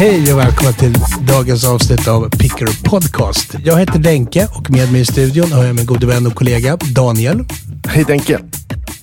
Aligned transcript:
Hej 0.00 0.32
och 0.32 0.38
välkomna 0.38 0.72
till 0.72 0.94
dagens 1.26 1.64
avsnitt 1.64 2.08
av 2.08 2.30
Picker 2.30 2.84
Podcast. 2.84 3.54
Jag 3.64 3.78
heter 3.78 3.98
Denke 3.98 4.48
och 4.54 4.70
med 4.70 4.92
mig 4.92 5.00
i 5.00 5.04
studion 5.04 5.52
har 5.52 5.64
jag 5.64 5.76
min 5.76 5.86
gode 5.86 6.06
vän 6.06 6.26
och 6.26 6.34
kollega 6.34 6.76
Daniel. 6.76 7.44
Hej 7.88 8.04
Denke. 8.04 8.38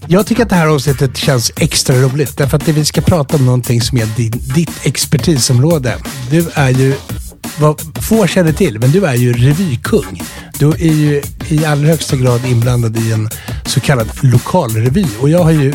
Jag 0.07 0.25
tycker 0.28 0.44
att 0.44 0.50
det 0.50 0.55
här 0.55 0.68
avsnittet 0.68 1.18
känns 1.18 1.52
extra 1.57 1.96
roligt 1.96 2.38
därför 2.38 2.57
att 2.57 2.68
vi 2.68 2.86
ska 2.86 3.02
prata 3.02 3.38
om 3.38 3.46
någonting 3.46 3.82
som 3.82 3.98
är 3.98 4.05
din, 4.05 4.32
ditt 4.55 4.86
expertisområde. 4.86 5.98
Du 6.32 6.50
är 6.54 6.70
ju, 6.70 6.94
vad 7.59 7.82
få 8.04 8.27
känner 8.27 8.54
till, 8.54 8.79
men 8.79 8.91
du 8.91 9.05
är 9.05 9.16
ju 9.16 9.34
revykung. 9.34 10.21
Du 10.59 10.70
är 10.70 10.93
ju 10.93 11.21
i 11.48 11.66
allra 11.66 11.88
högsta 11.88 12.16
grad 12.16 12.45
inblandad 12.45 12.98
i 12.98 13.11
en 13.11 13.29
så 13.66 13.79
kallad 13.79 14.07
lokalrevy 14.21 15.05
och 15.20 15.29
jag 15.29 15.43
har 15.43 15.52
ju 15.52 15.73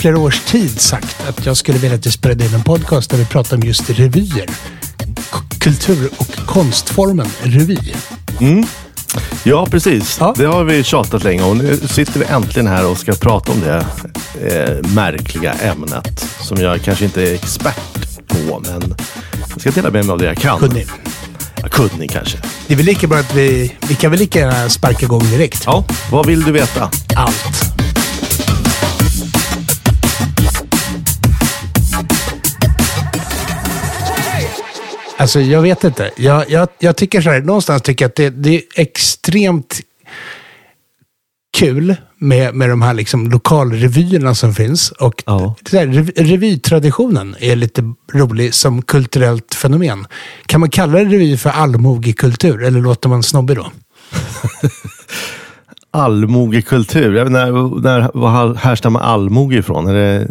flera 0.00 0.18
års 0.18 0.40
tid 0.40 0.80
sagt 0.80 1.16
att 1.28 1.46
jag 1.46 1.56
skulle 1.56 1.78
vilja 1.78 1.96
att 1.96 2.02
du 2.02 2.10
spelade 2.10 2.44
in 2.44 2.54
en 2.54 2.62
podcast 2.62 3.10
där 3.10 3.18
vi 3.18 3.24
pratar 3.24 3.56
om 3.56 3.62
just 3.62 3.90
revyer. 3.90 4.46
Kultur 5.58 6.10
och 6.16 6.46
konstformen 6.46 7.28
revy. 7.42 7.78
Mm. 8.40 8.66
Ja, 9.42 9.66
precis. 9.66 10.16
Ja. 10.20 10.34
Det 10.36 10.44
har 10.44 10.64
vi 10.64 10.84
tjatat 10.84 11.24
länge 11.24 11.42
om. 11.42 11.58
Nu 11.58 11.76
sitter 11.76 12.20
vi 12.20 12.26
äntligen 12.26 12.66
här 12.66 12.86
och 12.86 12.98
ska 12.98 13.12
prata 13.12 13.52
om 13.52 13.60
det 13.60 13.86
eh, 14.40 14.90
märkliga 14.90 15.52
ämnet 15.52 16.26
som 16.40 16.56
jag 16.60 16.82
kanske 16.82 17.04
inte 17.04 17.22
är 17.22 17.34
expert 17.34 18.26
på, 18.28 18.62
men 18.66 18.94
jag 19.50 19.60
ska 19.60 19.70
dela 19.70 19.90
med 19.90 20.04
mig 20.04 20.12
av 20.12 20.18
det 20.18 20.24
jag 20.24 20.36
kan. 20.36 20.58
Kunnig. 20.58 20.86
Ja, 21.62 21.68
kunnig 21.68 22.10
kanske. 22.10 22.38
Det 22.66 22.74
är 22.74 22.76
väl 22.76 22.86
lika 22.86 23.06
bra 23.06 23.18
att 23.18 23.34
vi, 23.34 23.74
vi 23.88 23.94
kan 23.94 24.10
väl 24.10 24.20
lika 24.20 24.38
gärna 24.38 24.68
sparka 24.68 25.04
igång 25.04 25.30
direkt. 25.30 25.62
Ja, 25.66 25.84
vad 26.10 26.26
vill 26.26 26.42
du 26.42 26.52
veta? 26.52 26.90
Allt. 27.16 27.79
Alltså 35.20 35.40
jag 35.40 35.62
vet 35.62 35.84
inte. 35.84 36.10
Jag, 36.16 36.50
jag, 36.50 36.68
jag 36.78 36.96
tycker 36.96 37.20
så 37.20 37.30
här, 37.30 37.40
någonstans 37.40 37.82
tycker 37.82 38.04
jag 38.04 38.08
att 38.08 38.16
det, 38.16 38.30
det 38.30 38.54
är 38.54 38.62
extremt 38.74 39.80
kul 41.56 41.96
med, 42.18 42.54
med 42.54 42.68
de 42.68 42.82
här 42.82 42.94
liksom 42.94 43.30
lokalrevyerna 43.30 44.34
som 44.34 44.54
finns. 44.54 44.90
Och 44.90 45.22
Ja. 45.26 45.54
där, 45.70 45.86
rev, 45.86 46.10
revytraditionen 46.16 47.36
är 47.40 47.56
lite 47.56 47.94
rolig 48.12 48.54
som 48.54 48.82
kulturellt 48.82 49.54
fenomen. 49.54 50.06
Kan 50.46 50.60
man 50.60 50.70
kalla 50.70 50.98
det 50.98 51.04
revy 51.04 51.36
för 51.36 51.50
allmogekultur 51.50 52.62
eller 52.62 52.80
låter 52.80 53.08
man 53.08 53.22
snobbig 53.22 53.56
då? 53.56 53.70
Allmogekultur. 55.92 57.16
Jag 57.16 57.24
vet, 57.24 57.32
när, 57.32 57.80
när, 57.82 58.10
vad 58.14 58.56
härstammar 58.56 59.00
allmoge 59.00 59.56
ifrån? 59.56 59.88
Är 59.88 59.94
det, 59.94 60.28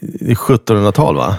det 0.00 0.30
är 0.30 0.34
1700-tal 0.34 1.16
va? 1.16 1.36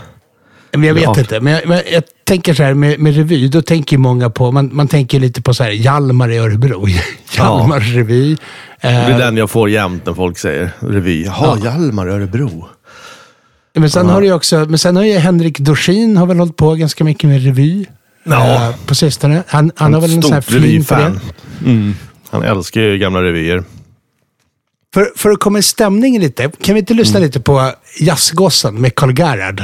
Men 0.72 0.84
jag 0.84 0.94
vet 0.94 1.04
Ja. 1.04 1.20
inte. 1.20 1.40
Men 1.40 1.54
jag, 1.54 1.68
men 1.68 1.82
jag 1.92 2.04
tänker 2.24 2.54
så 2.54 2.64
här 2.64 2.74
med, 2.74 3.00
med 3.00 3.16
revy, 3.16 3.48
då 3.48 3.62
tänker 3.62 3.98
många 3.98 4.30
på, 4.30 4.52
man, 4.52 4.70
man 4.74 4.88
tänker 4.88 5.20
lite 5.20 5.42
på 5.42 5.54
så 5.54 5.64
här 5.64 5.72
Hjalmar 5.72 6.30
i 6.32 6.38
Örebro. 6.38 6.88
Hjalmars 7.38 7.94
revy. 7.94 8.38
Det 8.82 8.88
är 8.88 9.12
Eh, 9.12 9.18
den 9.18 9.38
jag 9.38 9.50
får 9.50 9.70
jämt 9.70 10.06
när 10.06 10.14
folk 10.14 10.38
säger 10.38 10.70
revy. 10.80 11.24
Jaha, 11.26 11.58
Hjalmar 11.64 12.08
i 12.08 12.12
Örebro. 12.12 12.68
men 13.76 13.90
sen 13.90 14.10
har 14.10 14.22
du 14.22 14.28
ju 14.28 14.34
också, 14.34 14.56
men 14.70 14.78
sen 14.80 14.96
har 14.96 15.04
ju 15.04 15.18
Henrik 15.18 15.60
Dorsin 15.60 16.18
har 16.18 16.26
väl 16.26 16.38
hållit 16.40 16.58
på 16.58 16.76
ganska 16.76 17.04
mycket 17.04 17.30
med 17.30 17.44
revy. 17.44 17.86
Ja. 18.24 18.70
eh, 18.70 18.76
på 18.86 18.96
sistone. 18.96 19.44
Han, 19.48 19.72
han 19.76 19.94
har 19.94 20.02
väl 20.02 20.14
en 20.14 20.22
sån 20.22 20.34
här 20.34 20.42
fling 20.42 20.84
på 20.86 20.96
det. 20.96 21.20
Mm. 21.66 21.96
Han 22.30 22.44
älskar 22.44 22.82
ju 22.82 22.98
gamla 22.98 23.22
revyer. 23.24 23.64
För, 24.94 25.08
för 25.16 25.30
att 25.30 25.40
komma 25.40 25.60
i 25.60 25.62
stämning 25.62 26.20
lite, 26.20 26.52
kan 26.62 26.76
vi 26.76 26.80
inte 26.80 26.94
lyssna 26.94 27.18
Mm. 27.18 27.28
lite 27.28 27.40
på 27.40 27.72
Jazzgossen 28.00 28.82
med 28.82 28.96
Karl 28.96 29.20
Gerhard? 29.20 29.64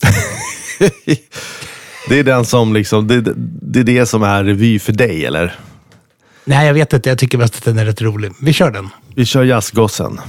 Det 2.08 2.18
är 2.18 2.24
den 2.24 2.44
som 2.44 2.74
liksom, 2.74 3.06
det, 3.06 3.20
det 3.62 3.80
är 3.80 3.84
det 3.84 4.06
som 4.06 4.22
är 4.22 4.44
revy 4.44 4.78
för 4.78 4.92
dig, 4.92 5.26
eller? 5.26 5.58
Nej, 6.44 6.66
jag 6.66 6.74
vet 6.74 6.92
inte. 6.92 7.08
Jag 7.08 7.18
tycker 7.18 7.38
mest 7.38 7.56
att 7.56 7.64
den 7.64 7.78
är 7.78 7.84
rätt 7.84 8.02
rolig. 8.02 8.32
Vi 8.40 8.52
kör 8.52 8.70
den. 8.70 8.88
Vi 9.14 9.24
kör 9.24 9.44
jazzgossen. 9.44 10.20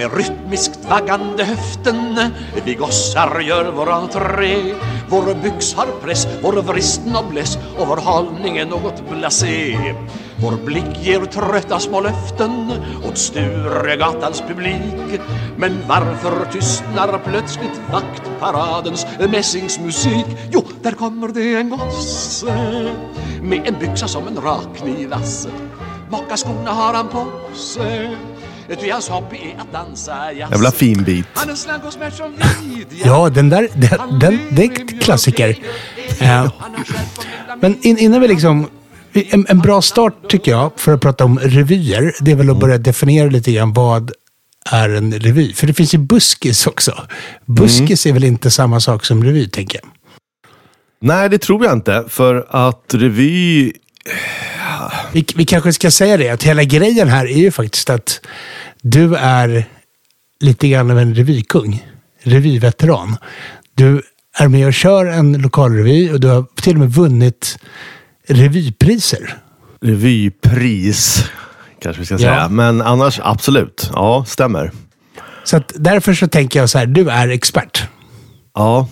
Med 0.00 0.16
rytmiskt 0.16 0.90
vaggande 0.90 1.44
höften. 1.44 2.18
Vi 2.64 2.74
gossar 2.74 3.40
gör 3.40 3.72
vår 3.72 3.90
entré 3.90 4.74
Vår 5.08 5.34
byx 5.42 5.74
har 5.74 5.86
press, 6.02 6.26
vår 6.42 6.52
vrist 6.52 7.00
nobless 7.06 7.58
och 7.78 7.86
vår 7.86 7.96
hållning 7.96 8.56
är 8.56 8.66
något 8.66 9.10
blasé. 9.10 9.76
Vår 10.36 10.64
blick 10.64 10.98
ger 11.02 11.24
trötta 11.24 11.78
små 11.78 12.00
löften 12.00 12.72
åt 13.08 13.18
Sturegatans 13.18 14.40
publik. 14.40 15.20
Men 15.56 15.78
varför 15.88 16.52
tystnar 16.52 17.20
plötsligt 17.24 17.80
vaktparadens 17.92 19.06
mässingsmusik? 19.32 20.26
Jo, 20.52 20.64
där 20.82 20.92
kommer 20.92 21.28
det 21.28 21.54
en 21.54 21.70
gosse 21.70 22.54
med 23.42 23.68
en 23.68 23.78
byxa 23.80 24.08
som 24.08 24.28
en 24.28 24.36
rakkniv 24.36 25.08
Mocka 25.08 25.56
Mockaskorna 26.10 26.70
har 26.70 26.94
han 26.94 27.08
på 27.08 27.26
sig. 27.54 28.16
Ty 28.76 28.90
hans 28.90 29.08
hobby 29.08 29.36
är 29.36 29.60
att 29.60 29.72
dansa 29.72 30.32
jazz 30.32 30.50
Jävla 30.50 30.70
fin 30.70 31.02
bit. 31.04 31.26
Han 31.34 31.50
är 31.50 31.54
snabb 31.54 31.80
och 31.84 31.92
smärtsam 31.92 32.32
vid 32.62 32.86
Ja, 33.04 33.28
den 33.28 33.48
där, 33.48 33.68
den, 33.74 34.18
den, 34.18 34.38
det 34.50 34.64
är 34.64 34.80
en 34.80 34.98
klassiker. 34.98 35.58
Eh, 36.20 36.52
Men 37.60 37.78
in, 37.82 37.98
innan 37.98 38.20
vi 38.20 38.28
liksom... 38.28 38.66
En, 39.12 39.46
en 39.48 39.58
bra 39.58 39.82
start 39.82 40.14
tycker 40.28 40.50
jag 40.50 40.72
för 40.76 40.94
att 40.94 41.00
prata 41.00 41.24
om 41.24 41.38
revyer, 41.38 42.14
det 42.20 42.30
är 42.30 42.34
väl 42.36 42.50
att 42.50 42.60
börja 42.60 42.78
definiera 42.78 43.28
lite 43.30 43.52
grann 43.52 43.72
vad 43.72 44.12
är 44.70 44.88
en 44.88 45.12
revy. 45.12 45.52
För 45.52 45.66
det 45.66 45.74
finns 45.74 45.94
ju 45.94 45.98
buskis 45.98 46.66
också. 46.66 47.06
Buskis 47.46 48.06
är 48.06 48.12
väl 48.12 48.24
inte 48.24 48.50
samma 48.50 48.80
sak 48.80 49.04
som 49.04 49.24
revy, 49.24 49.48
tänker 49.48 49.80
jag. 49.82 49.90
Nej, 51.00 51.28
det 51.28 51.38
tror 51.38 51.64
jag 51.64 51.72
inte. 51.72 52.04
För 52.08 52.46
att 52.48 52.94
revy... 52.94 53.72
Vi, 55.12 55.26
vi 55.34 55.44
kanske 55.44 55.72
ska 55.72 55.90
säga 55.90 56.16
det, 56.16 56.28
att 56.28 56.42
hela 56.42 56.64
grejen 56.64 57.08
här 57.08 57.26
är 57.26 57.38
ju 57.38 57.50
faktiskt 57.50 57.90
att 57.90 58.20
du 58.82 59.16
är 59.16 59.64
lite 60.40 60.68
grann 60.68 60.90
av 60.90 60.98
en 60.98 61.14
revykung. 61.14 61.86
Revyveteran. 62.22 63.16
Du 63.74 64.02
är 64.38 64.48
med 64.48 64.66
och 64.66 64.74
kör 64.74 65.06
en 65.06 65.32
lokalrevy 65.32 66.10
och 66.10 66.20
du 66.20 66.28
har 66.28 66.44
till 66.62 66.72
och 66.72 66.80
med 66.80 66.90
vunnit 66.90 67.58
revypriser. 68.28 69.34
Revypris, 69.80 71.24
kanske 71.82 72.00
vi 72.00 72.06
ska 72.06 72.18
säga. 72.18 72.34
Ja. 72.34 72.48
Men 72.48 72.82
annars, 72.82 73.20
absolut. 73.22 73.90
Ja, 73.94 74.24
stämmer. 74.28 74.72
Så 75.44 75.62
därför 75.74 76.14
så 76.14 76.28
tänker 76.28 76.60
jag 76.60 76.70
så 76.70 76.78
här, 76.78 76.86
du 76.86 77.10
är 77.10 77.28
expert. 77.28 77.84
Ja. 78.54 78.88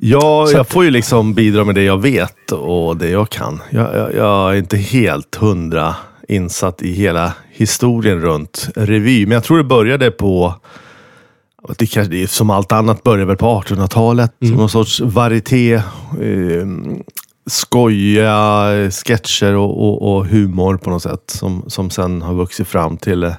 Ja, 0.00 0.50
jag 0.52 0.68
får 0.68 0.84
ju 0.84 0.90
liksom 0.90 1.34
bidra 1.34 1.64
med 1.64 1.74
det 1.74 1.82
jag 1.82 2.02
vet 2.02 2.52
och 2.52 2.96
det 2.96 3.08
jag 3.08 3.30
kan. 3.30 3.62
Jag, 3.70 3.94
jag, 3.96 4.14
jag 4.14 4.52
är 4.52 4.54
inte 4.54 4.76
helt 4.76 5.34
hundra 5.34 5.96
insatt 6.28 6.82
i 6.82 6.92
hela 6.92 7.32
historien 7.50 8.20
runt 8.20 8.68
revy. 8.74 9.26
Men 9.26 9.34
jag 9.34 9.44
tror 9.44 9.58
det 9.58 9.64
började 9.64 10.10
på, 10.10 10.54
det 11.78 11.86
kanske, 11.86 12.28
som 12.28 12.50
allt 12.50 12.72
annat 12.72 13.02
började 13.02 13.24
väl 13.24 13.36
på 13.36 13.46
1800-talet. 13.46 14.32
Som 14.38 14.50
någon 14.50 14.68
sorts 14.68 15.00
varieté. 15.00 15.74
Eh, 15.74 15.82
skojiga 17.46 18.70
sketcher 18.90 19.54
och, 19.54 19.82
och, 19.82 20.16
och 20.16 20.26
humor 20.26 20.76
på 20.76 20.90
något 20.90 21.02
sätt. 21.02 21.22
Som, 21.26 21.64
som 21.66 21.90
sen 21.90 22.22
har 22.22 22.34
vuxit 22.34 22.68
fram 22.68 22.96
till 22.96 23.34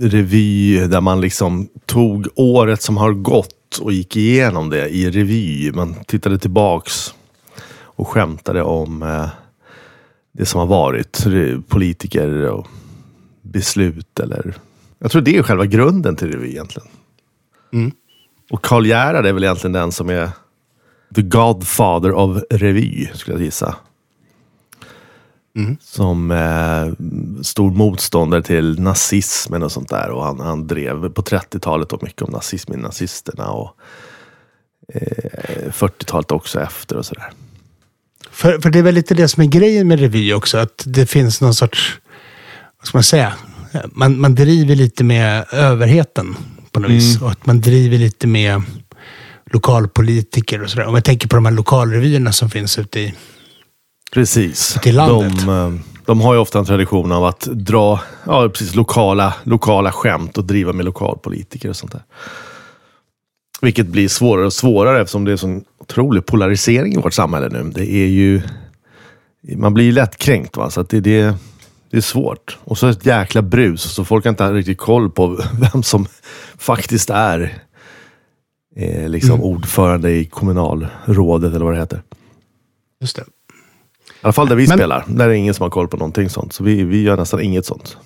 revy 0.00 0.78
där 0.86 1.00
man 1.00 1.20
liksom 1.20 1.68
tog 1.86 2.28
året 2.34 2.82
som 2.82 2.96
har 2.96 3.12
gått 3.12 3.55
och 3.78 3.92
gick 3.92 4.16
igenom 4.16 4.70
det 4.70 4.88
i 4.88 5.10
revy. 5.10 5.72
Man 5.72 5.94
tittade 6.06 6.38
tillbaks 6.38 7.14
och 7.78 8.08
skämtade 8.08 8.62
om 8.62 9.02
eh, 9.02 9.28
det 10.32 10.46
som 10.46 10.60
har 10.60 10.66
varit. 10.66 11.26
Politiker 11.68 12.50
och 12.50 12.66
beslut 13.42 14.20
eller... 14.20 14.54
Jag 14.98 15.10
tror 15.10 15.22
det 15.22 15.36
är 15.36 15.42
själva 15.42 15.66
grunden 15.66 16.16
till 16.16 16.32
revy 16.32 16.48
egentligen. 16.48 16.88
Och 18.50 18.64
Karl 18.64 18.86
Gerhard 18.86 19.26
är 19.26 19.32
väl 19.32 19.44
egentligen 19.44 19.72
den 19.72 19.92
som 19.92 20.10
är 20.10 20.30
the 21.14 21.22
godfather 21.22 22.12
of 22.12 22.42
revy, 22.50 23.06
skulle 23.14 23.36
jag 23.36 23.44
gissa. 23.44 23.76
Som 25.80 26.30
eh, 26.30 26.92
stor 27.42 27.70
motståndare 27.70 28.42
till 28.42 28.80
nazismen 28.80 29.62
och 29.62 29.72
sånt 29.72 29.88
där. 29.88 30.10
Och 30.10 30.24
han, 30.24 30.40
han 30.40 30.66
drev 30.66 31.08
på 31.08 31.22
30-talet 31.22 31.88
då 31.88 31.98
mycket 32.02 32.22
om 32.22 32.32
nazismen, 32.32 32.80
nazisterna 32.80 33.50
och 33.50 33.76
eh, 34.94 35.70
40-talet 35.70 36.32
också 36.32 36.60
efter 36.60 36.96
och 36.96 37.06
sådär. 37.06 37.30
För, 38.30 38.58
för 38.58 38.70
det 38.70 38.78
är 38.78 38.82
väl 38.82 38.94
lite 38.94 39.14
det 39.14 39.28
som 39.28 39.42
är 39.42 39.46
grejen 39.46 39.88
med 39.88 40.00
revy 40.00 40.32
också, 40.32 40.58
att 40.58 40.82
det 40.86 41.06
finns 41.06 41.40
någon 41.40 41.54
sorts, 41.54 41.98
vad 42.78 42.86
ska 42.86 42.96
man 42.98 43.02
säga, 43.02 43.34
man, 43.92 44.20
man 44.20 44.34
driver 44.34 44.74
lite 44.74 45.04
med 45.04 45.44
överheten 45.52 46.36
på 46.72 46.80
något 46.80 46.90
vis. 46.90 47.22
Och 47.22 47.30
att 47.30 47.46
man 47.46 47.60
driver 47.60 47.98
lite 47.98 48.26
med 48.26 48.62
lokalpolitiker 49.50 50.62
och 50.62 50.70
sådär. 50.70 50.86
Om 50.86 50.94
jag 50.94 51.04
tänker 51.04 51.28
på 51.28 51.36
de 51.36 51.46
här 51.46 51.52
lokalrevyerna 51.52 52.32
som 52.32 52.50
finns 52.50 52.78
ute 52.78 53.00
i, 53.00 53.14
Precis. 54.12 54.78
Till 54.82 54.96
landet. 54.96 55.46
De, 55.46 55.48
eh, 55.48 55.80
de 56.06 56.20
har 56.20 56.34
ju 56.34 56.40
ofta 56.40 56.58
en 56.58 56.64
tradition 56.64 57.12
av 57.12 57.24
att 57.24 57.40
dra 57.40 58.00
ja, 58.24 58.48
precis, 58.48 58.74
lokala, 58.74 59.34
lokala 59.42 59.92
skämt 59.92 60.38
och 60.38 60.44
driva 60.44 60.72
med 60.72 60.84
lokalpolitiker 60.84 61.68
och 61.68 61.76
sånt 61.76 61.92
där. 61.92 62.02
Vilket 63.60 63.86
blir 63.86 64.08
svårare 64.08 64.46
och 64.46 64.52
svårare 64.52 65.00
eftersom 65.00 65.24
det 65.24 65.32
är 65.32 65.36
sån 65.36 65.64
otrolig 65.78 66.26
polarisering 66.26 66.92
i 66.92 66.96
vårt 66.96 67.14
samhälle 67.14 67.48
nu. 67.48 67.70
Det 67.74 67.92
är 67.92 68.06
ju... 68.06 68.42
Man 69.56 69.74
blir 69.74 69.84
ju 69.84 69.92
lättkränkt. 69.92 70.56
Va? 70.56 70.70
Så 70.70 70.82
det, 70.82 71.00
det, 71.00 71.34
det 71.90 71.96
är 71.96 72.00
svårt. 72.00 72.58
Och 72.64 72.78
så 72.78 72.86
ett 72.86 73.06
jäkla 73.06 73.42
brus, 73.42 73.82
så 73.82 74.04
folk 74.04 74.24
har 74.24 74.30
inte 74.30 74.52
riktigt 74.52 74.78
koll 74.78 75.10
på 75.10 75.26
vem 75.72 75.82
som 75.82 76.06
faktiskt 76.58 77.10
är 77.10 77.62
eh, 78.76 79.08
liksom 79.08 79.42
ordförande 79.42 80.10
i 80.10 80.24
kommunalrådet 80.24 81.54
eller 81.54 81.64
vad 81.64 81.74
det 81.74 81.80
heter. 81.80 82.02
Just 83.00 83.16
det. 83.16 83.24
Alla 84.26 84.32
fall 84.32 84.48
där 84.48 84.56
vi 84.56 84.68
Men- 84.68 84.78
spelar. 84.78 85.04
Där 85.08 85.24
är 85.24 85.28
det 85.28 85.36
ingen 85.36 85.54
som 85.54 85.62
har 85.62 85.70
koll 85.70 85.88
på 85.88 85.96
någonting 85.96 86.30
sånt. 86.30 86.52
Så 86.52 86.64
vi, 86.64 86.82
vi 86.82 87.02
gör 87.02 87.16
nästan 87.16 87.40
inget 87.40 87.66
sånt. 87.66 87.96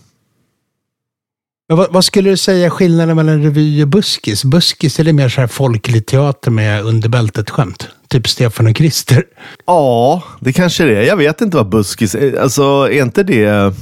Vad, 1.69 1.93
vad 1.93 2.05
skulle 2.05 2.31
du 2.31 2.37
säga 2.37 2.71
skillnaden 2.71 3.17
mellan 3.17 3.43
revy 3.43 3.83
och 3.83 3.89
buskis? 3.89 4.45
Buskis 4.45 5.01
är 5.01 5.05
det 5.05 5.13
mer 5.13 5.29
så 5.29 5.41
här 5.41 5.49
folklig 5.49 6.07
teater 6.07 6.51
med 6.51 6.85
underbältet-skämt. 6.85 7.89
Typ 8.09 8.29
Stefan 8.29 8.67
och 8.67 8.77
Krister. 8.77 9.25
Ja, 9.67 10.23
det 10.41 10.53
kanske 10.53 10.85
det 10.85 10.97
är. 10.97 11.03
Jag 11.03 11.17
vet 11.17 11.41
inte 11.41 11.57
vad 11.57 11.69
buskis 11.69 12.15
är. 12.15 12.41
Alltså, 12.41 12.63
är 12.63 13.03
inte 13.03 13.23
det 13.23 13.75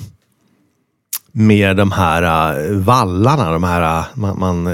mer 1.33 1.75
de 1.75 1.93
här 1.93 2.23
äh, 2.71 2.77
vallarna? 2.77 3.53
De 3.53 3.65
här, 3.65 3.99
äh, 3.99 4.05
man, 4.15 4.39
man, 4.39 4.67
äh, 4.67 4.73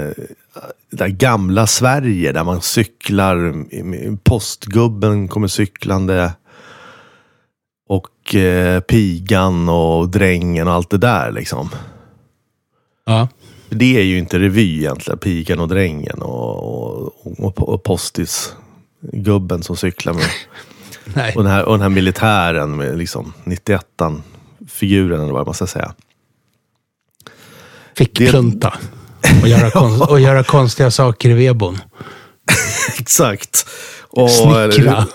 det 0.91 0.97
där 0.97 1.09
gamla 1.09 1.67
Sverige 1.67 2.33
där 2.33 2.45
man 2.45 2.61
cyklar. 2.61 3.55
Postgubben 4.17 5.29
kommer 5.29 5.49
cyklande. 5.49 6.33
Och 7.89 8.35
eh, 8.35 8.81
pigan 8.81 9.69
och 9.69 10.09
drängen 10.09 10.69
och 10.69 10.75
allt 10.75 10.91
det 10.91 10.99
där 10.99 11.33
liksom. 11.33 11.71
Ja. 13.07 13.29
Det 13.69 13.97
är 13.97 14.03
ju 14.03 14.19
inte 14.19 14.39
revy 14.39 14.79
egentligen. 14.79 15.19
Pigan 15.19 15.61
och 15.61 15.69
drängen 15.69 16.23
och, 16.23 17.41
och, 17.45 17.69
och 17.69 17.83
postisgubben 17.83 19.63
som 19.63 19.77
cyklar 19.77 20.13
med. 20.15 20.25
Nej. 21.15 21.35
Och 21.37 21.43
den 21.43 21.53
här, 21.53 21.65
och 21.65 21.73
den 21.73 21.83
här 21.83 21.89
militären 21.89 22.77
med 22.77 22.99
liksom 22.99 23.33
91an 23.45 24.23
figuren 24.69 25.21
eller 25.21 25.33
vad 25.33 25.47
man 25.47 25.55
ska 25.55 25.67
säga. 25.67 25.95
Fick 27.97 28.19
det- 28.19 28.31
plunta. 28.31 28.75
Och 29.43 29.49
göra, 29.49 29.71
kon- 29.71 30.03
och 30.03 30.21
göra 30.21 30.45
konstiga 30.45 30.91
saker 30.91 31.31
i 31.31 31.33
vedboden. 31.33 31.81
Exakt. 32.99 33.67
Och 34.11 34.31
Snickra. 34.31 35.07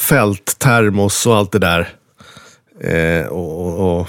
Fälttermos 0.00 1.26
och 1.26 1.36
allt 1.36 1.52
det 1.52 1.58
där. 1.58 1.88
Eh, 2.80 3.26
och, 3.26 3.66
och, 3.66 4.00
och 4.00 4.08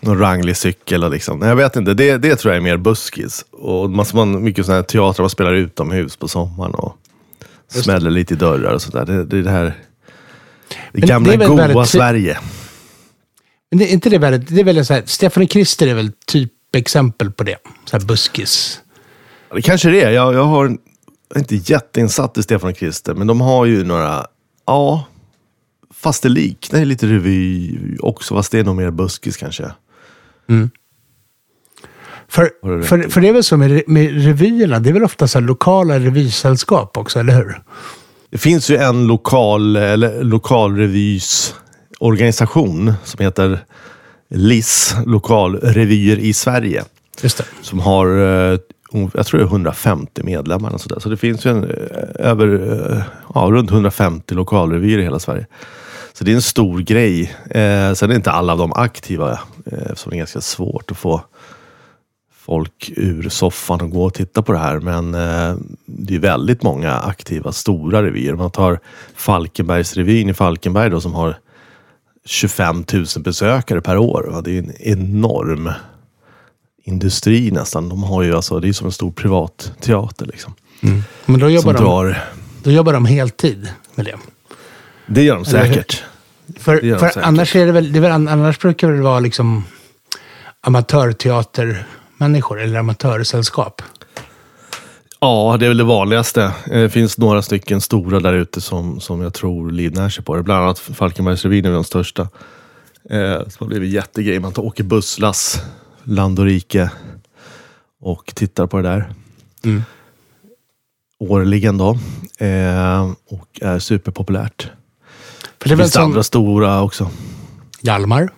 någon 0.00 0.18
ranglig 0.18 0.56
cykel 0.56 1.04
och 1.04 1.10
liksom. 1.10 1.38
Nej, 1.38 1.48
jag 1.48 1.56
vet 1.56 1.76
inte, 1.76 1.94
det, 1.94 2.16
det 2.18 2.36
tror 2.36 2.54
jag 2.54 2.58
är 2.58 2.64
mer 2.64 2.76
buskis. 2.76 3.44
Och 3.52 3.90
man, 3.90 4.06
man, 4.14 4.44
mycket 4.44 4.66
sådana 4.66 4.78
här 4.80 4.86
teatrar 4.86 5.22
man 5.22 5.30
spelar 5.30 5.52
utomhus 5.52 6.16
på 6.16 6.28
sommaren 6.28 6.74
och 6.74 6.96
det. 7.74 7.82
smäller 7.82 8.10
lite 8.10 8.34
i 8.34 8.36
dörrar 8.36 8.72
och 8.74 8.82
sådär. 8.82 9.04
Det, 9.06 9.24
det 9.24 9.38
är 9.38 9.42
det 9.42 9.50
här 9.50 9.64
det 10.92 11.00
det 11.00 11.06
gamla 11.06 11.36
väl 11.36 11.48
goa 11.48 11.56
väldigt- 11.56 11.88
Sverige. 11.88 12.38
Men 13.70 13.78
det 13.78 13.84
är 13.90 13.92
inte 13.92 14.10
det 14.10 14.18
väldigt, 14.18 14.48
det 14.54 14.60
är 14.60 14.64
väl 14.64 14.86
så 14.86 14.94
här, 14.94 15.02
Stefan 15.06 15.42
och 15.42 15.50
Krister 15.50 15.86
är 15.86 15.94
väl 15.94 16.12
typ 16.26 16.52
exempel 16.76 17.30
på 17.32 17.44
det. 17.44 17.56
Så 17.84 17.98
buskis. 17.98 18.80
Ja, 19.48 19.54
Det 19.54 19.62
kanske 19.62 19.90
det 19.90 20.02
är. 20.02 20.10
Jag, 20.10 20.34
jag 20.34 20.44
har 20.44 20.64
jag 21.28 21.36
är 21.36 21.38
inte 21.38 21.72
jätteinsatt 21.72 22.38
i 22.38 22.42
Stefan 22.42 22.70
och 22.70 22.76
Krister, 22.76 23.14
men 23.14 23.26
de 23.26 23.40
har 23.40 23.64
ju 23.64 23.84
några, 23.84 24.26
ja, 24.66 25.04
fast 25.94 26.22
det 26.22 26.28
liknar 26.28 26.84
lite 26.84 27.06
revy 27.06 27.78
också, 27.98 28.34
fast 28.34 28.52
det 28.52 28.58
är 28.58 28.64
nog 28.64 28.76
mer 28.76 28.90
buskis 28.90 29.36
kanske. 29.36 29.70
För, 32.28 32.42
rätt 32.42 32.86
för, 32.88 33.06
i. 33.06 33.10
för 33.10 33.20
det 33.20 33.28
är 33.28 33.32
väl 33.32 33.44
så 33.44 33.56
med, 33.56 33.82
med 33.86 34.24
revyerna, 34.24 34.80
det 34.80 34.88
är 34.88 34.92
väl 34.92 35.04
ofta 35.04 35.28
så 35.28 35.40
lokala 35.40 35.98
revysällskap 35.98 36.96
också, 36.96 37.20
eller 37.20 37.34
hur? 37.34 37.62
Det 38.30 38.38
finns 38.38 38.70
ju 38.70 38.76
en 38.76 39.06
lokal, 39.06 39.76
eller 39.76 40.24
lokalrevys 40.24 41.54
organisation 41.98 42.92
som 43.04 43.24
heter 43.24 43.58
LIS, 44.28 44.94
Lokalrevyer 45.06 46.18
i 46.18 46.32
Sverige. 46.32 46.84
Som 47.62 47.80
har, 47.80 48.06
eh, 48.52 48.58
jag 48.92 49.26
tror 49.26 49.40
det 49.40 49.44
är 49.44 49.48
150 49.48 50.22
medlemmar. 50.24 50.70
Och 50.70 50.80
så, 50.80 50.88
där. 50.88 51.00
så 51.00 51.08
det 51.08 51.16
finns 51.16 51.46
ju 51.46 51.50
en, 51.50 51.64
eh, 51.64 52.30
över, 52.30 52.46
eh, 52.92 53.02
ja, 53.34 53.40
runt 53.40 53.70
150 53.70 54.34
lokalrevyer 54.34 54.98
i 54.98 55.02
hela 55.02 55.18
Sverige. 55.18 55.46
Så 56.12 56.24
det 56.24 56.30
är 56.30 56.34
en 56.34 56.42
stor 56.42 56.80
grej. 56.80 57.22
Eh, 57.50 57.92
sen 57.92 58.10
är 58.10 58.14
inte 58.14 58.30
alla 58.30 58.52
av 58.52 58.58
dem 58.58 58.72
aktiva, 58.72 59.32
eh, 59.66 59.78
eftersom 59.78 60.10
det 60.10 60.16
är 60.16 60.18
ganska 60.18 60.40
svårt 60.40 60.90
att 60.90 60.96
få 60.96 61.20
folk 62.46 62.92
ur 62.96 63.28
soffan 63.28 63.80
och 63.80 63.90
gå 63.90 64.04
och 64.04 64.14
titta 64.14 64.42
på 64.42 64.52
det 64.52 64.58
här. 64.58 64.80
Men 64.80 65.14
eh, 65.14 65.56
det 65.86 66.14
är 66.14 66.18
väldigt 66.18 66.62
många 66.62 66.92
aktiva 66.92 67.52
stora 67.52 68.02
revyer. 68.02 68.34
Man 68.34 68.50
tar 68.50 68.80
Falkenbergsrevyn 69.14 70.28
i 70.28 70.34
Falkenberg 70.34 70.90
då, 70.90 71.00
som 71.00 71.14
har 71.14 71.38
25 72.24 72.84
000 72.92 73.06
besökare 73.18 73.80
per 73.80 73.98
år. 73.98 74.28
Va? 74.32 74.40
Det 74.40 74.50
är 74.50 74.58
en 74.58 74.72
enorm 74.80 75.70
industri 76.86 77.50
nästan. 77.50 77.88
De 77.88 78.02
har 78.02 78.22
ju 78.22 78.34
alltså, 78.36 78.60
det 78.60 78.68
är 78.68 78.72
som 78.72 78.86
en 78.86 78.92
stor 78.92 79.10
privat 79.12 79.72
teater 79.80 80.26
liksom. 80.26 80.54
Men 81.26 81.40
då 81.40 81.50
jobbar, 81.50 81.72
de, 81.72 81.82
drar, 81.84 82.24
då 82.62 82.70
jobbar 82.70 82.92
de 82.92 83.06
heltid 83.06 83.68
med 83.94 84.06
det. 84.06 84.14
det 85.06 85.22
gör 85.22 85.34
de 85.34 85.44
säkert. 85.44 86.02
För, 86.58 86.80
Det 86.80 86.86
gör 86.86 86.94
de 86.94 87.00
för 87.00 87.08
säkert. 87.08 87.22
annars, 87.26 87.56
är 87.56 87.66
det 87.66 87.72
väl, 87.72 87.92
det 87.92 88.00
väl, 88.00 88.12
annars 88.12 88.58
brukar 88.58 88.90
det 88.90 89.00
vara 89.02 89.20
liksom 89.20 89.64
amatörteatermänniskor 90.60 92.60
eller 92.60 92.78
amatörsällskap. 92.78 93.82
Ja, 95.20 95.56
det 95.60 95.66
är 95.66 95.68
väl 95.68 95.76
det 95.76 95.84
vanligaste. 95.84 96.42
Eh, 96.42 96.52
Det 96.80 96.90
finns 96.90 97.18
några 97.18 97.42
stycken 97.42 97.80
stora 97.80 98.20
där 98.20 98.32
ute 98.34 98.60
som, 98.60 99.00
som 99.00 99.20
jag 99.20 99.34
tror 99.34 99.70
livnär 99.70 100.08
sig 100.08 100.24
på 100.24 100.36
det. 100.36 100.42
Bland 100.42 100.64
annat 100.64 100.78
Falkenbergsrevyn 100.78 101.64
är 101.64 101.70
de 101.72 101.84
största. 101.84 102.22
Eh, 103.10 103.38
som 103.38 103.56
har 103.58 103.66
blivit 103.66 103.92
jättegrej. 103.92 104.40
Man 104.40 104.52
tar, 104.52 104.62
åker 104.64 104.84
busslass 104.84 105.62
land 106.06 106.38
och 106.38 106.44
rike 106.44 106.90
och 108.00 108.32
tittar 108.34 108.66
på 108.66 108.76
det 108.76 108.82
där. 108.82 109.10
Mm. 109.64 109.82
Årligen 111.18 111.78
då. 111.78 111.98
Eh, 112.38 113.10
och 113.30 113.60
är 113.60 113.78
superpopulärt. 113.78 114.70
För 115.60 115.68
det 115.68 115.74
är 115.74 115.76
finns 115.76 115.90
det 115.90 115.94
som 115.94 116.04
andra 116.04 116.22
stora 116.22 116.82
också. 116.82 117.10
Hjalmar. 117.80 118.28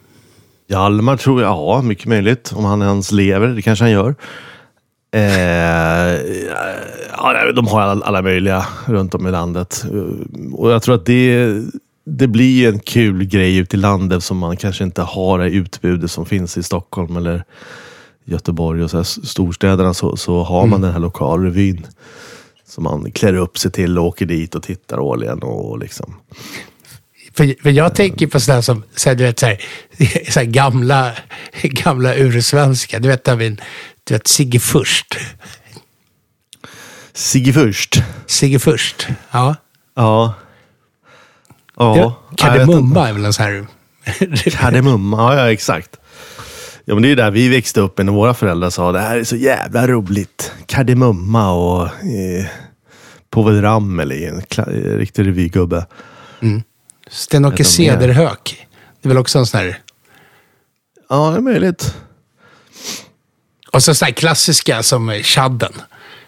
Hjalmar 0.68 1.16
tror 1.16 1.42
jag, 1.42 1.50
ja 1.50 1.82
mycket 1.82 2.06
möjligt. 2.06 2.52
Om 2.56 2.64
han 2.64 2.82
ens 2.82 3.12
lever, 3.12 3.48
det 3.48 3.62
kanske 3.62 3.84
han 3.84 3.92
gör. 3.92 4.14
Eh, 5.10 5.22
ja, 7.10 7.52
de 7.54 7.66
har 7.66 7.80
alla, 7.80 8.04
alla 8.04 8.22
möjliga 8.22 8.66
runt 8.86 9.14
om 9.14 9.26
i 9.26 9.30
landet. 9.30 9.84
Och 10.52 10.70
jag 10.70 10.82
tror 10.82 10.94
att 10.94 11.06
det, 11.06 11.46
det 12.16 12.28
blir 12.28 12.68
en 12.68 12.78
kul 12.78 13.24
grej 13.24 13.56
ute 13.56 13.76
i 13.76 13.80
landet 13.80 14.24
som 14.24 14.38
man 14.38 14.56
kanske 14.56 14.84
inte 14.84 15.02
har 15.02 15.38
det 15.38 15.50
utbudet 15.50 16.10
som 16.10 16.26
finns 16.26 16.56
i 16.56 16.62
Stockholm 16.62 17.16
eller 17.16 17.44
Göteborg 18.24 18.82
och 18.82 18.90
så 18.90 18.96
här 18.96 19.04
storstäderna. 19.04 19.94
Så, 19.94 20.16
så 20.16 20.42
har 20.42 20.66
man 20.66 20.80
den 20.80 20.92
här 20.92 21.00
lokalrevyn. 21.00 21.86
Som 22.66 22.84
man 22.84 23.12
klär 23.12 23.34
upp 23.34 23.58
sig 23.58 23.70
till 23.70 23.98
och 23.98 24.04
åker 24.04 24.26
dit 24.26 24.54
och 24.54 24.62
tittar 24.62 24.98
årligen. 24.98 25.42
Och 25.42 25.78
liksom. 25.78 26.14
För, 27.34 27.62
för 27.62 27.70
jag 27.70 27.94
tänker 27.94 28.26
på 28.26 28.40
sådär 28.40 28.60
som, 28.60 28.82
så 28.96 29.08
här, 29.08 29.16
du 29.16 29.24
vet, 29.24 29.38
så 29.38 29.46
här, 29.46 29.60
så 30.30 30.40
här 30.40 30.46
gamla, 30.46 31.12
gamla 31.62 32.14
ursvenska. 32.14 32.98
Du 32.98 33.08
vet, 33.08 33.28
vi, 33.28 33.56
du 34.04 34.14
vet 34.14 34.28
Sigge 34.28 34.60
Först. 34.60 35.18
Sigge 37.12 37.52
först. 37.52 38.02
Sigge 38.26 38.58
Först. 38.58 39.08
Ja. 39.30 39.56
Ja. 39.94 40.34
Ja. 41.78 42.14
Kardemumma 42.36 43.08
är 43.08 43.12
väl 43.12 43.24
en 43.24 43.32
sån 43.32 43.44
här... 43.44 43.66
Kardemumma, 44.50 45.16
ja, 45.34 45.40
ja 45.40 45.52
exakt. 45.52 45.96
Ja, 46.84 46.94
men 46.94 47.02
det 47.02 47.06
är 47.06 47.10
ju 47.10 47.14
där 47.16 47.30
vi 47.30 47.48
växte 47.48 47.80
upp 47.80 47.98
när 47.98 48.12
våra 48.12 48.34
föräldrar 48.34 48.70
sa 48.70 48.92
det 48.92 49.00
här 49.00 49.16
är 49.16 49.24
så 49.24 49.36
jävla 49.36 49.86
roligt. 49.88 50.52
Kardemumma 50.66 51.52
och 51.52 51.86
eh, 51.86 52.46
Povel 53.30 53.62
Ramel 53.62 54.12
är 54.12 54.28
en 54.28 54.40
kla- 54.42 54.96
riktig 54.98 55.26
revygubbe. 55.26 55.86
Sten-Åke 57.10 57.56
de 57.56 57.62
mer? 57.62 57.64
Cederhök. 57.64 58.66
Det 59.02 59.06
är 59.06 59.08
väl 59.08 59.18
också 59.18 59.38
en 59.38 59.46
sån 59.46 59.60
här... 59.60 59.78
Ja, 61.08 61.30
det 61.30 61.36
är 61.36 61.40
möjligt. 61.40 61.94
Och 63.72 63.82
så 63.82 63.94
sådana 63.94 64.08
här 64.08 64.14
klassiska 64.14 64.82
som 64.82 65.10
Chadden. 65.22 65.72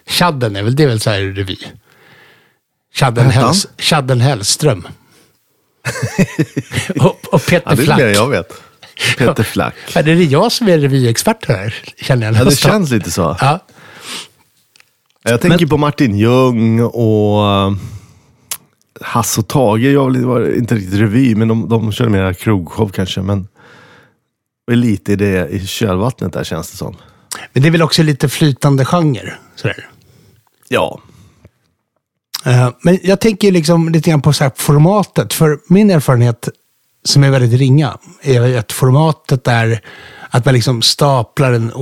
Chadden 0.07 0.57
är 0.57 0.63
väl, 0.63 0.77
det 0.77 0.83
är 0.83 0.87
väl 0.89 1.01
så 1.01 1.11
här 1.11 1.21
revy. 1.21 1.57
Chadden, 2.95 3.31
Hells, 3.31 3.67
Chadden 3.79 4.21
Hellström. 4.21 4.89
och, 7.01 7.35
och 7.35 7.47
Peter 7.47 7.71
Ja, 7.71 7.75
det 7.77 7.83
är 7.83 7.85
Flack. 7.85 7.99
mer 7.99 8.07
jag 8.09 8.29
vet. 8.29 8.53
Peter 9.19 9.43
Flack. 9.43 9.75
Ja, 9.95 10.03
det 10.03 10.11
är 10.13 10.17
jag 10.17 10.53
som 10.53 10.69
är 10.69 10.79
revyexpert 10.79 11.49
här, 11.49 11.75
känner 11.97 12.27
jag 12.27 12.37
Ja, 12.37 12.45
det 12.45 12.57
känns 12.57 12.91
lite 12.91 13.11
så. 13.11 13.37
Ja, 13.41 13.59
Jag 15.23 15.41
tänker 15.41 15.67
på 15.67 15.77
Martin 15.77 16.17
Ljung 16.19 16.81
och 16.81 17.43
Hasse 19.01 19.41
och 19.41 19.49
Tage 19.49 19.81
jag 19.81 20.17
var 20.27 20.57
inte 20.57 20.75
riktigt 20.75 21.01
revy, 21.01 21.35
men 21.35 21.49
de, 21.49 21.69
de 21.69 21.93
körde 21.93 22.11
mer 22.11 22.33
krogshow 22.33 22.89
kanske. 22.89 23.21
Men 23.23 23.49
det 24.67 24.73
är 24.73 24.77
lite 24.77 25.13
i 25.13 25.17
det 25.17 25.49
i 25.49 25.67
kölvattnet 25.67 26.33
där 26.33 26.45
känns 26.45 26.71
det 26.71 26.77
som. 26.77 26.97
Men 27.53 27.63
det 27.63 27.69
är 27.69 27.71
väl 27.71 27.83
också 27.83 28.03
lite 28.03 28.29
flytande 28.29 28.85
genre? 28.85 29.35
Sådär. 29.57 29.89
Ja, 30.69 31.01
Eh, 31.03 31.10
Eh, 32.47 32.71
men 32.83 32.99
jag 33.03 33.21
tänker 33.21 33.53
liksom 33.53 33.89
lite 33.89 34.11
grann 34.11 34.23
på 34.23 34.33
så 34.33 34.45
här 34.45 34.53
formatet. 34.57 35.33
För 35.33 35.59
min 35.69 35.91
erfarenhet, 35.91 36.49
som 37.05 37.25
är 37.25 37.31
väldigt 37.31 37.61
ringa, 37.61 37.99
är 38.23 38.59
att 38.59 38.73
formatet 38.73 39.49
är 39.49 39.81
att 40.31 40.45
man 40.45 40.55
liksom 40.55 40.83
staplar 40.83 41.53
en, 41.53 41.73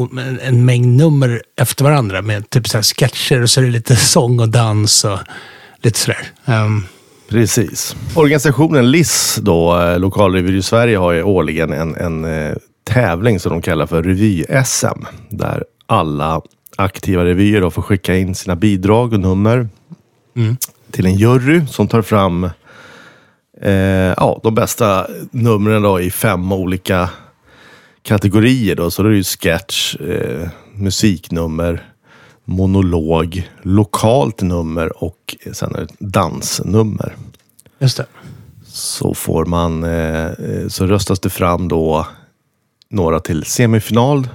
en, 0.42 0.64
mängd 0.64 0.96
nummer 0.96 1.42
efter 1.60 1.84
varandra 1.84 2.22
med 2.22 2.50
typ 2.50 2.68
så 2.68 2.78
här 2.78 2.82
sketcher 2.82 3.42
och 3.42 3.50
så 3.50 3.60
är 3.60 3.64
det 3.64 3.70
lite 3.70 3.96
sång 3.96 4.40
och 4.40 4.48
dans 4.48 5.04
och 5.04 5.18
lite 5.82 5.98
sådär. 5.98 6.26
Um, 6.44 6.86
Precis. 7.28 7.96
Organisationen 8.14 8.90
LIS, 8.90 9.38
då, 9.42 9.80
eh, 9.80 9.98
Lokalrevyer 9.98 10.56
i 10.56 10.62
Sverige, 10.62 10.98
har 10.98 11.12
ju 11.12 11.22
årligen 11.22 11.72
en, 11.72 11.96
en 11.96 12.24
eh, 12.24 12.56
tävling 12.84 13.40
som 13.40 13.52
de 13.52 13.62
kallar 13.62 13.86
för 13.86 14.02
Revy-SM. 14.02 15.06
Där 15.30 15.64
alla 15.86 16.42
aktiva 16.76 17.24
revyer 17.24 17.60
då 17.60 17.70
får 17.70 17.82
skicka 17.82 18.16
in 18.16 18.34
sina 18.34 18.56
bidrag 18.56 19.12
och 19.12 19.20
nummer 19.20 19.68
till 20.90 21.06
en 21.06 21.14
jury 21.14 21.66
som 21.66 21.88
tar 21.88 22.02
fram 22.02 22.44
eh, 23.60 23.72
ja, 24.16 24.40
de 24.42 24.54
bästa 24.54 25.06
numren 25.30 25.82
då 25.82 26.00
i 26.00 26.10
fem 26.10 26.52
olika 26.52 27.10
kategorier. 28.02 28.76
Då. 28.76 28.90
Så 28.90 29.02
det 29.02 29.08
är 29.08 29.12
ju 29.12 29.24
sketch, 29.24 29.96
eh, 29.96 30.48
musiknummer, 30.74 31.92
monolog, 32.44 33.50
lokalt 33.62 34.42
nummer 34.42 35.04
och 35.04 35.36
sen 35.52 35.74
är 35.74 35.80
det 35.80 35.94
dansnummer. 35.98 37.16
just 37.78 37.96
det. 37.96 38.06
Så 38.66 39.14
får 39.14 39.44
man, 39.44 39.84
eh, 39.84 40.30
så 40.68 40.86
röstas 40.86 41.20
det 41.20 41.30
fram 41.30 41.68
då 41.68 42.06
några 42.90 43.20
till 43.20 43.44
semifinal 43.44 44.28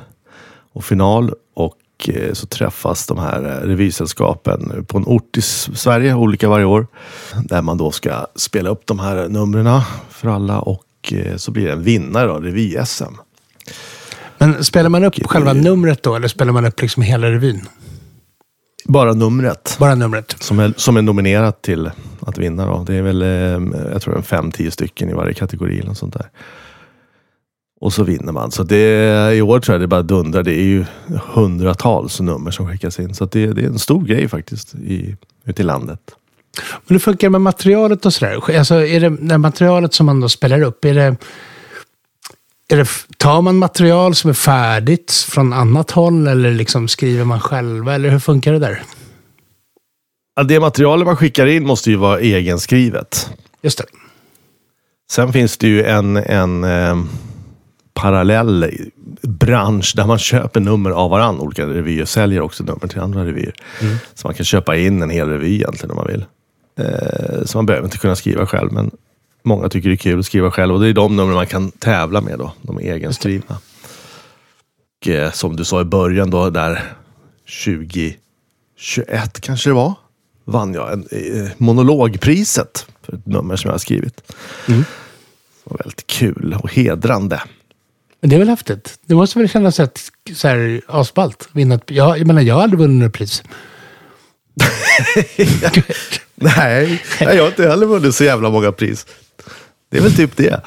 och 0.73 0.85
final 0.85 1.33
och 1.53 1.75
eh, 2.09 2.33
så 2.33 2.47
träffas 2.47 3.07
de 3.07 3.17
här 3.17 3.45
eh, 3.45 3.67
revysällskapen 3.67 4.85
på 4.87 4.97
en 4.97 5.03
ort 5.07 5.37
i 5.37 5.41
Sverige, 5.41 6.13
olika 6.13 6.49
varje 6.49 6.65
år. 6.65 6.87
Där 7.43 7.61
man 7.61 7.77
då 7.77 7.91
ska 7.91 8.25
spela 8.35 8.69
upp 8.69 8.81
de 8.85 8.99
här 8.99 9.27
numren 9.27 9.81
för 10.09 10.27
alla 10.29 10.59
och 10.59 10.83
eh, 11.11 11.35
så 11.35 11.51
blir 11.51 11.65
det 11.65 11.71
en 11.71 11.83
vinnare 11.83 12.27
då, 12.27 12.39
revy-SM. 12.39 13.13
Men 14.37 14.63
spelar 14.63 14.89
man 14.89 15.03
upp 15.03 15.13
Och- 15.23 15.31
själva 15.31 15.53
numret 15.53 16.03
då, 16.03 16.15
eller 16.15 16.27
spelar 16.27 16.53
man 16.53 16.65
upp 16.65 16.81
liksom 16.81 17.03
hela 17.03 17.31
revyn? 17.31 17.61
Bara 18.85 19.13
numret 19.13 19.75
Bara 19.79 19.95
numret? 19.95 20.35
som 20.39 20.59
är, 20.59 20.73
som 20.77 20.97
är 20.97 21.01
nominerat 21.01 21.61
till 21.61 21.91
att 22.19 22.37
vinna. 22.37 22.65
Då. 22.65 22.83
Det 22.87 22.95
är 22.95 23.01
väl, 23.01 23.21
jag 23.91 24.01
tror 24.01 24.21
fem, 24.21 24.51
tio 24.51 24.71
stycken 24.71 25.09
i 25.09 25.13
varje 25.13 25.33
kategori. 25.33 25.79
Eller 25.79 25.93
sånt 25.93 26.13
där. 26.13 26.29
Och 27.83 27.93
så 27.93 28.03
vinner 28.03 28.31
man. 28.31 28.51
Så 28.51 28.63
det, 28.63 29.35
I 29.35 29.41
år 29.41 29.59
tror 29.59 29.73
jag 29.73 29.81
det 29.81 29.87
bara 29.87 30.01
dundrar. 30.01 30.43
Det 30.43 30.53
är 30.53 30.63
ju 30.63 30.85
hundratals 31.33 32.19
nummer 32.19 32.51
som 32.51 32.67
skickas 32.67 32.99
in. 32.99 33.13
Så 33.13 33.25
det, 33.25 33.47
det 33.47 33.61
är 33.61 33.65
en 33.65 33.79
stor 33.79 34.05
grej 34.05 34.27
faktiskt 34.27 34.75
i, 34.75 35.15
ute 35.45 35.61
i 35.61 35.65
landet. 35.65 35.99
Men 36.85 36.95
hur 36.95 36.99
funkar 36.99 37.27
det 37.27 37.31
med 37.31 37.41
materialet 37.41 38.05
och 38.05 38.13
sådär? 38.13 38.57
Alltså, 38.57 38.75
är 38.75 38.99
det, 38.99 39.09
det 39.09 39.37
materialet 39.37 39.93
som 39.93 40.05
man 40.05 40.19
då 40.19 40.29
spelar 40.29 40.61
upp, 40.61 40.85
är 40.85 40.93
det, 40.93 41.15
är 42.67 42.77
det, 42.77 42.87
tar 43.17 43.41
man 43.41 43.57
material 43.57 44.15
som 44.15 44.29
är 44.29 44.33
färdigt 44.33 45.11
från 45.11 45.53
annat 45.53 45.91
håll 45.91 46.27
eller 46.27 46.51
liksom 46.51 46.87
skriver 46.87 47.25
man 47.25 47.39
själva? 47.39 47.95
Eller 47.95 48.09
hur 48.09 48.19
funkar 48.19 48.53
det 48.53 48.59
där? 48.59 48.83
Ja, 50.35 50.43
det 50.43 50.59
materialet 50.59 51.07
man 51.07 51.17
skickar 51.17 51.45
in 51.45 51.67
måste 51.67 51.89
ju 51.89 51.95
vara 51.95 52.19
egenskrivet. 52.19 53.29
Just 53.61 53.77
det. 53.77 53.85
Sen 55.11 55.33
finns 55.33 55.57
det 55.57 55.67
ju 55.67 55.83
en, 55.83 56.17
en 56.17 56.63
eh, 56.63 56.95
parallell 58.03 58.71
bransch 59.21 59.93
där 59.95 60.05
man 60.05 60.19
köper 60.19 60.59
nummer 60.59 60.91
av 60.91 61.09
varandra. 61.09 61.43
Olika 61.43 61.65
revyer 61.65 62.05
säljer 62.05 62.41
också 62.41 62.63
nummer 62.63 62.87
till 62.87 62.99
andra 62.99 63.25
revyer. 63.25 63.53
Så 64.13 64.27
man 64.27 64.33
kan 64.33 64.45
köpa 64.45 64.77
in 64.77 65.01
en 65.01 65.09
hel 65.09 65.29
revy 65.29 65.53
egentligen 65.53 65.91
om 65.91 65.97
man 65.97 66.07
vill. 66.07 66.25
Eh, 66.79 67.45
så 67.45 67.57
man 67.57 67.65
behöver 67.65 67.85
inte 67.85 67.97
kunna 67.97 68.15
skriva 68.15 68.45
själv, 68.45 68.71
men 68.71 68.91
många 69.43 69.69
tycker 69.69 69.89
det 69.89 69.95
är 69.95 69.97
kul 69.97 70.19
att 70.19 70.25
skriva 70.25 70.51
själv. 70.51 70.73
Och 70.73 70.81
det 70.81 70.87
är 70.87 70.93
de 70.93 71.15
nummer 71.15 71.33
man 71.33 71.47
kan 71.47 71.71
tävla 71.71 72.21
med 72.21 72.39
då, 72.39 72.53
de 72.61 72.79
egenskrivna. 72.79 73.57
Och, 75.01 75.07
eh, 75.07 75.31
som 75.31 75.55
du 75.55 75.65
sa 75.65 75.81
i 75.81 75.85
början 75.85 76.29
då, 76.29 76.49
där 76.49 76.83
2021 77.65 79.41
kanske 79.41 79.69
det 79.69 79.73
var, 79.73 79.93
vann 80.45 80.73
jag 80.73 80.93
en, 80.93 81.07
eh, 81.11 81.51
monologpriset 81.57 82.87
för 83.01 83.13
ett 83.13 83.25
nummer 83.25 83.55
som 83.55 83.67
jag 83.67 83.73
har 83.73 83.79
skrivit. 83.79 84.33
Det 85.63 85.69
var 85.69 85.77
väldigt 85.77 86.07
kul 86.07 86.57
och 86.63 86.73
hedrande. 86.73 87.41
Men 88.23 88.29
det 88.29 88.35
är 88.35 88.39
väl 88.39 88.49
häftigt? 88.49 88.99
Det 89.05 89.15
måste 89.15 89.39
väl 89.39 89.49
kännas 89.49 89.79
rätt 89.79 89.99
så 90.33 90.47
här 90.47 90.81
asballt? 90.87 91.49
Vinna 91.51 91.75
ett, 91.75 91.91
jag, 91.91 92.19
jag 92.19 92.27
menar, 92.27 92.41
jag 92.41 92.55
har 92.55 92.63
aldrig 92.63 92.79
vunnit 92.79 93.03
något 93.03 93.13
pris. 93.13 93.43
Nej, 96.35 97.03
jag 97.19 97.41
har 97.41 97.47
inte 97.47 97.67
heller 97.67 97.85
vunnit 97.85 98.15
så 98.15 98.23
jävla 98.23 98.49
många 98.49 98.71
pris. 98.71 99.05
Det 99.91 99.97
är 99.97 100.01
väl 100.01 100.15
typ 100.15 100.37
det. 100.37 100.61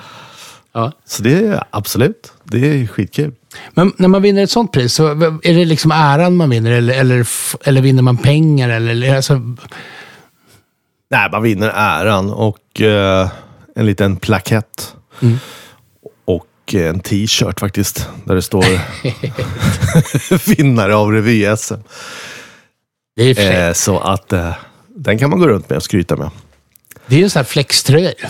Ja. 0.73 0.93
Så 1.05 1.23
det 1.23 1.47
är 1.47 1.65
absolut, 1.71 2.33
det 2.45 2.59
är 2.59 2.87
skitkul. 2.87 3.33
Men 3.71 3.93
när 3.97 4.09
man 4.09 4.23
vinner 4.23 4.43
ett 4.43 4.51
sånt 4.51 4.73
pris, 4.73 4.95
så 4.95 5.07
är 5.43 5.55
det 5.55 5.65
liksom 5.65 5.91
äran 5.91 6.37
man 6.37 6.51
vinner 6.51 6.71
eller, 6.71 6.95
eller, 6.95 7.29
eller 7.65 7.81
vinner 7.81 8.03
man 8.03 8.17
pengar? 8.17 8.69
Eller, 8.69 9.17
alltså, 9.17 9.41
Nej, 11.11 11.29
man 11.33 11.43
vinner 11.43 11.73
äran 11.75 12.31
och 12.31 12.81
eh, 12.81 13.29
en 13.77 13.87
liten 13.87 14.17
plakett. 14.17 14.95
Och 16.67 16.75
en 16.75 17.01
t-shirt 17.01 17.61
faktiskt, 17.61 18.09
där 18.25 18.35
det 18.35 18.43
står 18.43 18.65
vinnare 20.57 20.95
av 20.97 21.13
revy-SM. 21.13 21.79
det 23.17 23.39
är, 23.39 23.69
Eh, 23.69 23.73
så 23.73 23.99
att 23.99 24.33
eh, 24.33 24.55
den 24.97 25.19
kan 25.19 25.31
man 25.31 25.39
gå 25.39 25.49
runt 25.49 25.71
med 25.71 25.77
och 25.77 25.83
skryta 25.83 26.17
med. 26.17 26.31
det 27.07 27.15
är 27.15 27.19
ju 27.19 27.25
en 27.25 27.31
sån 27.31 27.41
här 27.41 27.45
flextröja. 27.45 28.09
ju. 28.11 28.27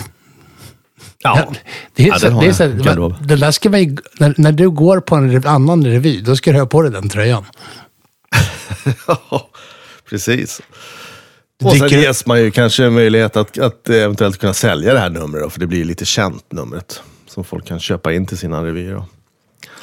Ja, 1.23 1.53
Det 1.95 2.03
är 2.03 2.07
Ja, 2.07 2.19
så, 2.19 2.25
den 2.27 2.39
det 2.39 2.45
är 2.45 2.53
så, 2.53 3.15
den 3.21 3.39
där 3.39 3.51
ska 3.51 3.69
man 3.69 3.83
ju, 3.83 3.97
när, 4.19 4.33
när 4.37 4.51
du 4.51 4.69
går 4.69 4.99
på 4.99 5.15
en 5.15 5.47
annan 5.47 5.85
revy, 5.85 6.21
då 6.21 6.35
ska 6.35 6.51
du 6.51 6.59
ha 6.59 6.65
på 6.65 6.81
dig 6.81 6.91
den 6.91 7.09
tröjan. 7.09 7.45
precis. 10.09 10.61
Du 11.59 11.65
Och 11.65 11.77
sen 11.77 11.89
ges 11.89 12.25
man 12.25 12.39
ju 12.39 12.51
kanske 12.51 12.85
en 12.85 12.93
möjlighet 12.93 13.35
att, 13.35 13.57
att 13.57 13.89
eventuellt 13.89 14.37
kunna 14.37 14.53
sälja 14.53 14.93
det 14.93 14.99
här 14.99 15.09
numret. 15.09 15.43
Då, 15.43 15.49
för 15.49 15.59
det 15.59 15.67
blir 15.67 15.85
lite 15.85 16.05
känt 16.05 16.51
numret. 16.51 17.01
Som 17.37 17.43
folk 17.43 17.67
kan 17.67 17.79
köpa 17.79 18.13
in 18.13 18.25
till 18.25 18.37
sina 18.37 18.65
revyer. 18.65 18.93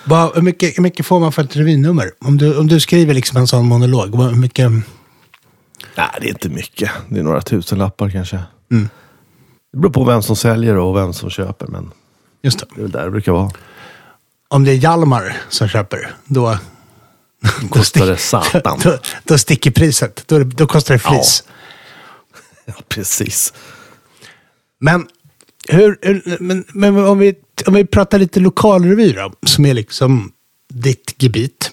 då. 0.04 0.32
Hur, 0.34 0.42
mycket, 0.42 0.78
hur 0.78 0.82
mycket 0.82 1.06
får 1.06 1.20
man 1.20 1.32
för 1.32 1.42
ett 1.42 1.56
revynummer? 1.56 2.10
Om 2.20 2.38
du, 2.38 2.58
om 2.58 2.66
du 2.66 2.80
skriver 2.80 3.14
liksom 3.14 3.36
en 3.36 3.46
sån 3.46 3.66
monolog, 3.66 4.22
hur 4.22 4.36
mycket... 4.36 4.70
Nej, 5.96 6.08
det 6.20 6.26
är 6.26 6.28
inte 6.28 6.48
mycket. 6.48 6.90
Det 7.08 7.18
är 7.18 7.22
några 7.22 7.40
tusen 7.40 7.78
lappar 7.78 8.10
kanske. 8.10 8.40
Mm. 8.70 8.88
Det 9.72 9.78
beror 9.78 9.92
på 9.92 10.04
vem 10.04 10.22
som 10.22 10.36
säljer 10.36 10.76
och 10.76 10.96
vem 10.96 11.12
som 11.12 11.30
köper. 11.30 11.66
Men 11.66 11.90
Just 12.42 12.58
det. 12.58 12.66
det 12.74 12.80
är 12.80 12.82
väl 12.82 12.90
där 12.90 13.04
det 13.04 13.10
brukar 13.10 13.32
vara. 13.32 13.50
Om 14.48 14.64
det 14.64 14.70
är 14.70 14.76
Hjalmar 14.76 15.36
som 15.48 15.68
köper, 15.68 16.14
då... 16.24 16.58
Kostar 17.70 18.06
det 18.06 18.16
satan. 18.16 18.80
Då, 18.84 18.98
då 19.24 19.38
sticker 19.38 19.70
priset. 19.70 20.24
Då, 20.26 20.38
då 20.38 20.66
kostar 20.66 20.94
det 20.94 20.98
flis. 20.98 21.44
Ja, 22.66 22.74
precis. 22.88 23.52
Men, 24.80 25.06
hur, 25.68 25.98
hur, 26.02 26.36
men, 26.40 26.64
men 26.68 27.06
om, 27.06 27.18
vi, 27.18 27.34
om 27.66 27.74
vi 27.74 27.84
pratar 27.84 28.18
lite 28.18 28.40
lokalrevy 28.40 29.12
då, 29.12 29.32
som 29.46 29.66
är 29.66 29.74
liksom 29.74 30.32
ditt 30.68 31.14
gebit. 31.18 31.70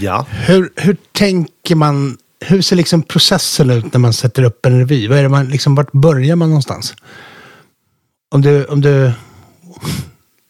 Ja. 0.00 0.26
Hur, 0.30 0.72
hur 0.76 0.96
tänker 1.12 1.74
man, 1.74 2.18
hur 2.40 2.62
ser 2.62 2.76
liksom 2.76 3.02
processen 3.02 3.70
ut 3.70 3.92
när 3.92 3.98
man 3.98 4.12
sätter 4.12 4.42
upp 4.42 4.66
en 4.66 4.78
revy? 4.78 5.08
Vad 5.08 5.18
är 5.18 5.28
man, 5.28 5.48
liksom, 5.48 5.74
vart 5.74 5.92
börjar 5.92 6.36
man 6.36 6.48
någonstans? 6.48 6.94
Om 8.28 8.42
du, 8.42 8.64
om 8.64 8.80
du 8.80 9.12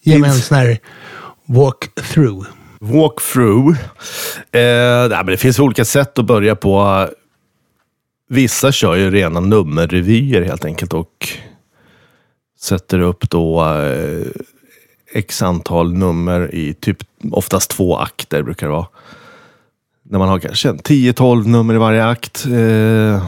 ger 0.02 0.19
mig 0.19 0.31
en 0.31 0.37
sån 0.37 0.57
här 0.57 0.78
walk-through. 1.47 2.47
Walkthrough. 2.81 3.78
Eh, 4.52 5.09
nej, 5.09 5.09
men 5.09 5.26
det 5.26 5.37
finns 5.37 5.59
olika 5.59 5.85
sätt 5.85 6.19
att 6.19 6.25
börja 6.25 6.57
på. 6.57 7.09
Vissa 8.28 8.73
kör 8.73 8.95
ju 8.95 9.11
rena 9.11 9.40
nummerrevyer 9.40 10.43
helt 10.43 10.64
enkelt 10.64 10.95
och 10.95 11.28
sätter 12.61 13.01
upp 13.01 13.31
då 13.31 13.65
eh, 13.65 14.27
x 15.13 15.43
antal 15.43 15.93
nummer 15.93 16.55
i 16.55 16.75
typ 16.75 16.99
oftast 17.33 17.71
två 17.71 17.97
akter 17.97 18.43
brukar 18.43 18.67
det 18.67 18.73
vara. 18.73 18.87
När 20.03 20.19
man 20.19 20.29
har 20.29 20.39
kanske 20.39 20.73
10-12 20.73 21.47
nummer 21.47 21.75
i 21.75 21.79
varje 21.79 22.07
akt. 22.07 22.47
Eh, 22.47 23.25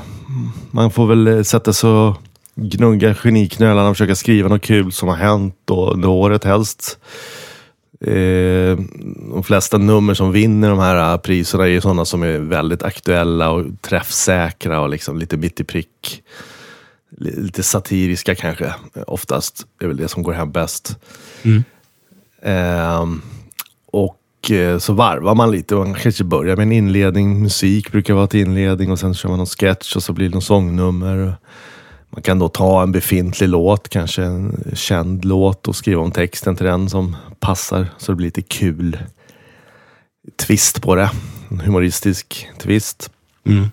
man 0.71 0.91
får 0.91 1.07
väl 1.07 1.27
eh, 1.27 1.43
sätta 1.43 1.73
sig 1.73 1.91
och 1.91 2.17
gnugga 2.55 3.15
geniknölarna 3.15 3.89
och 3.89 3.97
försöka 3.97 4.15
skriva 4.15 4.49
något 4.49 4.63
kul 4.63 4.93
som 4.93 5.09
har 5.09 5.17
hänt 5.17 5.71
och 5.71 5.93
under 5.93 6.09
året 6.09 6.45
helst. 6.45 6.99
Eh, 8.01 8.79
de 9.31 9.43
flesta 9.45 9.79
nummer 9.79 10.15
som 10.15 10.33
vinner 10.33 10.71
de 10.71 10.79
här 10.79 11.13
eh, 11.13 11.19
priserna 11.19 11.65
är 11.65 11.69
ju 11.69 11.81
sådana 11.81 12.05
som 12.05 12.23
är 12.23 12.39
väldigt 12.39 12.83
aktuella 12.83 13.51
och 13.51 13.65
träffsäkra 13.81 14.81
och 14.81 14.89
liksom 14.89 15.19
lite 15.19 15.37
mitt 15.37 15.61
i 15.61 15.65
prick. 15.65 16.23
Lite 17.11 17.62
satiriska 17.62 18.35
kanske, 18.35 18.75
oftast. 19.07 19.67
Det 19.79 19.85
är 19.85 19.88
väl 19.88 19.97
det 19.97 20.09
som 20.09 20.23
går 20.23 20.33
hem 20.33 20.53
bäst. 20.53 20.97
Mm. 21.43 21.65
Eh, 22.43 23.07
och 23.93 24.15
så 24.79 24.93
varvar 24.93 25.35
man 25.35 25.50
lite. 25.50 25.75
Man 25.75 25.95
kanske 25.95 26.25
börjar 26.25 26.57
med 26.57 26.62
en 26.62 26.73
inledning. 26.73 27.43
Musik 27.43 27.93
brukar 27.93 28.15
vara 28.15 28.27
till 28.27 28.41
inledning 28.41 28.91
och 28.91 28.99
sen 28.99 29.15
kör 29.15 29.29
man 29.29 29.38
någon 29.38 29.47
sketch 29.47 29.97
och 29.97 30.03
så 30.03 30.12
blir 30.12 30.29
det 30.29 30.33
någon 30.33 30.43
sångnummer. 30.43 31.35
Man 32.11 32.23
kan 32.23 32.38
då 32.38 32.49
ta 32.49 32.83
en 32.83 32.93
befintlig 32.93 33.49
låt, 33.49 33.88
kanske 33.88 34.23
en 34.23 34.65
känd 34.75 35.25
låt 35.25 35.69
och 35.69 35.77
skriva 35.77 36.03
om 36.03 36.11
texten 36.11 36.57
till 36.57 36.67
den 36.67 36.91
som 36.91 37.17
passar 37.41 37.87
så 37.99 38.12
det 38.12 38.17
blir 38.17 38.27
lite 38.27 38.43
kul 38.43 38.99
twist 40.37 40.83
på 40.83 40.95
det. 40.95 41.11
En 41.50 41.61
humoristisk 41.61 42.49
twist. 42.59 43.11
Mm. 43.45 43.69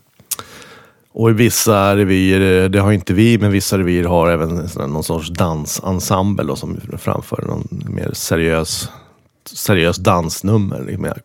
Och 1.18 1.30
i 1.30 1.34
vissa 1.34 1.96
revyer, 1.96 2.64
eh, 2.64 2.70
det 2.70 2.80
har 2.80 2.92
inte 2.92 3.14
vi, 3.14 3.38
men 3.38 3.52
vissa 3.52 3.78
revyer 3.78 4.04
har 4.04 4.30
även 4.30 4.70
någon 4.76 5.04
sorts 5.04 5.30
dansensemble 5.30 6.46
då, 6.46 6.56
som 6.56 6.80
framför 6.98 7.42
någon 7.42 7.84
mer 7.90 8.10
seriös, 8.14 8.90
seriös 9.46 9.98
dansnummer 9.98 10.98
med 10.98 11.20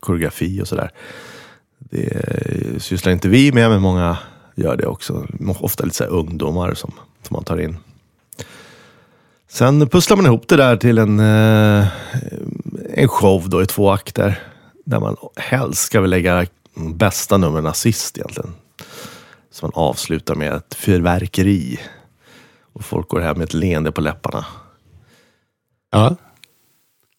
koreografi 0.00 0.62
och 0.62 0.68
sådär. 0.68 0.90
Det 1.78 2.82
sysslar 2.82 3.12
inte 3.12 3.28
vi 3.28 3.52
med, 3.52 3.70
men 3.70 3.82
många 3.82 4.18
gör 4.54 4.76
det 4.76 4.86
också. 4.86 5.26
Ofta 5.60 5.84
lite 5.84 5.96
så 5.96 6.04
ungdomar 6.04 6.74
som, 6.74 6.92
som 7.22 7.34
man 7.34 7.44
tar 7.44 7.60
in. 7.60 7.76
Sen 9.48 9.88
pusslar 9.88 10.16
man 10.16 10.26
ihop 10.26 10.48
det 10.48 10.56
där 10.56 10.76
till 10.76 10.98
en, 10.98 11.20
eh, 11.20 11.86
en 12.94 13.08
show 13.08 13.48
då 13.48 13.62
i 13.62 13.66
två 13.66 13.90
akter. 13.90 14.42
Där 14.84 15.00
man 15.00 15.16
helst 15.36 15.82
ska 15.82 16.00
vi 16.00 16.08
lägga 16.08 16.46
bästa 16.74 17.36
numren 17.36 17.74
sist 17.74 18.18
egentligen. 18.18 18.54
Så 19.54 19.66
man 19.66 19.72
avslutar 19.74 20.34
med 20.34 20.52
ett 20.52 20.74
fyrverkeri. 20.74 21.80
Och 22.72 22.84
folk 22.84 23.08
går 23.08 23.20
hem 23.20 23.38
med 23.38 23.44
ett 23.44 23.54
leende 23.54 23.92
på 23.92 24.00
läpparna. 24.00 24.46
Ja. 25.90 26.16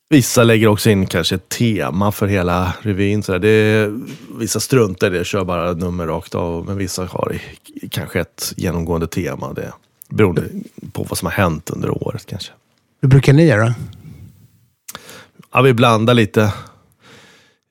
Vissa 0.10 0.44
lägger 0.44 0.68
också 0.68 0.90
in 0.90 1.08
kanske 1.08 1.36
ett 1.36 1.50
tema 1.50 2.12
för 2.12 2.28
hela 2.28 2.74
revyn. 2.82 3.24
Så 3.24 3.38
det 3.38 3.50
är, 3.50 4.00
vissa 4.40 4.60
struntar 4.60 5.08
i 5.08 5.18
det, 5.18 5.26
kör 5.26 5.44
bara 5.44 5.74
nummer 5.74 6.08
rakt 6.08 6.36
av. 6.36 6.66
Men 6.66 6.78
vissa 6.78 7.06
har 7.06 7.42
kanske 7.90 8.20
ett 8.20 8.54
genomgående 8.58 9.08
tema. 9.08 9.54
Det 9.54 9.74
beroende 10.10 10.44
på 10.92 11.04
vad 11.04 11.18
som 11.18 11.26
har 11.26 11.34
hänt 11.34 11.70
under 11.70 12.04
året 12.08 12.26
kanske. 12.26 12.52
Hur 13.02 13.10
brukar 13.10 13.34
ni 13.34 13.46
göra? 13.46 13.76
Ja, 15.52 15.62
vi 15.62 15.74
blandar 15.74 16.14
lite. 16.14 16.54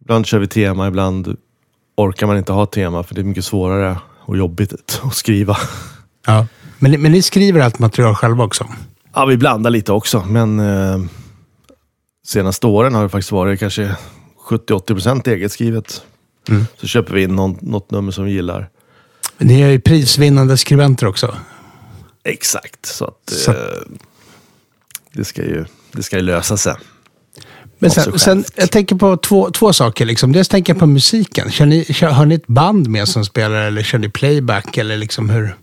Ibland 0.00 0.26
kör 0.26 0.38
vi 0.38 0.46
tema, 0.46 0.88
ibland 0.88 1.36
orkar 1.96 2.26
man 2.26 2.38
inte 2.38 2.52
ha 2.52 2.66
tema 2.66 3.02
för 3.02 3.14
det 3.14 3.20
är 3.20 3.24
mycket 3.24 3.44
svårare 3.44 3.98
och 4.24 4.36
jobbigt 4.36 4.72
att 5.02 5.14
skriva. 5.14 5.56
Ja. 6.26 6.46
Men, 6.78 7.02
men 7.02 7.12
ni 7.12 7.22
skriver 7.22 7.60
allt 7.60 7.78
material 7.78 8.14
själva 8.14 8.44
också? 8.44 8.68
Ja, 9.14 9.24
vi 9.24 9.36
blandar 9.36 9.70
lite 9.70 9.92
också, 9.92 10.24
men 10.24 10.60
eh, 10.60 10.98
senaste 12.26 12.66
åren 12.66 12.94
har 12.94 13.02
det 13.02 13.08
faktiskt 13.08 13.32
varit 13.32 13.60
kanske 13.60 13.96
70-80% 14.48 15.28
eget 15.28 15.52
skrivet. 15.52 16.02
Mm. 16.48 16.66
Så 16.80 16.86
köper 16.86 17.14
vi 17.14 17.22
in 17.22 17.36
någon, 17.36 17.58
något 17.60 17.90
nummer 17.90 18.12
som 18.12 18.24
vi 18.24 18.32
gillar. 18.32 18.70
Men 19.38 19.48
ni 19.48 19.60
är 19.60 19.68
ju 19.68 19.80
prisvinnande 19.80 20.56
skribenter 20.56 21.06
också. 21.06 21.36
Exakt, 22.24 22.86
så 22.86 23.04
att 23.04 23.30
så. 23.30 23.50
Eh, 23.50 23.56
det, 25.12 25.24
ska 25.24 25.42
ju, 25.42 25.64
det 25.92 26.02
ska 26.02 26.16
ju 26.16 26.22
lösa 26.22 26.56
sig. 26.56 26.74
Men 27.84 27.90
sen, 27.90 28.18
sen, 28.18 28.44
jag 28.56 28.70
tänker 28.70 28.96
på 28.96 29.16
två, 29.16 29.50
två 29.50 29.72
saker. 29.72 30.04
Liksom. 30.04 30.32
Dels 30.32 30.48
tänker 30.48 30.72
jag 30.72 30.80
på 30.80 30.86
musiken. 30.86 31.50
Kör 31.50 31.66
ni, 31.66 31.84
kör, 31.84 32.08
har 32.08 32.26
ni 32.26 32.34
ett 32.34 32.46
band 32.46 32.88
med 32.88 33.08
som 33.08 33.24
spelar 33.24 33.56
eller 33.56 33.82
kör 33.82 33.98
ni 33.98 34.08
playback? 34.08 34.76
Eller 34.76 34.96
liksom 34.96 35.30
hur? 35.30 35.56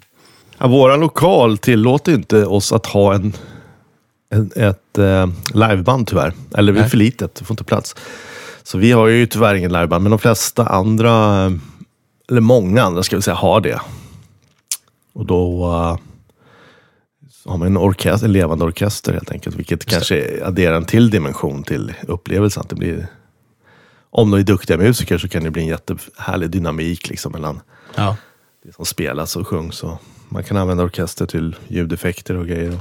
Ja, 0.58 0.68
våra 0.68 0.96
lokal 0.96 1.58
tillåter 1.58 2.14
inte 2.14 2.46
oss 2.46 2.72
att 2.72 2.86
ha 2.86 3.14
en 3.14 3.34
ett, 4.36 4.58
ett 4.58 4.98
eh, 4.98 5.28
liveband 5.54 6.08
tyvärr. 6.08 6.34
Eller 6.56 6.74
vi 6.74 6.80
är 6.80 6.88
för 6.88 6.98
litet, 6.98 7.36
det 7.36 7.46
får 7.46 7.54
inte 7.54 7.64
plats. 7.64 7.96
Så 8.64 8.78
vi 8.78 8.92
har 8.92 9.08
ju 9.08 9.26
tyvärr 9.26 9.56
ingen 9.56 9.74
liveband, 9.74 10.04
men 10.04 10.10
de 10.10 10.20
flesta 10.20 10.68
andra, 10.68 11.46
eller 12.30 12.42
många 12.42 12.84
andra 12.84 13.04
ska 13.04 13.16
vi 13.16 13.22
säga, 13.22 13.36
har 13.36 13.62
det. 13.62 13.82
Och 15.14 15.26
då 15.26 15.68
uh, 15.68 15.98
har 17.46 17.58
man 17.58 17.68
en, 17.68 17.78
orkester, 17.78 18.28
en 18.28 18.34
levande 18.34 18.66
orkester 18.66 19.14
helt 19.14 19.32
enkelt, 19.32 19.56
vilket 19.56 19.86
kanske 19.86 20.46
adderar 20.46 20.76
en 20.76 20.86
till 20.86 21.10
dimension 21.10 21.64
till 21.64 21.94
upplevelsen. 22.08 22.62
Att 22.62 22.70
det 22.70 22.76
blir, 22.76 23.08
om 24.10 24.32
de 24.32 24.40
är 24.40 24.44
duktiga 24.44 24.78
musiker 24.78 25.18
så 25.18 25.28
kan 25.28 25.44
det 25.44 25.52
bli 25.52 25.62
en 25.62 25.68
jättehärlig 25.68 26.50
dynamik 26.50 27.10
liksom, 27.10 27.32
mellan 27.32 27.62
ja. 27.96 28.18
det 28.66 28.76
som 28.76 28.86
spelas 28.86 29.36
och 29.36 29.48
sjungs. 29.48 29.84
Och 29.84 29.98
man 30.30 30.44
kan 30.44 30.58
använda 30.58 30.84
orkester 30.84 31.26
till 31.26 31.56
ljudeffekter 31.68 32.38
och 32.38 32.48
grejer. 32.48 32.80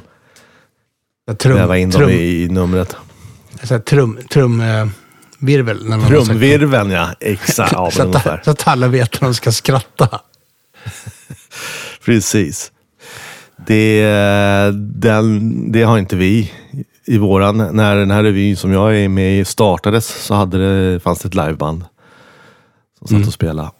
Trum, 1.38 1.56
väva 1.56 1.78
in 1.78 1.90
trum, 1.90 2.02
dem 2.02 2.10
i, 2.10 2.42
i 2.42 2.48
numret. 2.48 2.96
trum, 3.84 4.18
trumvirvel. 4.30 5.92
Eh, 5.92 6.08
Trumvirveln 6.08 6.90
ja, 6.90 7.14
exakt. 7.20 7.72
Ja, 7.76 7.90
så, 7.90 8.02
att, 8.02 8.44
så 8.44 8.50
att 8.50 8.68
alla 8.68 8.88
vet 8.88 9.20
när 9.20 9.28
de 9.28 9.34
ska 9.34 9.52
skratta. 9.52 10.20
Precis. 12.04 12.72
Det, 13.66 14.02
den, 14.74 15.72
det 15.72 15.82
har 15.82 15.98
inte 15.98 16.16
vi 16.16 16.52
i 17.04 17.18
våran. 17.18 17.56
När 17.56 17.96
den 17.96 18.10
här 18.10 18.22
revyn 18.22 18.56
som 18.56 18.72
jag 18.72 18.96
är 18.96 19.08
med 19.08 19.40
i 19.40 19.44
startades 19.44 20.06
så 20.06 20.34
hade 20.34 20.58
det, 20.58 21.00
fanns 21.00 21.18
det 21.18 21.28
ett 21.28 21.34
liveband 21.34 21.84
som 22.98 23.06
satt 23.06 23.16
mm. 23.16 23.28
och 23.28 23.34
spelade. 23.34 23.70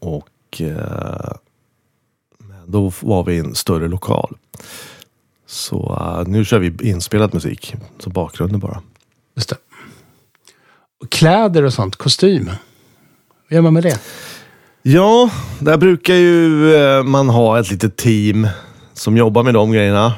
Och 0.00 0.62
eh, 0.62 1.32
då 2.66 2.92
var 3.00 3.24
vi 3.24 3.34
i 3.34 3.38
en 3.38 3.54
större 3.54 3.88
lokal. 3.88 4.36
Så 5.46 5.98
uh, 6.00 6.28
nu 6.28 6.44
kör 6.44 6.58
vi 6.58 6.88
inspelad 6.88 7.34
musik, 7.34 7.74
så 7.98 8.10
bakgrunden 8.10 8.60
bara. 8.60 8.82
Just 9.36 9.48
det. 9.48 9.56
Och 11.02 11.10
kläder 11.10 11.62
och 11.62 11.72
sånt, 11.72 11.96
kostym. 11.96 12.50
Hur 13.48 13.56
gör 13.56 13.62
man 13.62 13.74
med 13.74 13.82
det? 13.82 14.00
Ja, 14.82 15.30
där 15.58 15.76
brukar 15.76 16.14
ju 16.14 16.48
uh, 16.74 17.02
man 17.02 17.28
ha 17.28 17.60
ett 17.60 17.70
litet 17.70 17.96
team 17.96 18.48
som 18.92 19.16
jobbar 19.16 19.42
med 19.42 19.54
de 19.54 19.72
grejerna. 19.72 20.14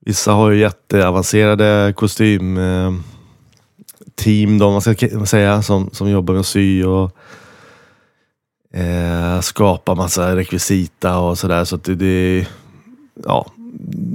Vissa 0.00 0.32
har 0.32 0.50
ju 0.50 0.60
jätteavancerade 0.60 1.92
kostymteam, 1.96 2.98
eh, 4.54 4.58
då, 4.58 4.70
man 4.70 4.80
ska 4.80 4.94
säga, 5.26 5.62
som, 5.62 5.90
som 5.92 6.10
jobbar 6.10 6.34
med 6.34 6.40
att 6.40 6.46
sy 6.46 6.84
och 6.84 7.16
eh, 8.72 9.40
skapa 9.40 9.94
massa 9.94 10.36
rekvisita 10.36 11.18
och 11.18 11.38
sådär. 11.38 11.64
Så 11.64 11.76
att 11.76 11.84
det, 11.84 11.94
det, 11.94 12.46
ja, 13.24 13.46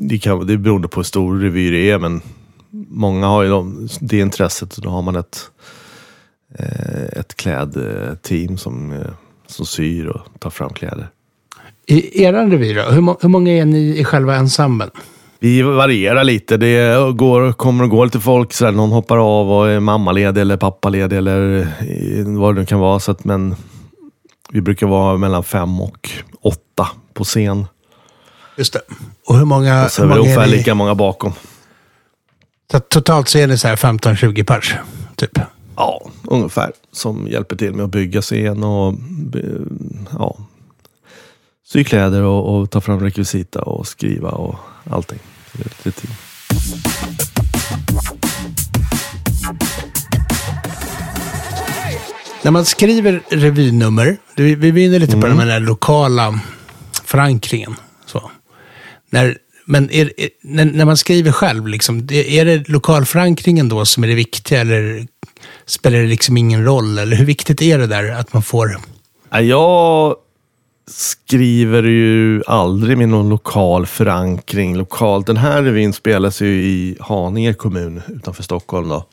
det, 0.10 0.20
kan, 0.20 0.48
det 0.48 0.54
är 0.54 0.58
beroende 0.58 0.88
på 0.88 1.00
hur 1.00 1.04
stor 1.04 1.40
revy 1.40 1.72
det 1.72 1.92
är, 1.92 2.00
men 2.00 2.22
många 2.90 3.28
har 3.28 3.44
ju 3.44 3.50
de, 3.50 3.90
det 4.02 4.20
intresset. 4.20 4.78
Då 4.78 4.90
har 4.90 5.02
man 5.02 5.16
ett, 5.16 5.52
eh, 6.60 7.20
ett 7.20 7.36
klädteam 7.36 8.58
som, 8.58 8.92
eh, 8.92 9.12
som 9.48 9.66
syr 9.66 10.08
och 10.08 10.40
tar 10.40 10.50
fram 10.50 10.74
kläder. 10.74 11.10
I 11.88 12.24
er 12.24 12.34
revy 12.34 12.74
då? 12.74 12.82
Hur, 12.82 13.22
hur 13.22 13.30
många 13.30 13.52
är 13.52 13.66
ni 13.66 14.00
i 14.00 14.04
själva 14.04 14.36
ensemblen? 14.36 14.90
Vi 15.40 15.62
varierar 15.62 16.24
lite. 16.24 16.58
Det 16.58 16.96
går, 17.16 17.54
kommer 17.54 17.84
och 17.84 17.90
går 17.90 18.06
lite 18.06 18.20
folk. 18.20 18.54
Så 18.54 18.72
någon 18.72 18.92
hoppar 18.92 19.18
av 19.18 19.52
och 19.52 19.70
är 19.70 19.80
mammaledig 19.80 20.42
eller 20.42 20.58
pappaledig 20.58 21.18
eller 21.18 21.68
vad 22.40 22.56
det 22.56 22.60
nu 22.62 22.66
kan 22.66 22.80
vara. 22.80 23.00
Så 23.00 23.12
att, 23.12 23.24
men 23.24 23.56
vi 24.52 24.62
brukar 24.62 24.88
vara 24.88 25.18
mellan 25.18 25.44
fem 25.44 25.82
och 25.82 26.10
åtta 26.42 26.88
på 27.14 27.24
scen. 27.24 27.66
Just 28.58 28.74
det. 28.74 28.82
Och 29.28 29.38
hur 29.38 29.46
många... 29.46 29.86
Och 29.86 29.92
så 29.92 30.04
är 30.04 30.08
det 30.08 30.20
ungefär 30.20 30.48
lika 30.48 30.76
många 30.76 30.96
bakom. 30.96 31.34
Så 32.72 32.80
totalt 32.80 33.30
så 33.30 33.38
är 33.38 33.48
det 33.48 33.58
så 33.58 33.68
här 33.68 33.76
15-20 33.76 34.44
pers, 34.44 34.76
typ? 35.16 35.40
Ja, 35.76 36.02
ungefär. 36.28 36.72
Som 36.92 37.28
hjälper 37.28 37.56
till 37.56 37.74
med 37.74 37.86
att 37.86 37.92
bygga 37.92 38.22
scen 38.22 38.64
och 38.64 38.96
ja, 40.18 40.38
sy 41.74 41.84
kläder 41.84 42.22
och, 42.22 42.56
och 42.56 42.70
ta 42.70 42.82
fram 42.82 43.00
rekvisita 43.00 43.62
och 43.62 43.88
skriva 43.88 44.30
och 44.30 44.56
allting. 44.90 45.20
Det 45.84 45.88
är. 45.88 46.10
När 52.42 52.52
man 52.52 52.66
skriver 52.66 53.22
revynummer, 53.30 54.18
vi, 54.36 54.56
vi 54.56 54.96
är 54.96 55.00
lite 55.00 55.12
på 55.12 55.26
mm. 55.26 55.38
den 55.38 55.50
här 55.50 55.60
lokala 55.60 56.40
förankringen. 57.06 57.76
Så. 58.06 58.32
När, 59.10 59.38
men 59.66 59.92
är, 59.92 60.14
är, 60.18 60.30
när, 60.42 60.66
när, 60.66 60.86
man 60.86 60.98
skriver 60.98 61.32
själv, 61.32 61.68
liksom, 61.68 62.08
är 62.12 62.46
det 62.46 62.70
lokalförankringen 62.70 63.70
då 63.70 63.86
som 63.86 64.04
är 64.04 64.08
det 64.08 64.16
viktiga 64.16 64.62
eller 64.62 65.08
spelar 65.66 66.00
det 66.00 66.08
liksom 66.08 66.38
ingen 66.38 66.66
roll? 66.66 66.98
Eller 66.98 67.18
hur 67.18 67.26
viktigt 67.26 67.62
är 67.62 67.78
det 67.78 67.88
där 67.88 68.12
att 68.12 68.34
man 68.34 68.44
får? 68.44 68.78
Jag 69.42 70.16
skriver 70.88 71.84
ju 71.84 72.44
aldrig 72.48 72.98
med 72.98 73.10
någon 73.10 73.30
lokal 73.30 73.86
förankring 73.86 74.76
lokalt. 74.76 75.28
Den 75.28 75.38
här 75.38 75.64
revyn 75.64 75.94
spelas 75.94 76.42
ju 76.42 76.48
i 76.48 76.98
Haninge 77.00 77.54
kommun 77.54 78.02
utanför 78.08 78.44
Stockholm. 78.44 78.90
Då. 78.90 79.06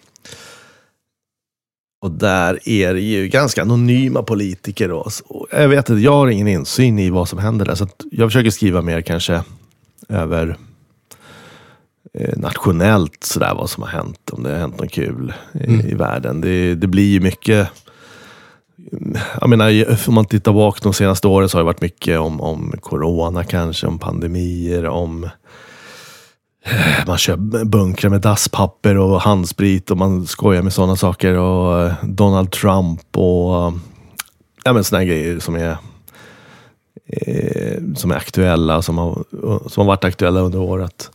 Och 2.02 2.11
där 2.11 2.68
är 2.68 2.94
det 2.94 3.00
ju 3.00 3.28
ganska 3.28 3.62
anonyma 3.62 4.22
politiker. 4.22 4.88
Då. 4.88 5.11
Så 5.11 5.46
jag 5.50 5.68
vet 5.68 5.90
att 5.90 6.00
jag 6.00 6.12
har 6.12 6.28
ingen 6.28 6.48
insyn 6.48 6.98
i 6.98 7.11
vad 7.11 7.28
som 7.28 7.38
händer 7.38 7.64
där. 7.64 7.74
Så 7.74 7.88
jag 8.11 8.28
försöker 8.28 8.50
skriva 8.50 8.83
mer 8.83 9.00
kanske 9.00 9.42
över 10.09 10.56
eh, 12.14 12.38
nationellt 12.38 13.24
sådär 13.24 13.54
vad 13.54 13.70
som 13.70 13.83
har 13.83 13.90
hänt. 13.90 14.30
Om 14.33 14.42
det 14.42 14.50
har 14.50 14.59
hänt 14.59 14.80
något 14.80 14.90
kul 14.92 15.33
i, 15.52 15.64
mm. 15.64 15.87
i 15.87 15.94
världen. 15.94 16.40
Det, 16.40 16.74
det 16.74 16.87
blir 16.87 17.12
ju 17.12 17.20
mycket 17.20 17.68
jag 19.40 19.50
menar, 19.50 19.98
om 20.09 20.14
man 20.14 20.24
tittar 20.24 20.53
bak 20.53 20.83
de 20.83 20.92
senaste 20.92 21.29
åren 21.29 21.48
så 21.48 21.59
har 21.59 21.62
det 21.62 21.66
varit 21.66 21.81
mycket 21.81 22.18
om, 22.18 22.40
om 22.40 22.72
corona 22.81 23.44
kanske, 23.44 23.87
om 23.87 23.98
pandemier, 23.98 24.87
om 24.87 25.24
eh, 26.64 27.07
man 27.07 27.18
kör 27.18 27.37
bunkrar 27.64 28.11
med 28.11 28.20
dasspapper 28.20 28.96
och 28.96 29.20
handsprit 29.20 29.90
och 29.90 29.96
man 29.96 30.26
skojar 30.26 30.62
med 30.62 30.72
sådana 30.72 30.96
saker. 30.96 31.38
Och 31.38 31.81
eh, 31.81 31.92
Donald 32.03 32.50
Trump 32.50 33.16
och 33.16 33.72
ja, 34.64 34.72
men 34.72 34.85
sådana 34.85 35.05
grejer 35.05 35.38
som 35.38 35.55
är, 35.55 35.76
eh, 37.07 37.83
som 37.96 38.11
är 38.11 38.16
aktuella, 38.16 38.83
som 38.83 38.98
har, 38.98 39.24
som 39.68 39.81
har 39.81 39.85
varit 39.85 40.05
aktuella 40.05 40.40
under 40.40 40.59
året. 40.59 41.11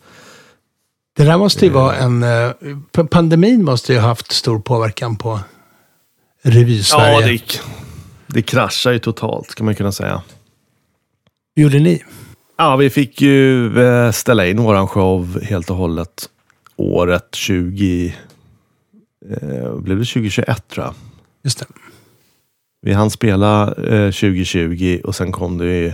Det 1.17 1.23
där 1.23 1.37
måste 1.37 1.65
ju 1.65 1.71
vara 1.71 1.95
en... 1.95 2.25
Pandemin 3.09 3.63
måste 3.63 3.93
ju 3.93 3.99
ha 3.99 4.07
haft 4.07 4.31
stor 4.31 4.59
påverkan 4.59 5.15
på 5.15 5.39
revy-Sverige. 6.45 7.21
Ja, 7.21 7.27
det, 7.27 7.61
det 8.27 8.41
kraschade 8.41 8.95
ju 8.95 8.99
totalt 8.99 9.55
kan 9.55 9.65
man 9.65 9.75
kunna 9.75 9.91
säga. 9.91 10.21
Hur 11.55 11.63
gjorde 11.63 11.79
ni? 11.79 12.03
Ja, 12.57 12.75
vi 12.75 12.89
fick 12.89 13.21
ju 13.21 13.79
eh, 13.81 14.11
ställa 14.11 14.47
in 14.47 14.61
våran 14.61 14.87
show 14.87 15.39
helt 15.43 15.69
och 15.69 15.75
hållet 15.75 16.29
året 16.75 17.35
20... 17.35 18.15
Eh, 19.31 19.75
blev 19.75 19.97
det 19.97 20.05
2021 20.05 20.67
tror 20.67 20.85
jag? 20.85 20.93
Just 21.43 21.59
det. 21.59 21.65
Vi 22.81 22.93
hann 22.93 23.09
spela 23.09 23.67
eh, 23.67 24.11
2020 24.11 25.01
och 25.03 25.15
sen 25.15 25.31
kom 25.31 25.57
det 25.57 25.65
ju 25.65 25.93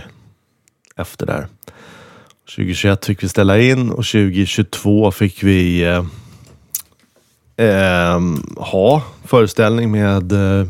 efter 0.96 1.26
där. 1.26 1.46
2021 2.56 3.04
fick 3.04 3.22
vi 3.22 3.28
ställa 3.28 3.60
in 3.60 3.90
och 3.90 4.04
2022 4.04 5.10
fick 5.10 5.42
vi 5.42 5.82
eh, 5.82 6.04
eh, 7.56 8.20
ha 8.56 9.02
föreställning 9.24 9.90
med 9.90 10.32
eh, 10.32 10.66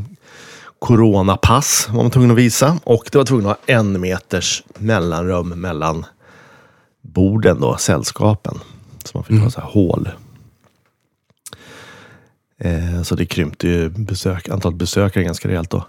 coronapass 0.79 1.89
var 1.89 2.03
man 2.03 2.11
tvungen 2.11 2.31
att 2.31 2.37
visa 2.37 2.79
och 2.85 3.09
det 3.13 3.19
var 3.19 3.25
tvungen 3.25 3.47
att 3.47 3.59
ha 3.67 3.75
en 3.75 4.01
meters 4.01 4.63
mellanrum 4.79 5.49
mellan 5.49 6.07
borden 7.01 7.61
då, 7.61 7.77
sällskapen. 7.77 8.59
Så 9.05 9.19
man 9.19 9.25
fick 9.25 9.31
mm. 9.31 9.43
ha 9.43 9.51
så 9.51 9.61
här 9.61 9.69
hål. 9.69 10.09
Eh, 12.59 13.03
så 13.03 13.15
det 13.15 13.27
krympte 13.27 13.69
ju 13.69 13.89
besök, 13.89 14.49
antalet 14.49 14.79
besökare 14.79 15.25
ganska 15.25 15.49
rejält 15.49 15.71
då. 15.71 15.85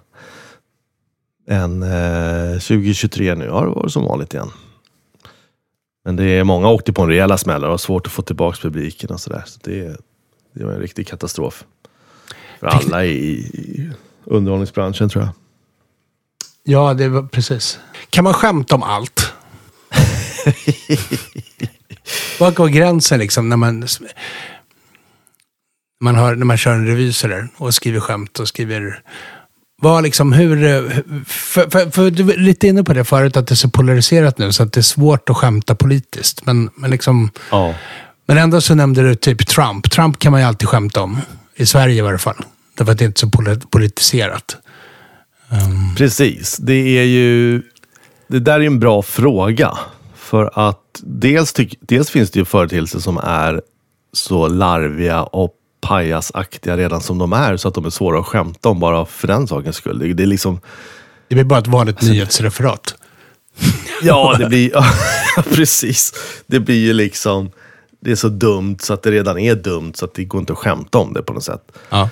En 1.47 1.83
eh, 1.83 2.51
2023 2.51 3.35
nu 3.35 3.49
har 3.49 3.65
det 3.65 3.71
varit 3.71 3.91
som 3.91 4.03
vanligt 4.03 4.33
igen. 4.33 4.51
Men 6.05 6.15
det 6.15 6.25
är 6.25 6.43
många 6.43 6.69
åkte 6.69 6.93
på 6.93 7.01
en 7.01 7.09
rejäla 7.09 7.37
smällar 7.37 7.69
och 7.69 7.81
svårt 7.81 8.07
att 8.07 8.13
få 8.13 8.21
tillbaka 8.21 8.57
publiken 8.61 9.09
och 9.09 9.19
sådär. 9.19 9.43
Så 9.45 9.59
det, 9.63 9.97
det 10.53 10.63
var 10.63 10.71
en 10.71 10.79
riktig 10.79 11.07
katastrof. 11.07 11.63
För 12.59 12.67
alla 12.67 13.05
i, 13.05 13.09
i 13.09 13.89
underhållningsbranschen 14.23 15.09
tror 15.09 15.23
jag. 15.23 15.33
Ja, 16.63 16.93
det 16.93 17.09
var 17.09 17.23
precis. 17.23 17.79
Kan 18.09 18.23
man 18.23 18.33
skämta 18.33 18.75
om 18.75 18.83
allt? 18.83 19.19
Vad 22.39 22.55
går 22.55 22.67
gränsen 22.67 23.19
liksom 23.19 23.49
när 23.49 23.57
man, 23.57 23.87
man, 26.01 26.15
har, 26.15 26.35
när 26.35 26.45
man 26.45 26.57
kör 26.57 26.73
en 26.73 26.87
revy 26.87 27.13
och 27.57 27.73
skriver 27.73 27.99
skämt 27.99 28.39
och 28.39 28.47
skriver 28.47 29.01
vad 29.81 30.03
liksom, 30.03 30.33
hur, 30.33 30.57
för, 31.25 31.69
för, 31.69 31.91
för, 31.91 32.11
du 32.11 32.23
var 32.23 32.33
lite 32.33 32.67
inne 32.67 32.83
på 32.83 32.93
det 32.93 33.03
förut, 33.03 33.37
att 33.37 33.47
det 33.47 33.53
är 33.53 33.55
så 33.55 33.69
polariserat 33.69 34.37
nu 34.37 34.51
så 34.51 34.63
att 34.63 34.73
det 34.73 34.79
är 34.79 34.81
svårt 34.81 35.29
att 35.29 35.37
skämta 35.37 35.75
politiskt. 35.75 36.45
Men, 36.45 36.69
men, 36.75 36.91
liksom, 36.91 37.31
ja. 37.51 37.75
Men 38.25 38.37
ändå 38.37 38.61
så 38.61 38.75
nämnde 38.75 39.01
du 39.01 39.15
typ 39.15 39.47
Trump. 39.47 39.91
Trump 39.91 40.19
kan 40.19 40.31
man 40.31 40.41
ju 40.41 40.47
alltid 40.47 40.67
skämta 40.67 41.01
om. 41.01 41.21
I 41.55 41.65
Sverige 41.65 41.95
i 41.95 42.01
varje 42.01 42.17
fall. 42.17 42.45
Därför 42.77 42.91
att 42.91 42.97
det 42.97 43.03
är 43.03 43.07
inte 43.07 43.19
så 43.19 43.29
politiserat. 43.69 44.57
Um... 45.49 45.95
Precis. 45.95 46.57
Det 46.57 46.99
är 46.99 47.03
ju... 47.03 47.61
Det 48.27 48.39
där 48.39 48.59
är 48.59 48.65
en 48.65 48.79
bra 48.79 49.01
fråga. 49.01 49.77
För 50.15 50.69
att 50.69 51.01
dels, 51.03 51.53
tyck, 51.53 51.77
dels 51.81 52.09
finns 52.09 52.31
det 52.31 52.39
ju 52.39 52.45
företeelser 52.45 52.99
som 52.99 53.17
är 53.17 53.61
så 54.13 54.47
larviga 54.47 55.23
och 55.23 55.53
pajasaktiga 55.81 56.77
redan 56.77 57.01
som 57.01 57.17
de 57.17 57.33
är 57.33 57.57
så 57.57 57.67
att 57.67 57.73
de 57.73 57.85
är 57.85 57.89
svåra 57.89 58.19
att 58.19 58.25
skämta 58.25 58.69
om 58.69 58.79
bara 58.79 59.05
för 59.05 59.27
den 59.27 59.47
sakens 59.47 59.75
skull. 59.75 59.99
Det, 59.99 60.13
det 60.13 60.23
är 60.23 60.27
liksom... 60.27 60.59
Det 61.27 61.35
blir 61.35 61.45
bara 61.45 61.59
ett 61.59 61.67
vanligt 61.67 61.95
alltså, 61.95 62.11
nyhetsreferat. 62.11 62.95
Ja, 64.01 64.35
det 64.39 64.45
blir... 64.45 64.71
Ja, 65.35 65.43
precis. 65.51 66.13
Det 66.47 66.59
blir 66.59 66.79
ju 66.79 66.93
liksom... 66.93 67.51
Det 68.03 68.11
är 68.11 68.15
så 68.15 68.29
dumt 68.29 68.77
så 68.79 68.93
att 68.93 69.03
det 69.03 69.11
redan 69.11 69.39
är 69.39 69.55
dumt 69.55 69.93
så 69.95 70.05
att 70.05 70.13
det 70.13 70.25
går 70.25 70.39
inte 70.39 70.53
att 70.53 70.59
skämta 70.59 70.97
om 70.97 71.13
det 71.13 71.23
på 71.23 71.33
något 71.33 71.43
sätt. 71.43 71.71
Ja 71.89 72.09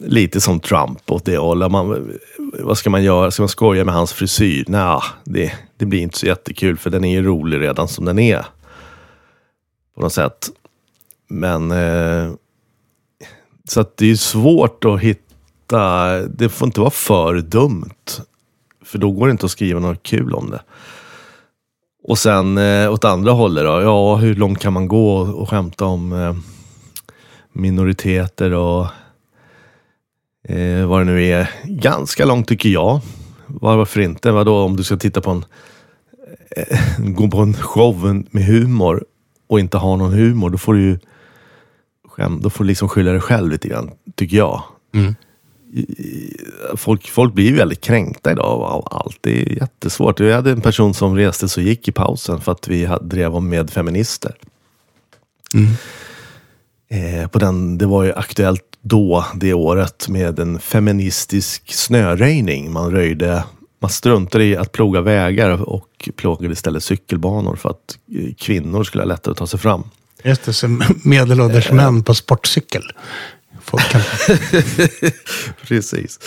lite 0.00 0.40
som 0.40 0.60
Trump 0.60 1.10
åt 1.10 1.24
det 1.24 1.36
hållet. 1.36 1.70
Man, 1.70 2.12
vad 2.38 2.78
ska 2.78 2.90
man 2.90 3.02
göra? 3.02 3.30
Ska 3.30 3.42
man 3.42 3.48
skoja 3.48 3.84
med 3.84 3.94
hans 3.94 4.12
frisyr? 4.12 4.64
Nej, 4.68 5.00
det, 5.24 5.52
det 5.76 5.86
blir 5.86 6.00
inte 6.00 6.18
så 6.18 6.26
jättekul 6.26 6.76
för 6.76 6.90
den 6.90 7.04
är 7.04 7.12
ju 7.12 7.22
rolig 7.22 7.60
redan 7.60 7.88
som 7.88 8.04
den 8.04 8.18
är. 8.18 8.46
På 9.94 10.00
något 10.00 10.12
sätt. 10.12 10.50
Men 11.28 11.70
eh, 11.70 12.32
så 13.68 13.80
att 13.80 13.96
det 13.96 14.10
är 14.10 14.16
svårt 14.16 14.84
att 14.84 15.00
hitta. 15.00 16.18
Det 16.22 16.48
får 16.48 16.66
inte 16.66 16.80
vara 16.80 16.90
för 16.90 17.34
dumt. 17.34 18.10
För 18.84 18.98
då 18.98 19.10
går 19.10 19.26
det 19.26 19.30
inte 19.30 19.46
att 19.46 19.52
skriva 19.52 19.80
något 19.80 20.02
kul 20.02 20.34
om 20.34 20.50
det. 20.50 20.62
Och 22.02 22.18
sen 22.18 22.58
eh, 22.58 22.92
åt 22.92 23.04
andra 23.04 23.32
hållet 23.32 23.64
då. 23.64 23.80
Ja, 23.80 24.16
hur 24.16 24.34
långt 24.34 24.58
kan 24.58 24.72
man 24.72 24.88
gå 24.88 25.16
och, 25.16 25.42
och 25.42 25.48
skämta 25.48 25.84
om 25.84 26.12
eh, 26.12 26.34
minoriteter 27.52 28.52
och 28.52 28.86
eh, 30.48 30.86
vad 30.86 31.00
det 31.00 31.04
nu 31.04 31.26
är, 31.26 31.50
ganska 31.64 32.24
långt 32.24 32.48
tycker 32.48 32.68
jag. 32.68 33.00
Varför 33.46 34.00
inte? 34.00 34.30
Vadå 34.30 34.64
om 34.64 34.76
du 34.76 34.82
ska 34.82 34.96
titta 34.96 35.20
på 35.20 35.30
en, 35.30 35.44
eh, 36.56 36.78
gå 36.98 37.28
på 37.28 37.38
en 37.38 37.54
show 37.54 38.24
med 38.30 38.44
humor 38.44 39.04
och 39.48 39.60
inte 39.60 39.76
ha 39.76 39.96
någon 39.96 40.12
humor, 40.12 40.50
då 40.50 40.58
får 40.58 40.74
du 40.74 40.80
ju 40.80 40.98
skäm, 42.08 42.40
då 42.42 42.50
får 42.50 42.64
du 42.64 42.68
liksom 42.68 42.88
skylla 42.88 43.12
dig 43.12 43.20
själv 43.20 43.50
lite 43.50 43.68
grann, 43.68 43.90
tycker 44.14 44.36
jag. 44.36 44.62
Mm. 44.94 45.14
Folk, 46.76 47.08
folk 47.08 47.34
blir 47.34 47.56
väldigt 47.56 47.80
kränkta 47.80 48.32
idag 48.32 48.62
av 48.62 48.88
allt. 48.90 49.18
Det 49.20 49.42
är 49.42 49.52
jättesvårt. 49.52 50.20
Vi 50.20 50.32
hade 50.32 50.50
en 50.50 50.60
person 50.60 50.94
som 50.94 51.16
reste 51.16 51.48
så 51.48 51.60
gick 51.60 51.88
i 51.88 51.92
pausen 51.92 52.40
för 52.40 52.52
att 52.52 52.68
vi 52.68 52.88
drev 53.02 53.36
om 53.36 53.48
med 53.48 53.70
feminister. 53.70 54.34
Mm. 55.54 55.70
Eh, 56.88 57.28
på 57.28 57.38
den, 57.38 57.78
det 57.78 57.86
var 57.86 58.04
ju 58.04 58.12
aktuellt 58.12 58.64
då, 58.82 59.24
det 59.34 59.54
året, 59.54 60.08
med 60.08 60.38
en 60.38 60.58
feministisk 60.58 61.72
snöröjning. 61.72 62.72
Man 62.72 62.90
röjde 62.90 63.44
man 63.80 63.90
struntade 63.90 64.44
i 64.44 64.56
att 64.56 64.72
ploga 64.72 65.00
vägar 65.00 65.62
och 65.62 66.10
plågade 66.16 66.52
istället 66.52 66.82
cykelbanor 66.82 67.56
för 67.56 67.70
att 67.70 67.98
eh, 68.14 68.34
kvinnor 68.34 68.84
skulle 68.84 69.02
ha 69.02 69.08
lättare 69.08 69.32
att 69.32 69.38
ta 69.38 69.46
sig 69.46 69.60
fram. 69.60 69.84
Just 70.24 70.44
det, 70.44 70.52
så 70.52 70.80
medelålders 71.04 71.70
äh, 71.70 71.74
män 71.74 72.02
på 72.02 72.14
sportcykel. 72.14 72.82
Kan... 73.64 74.00
Precis. 75.68 76.18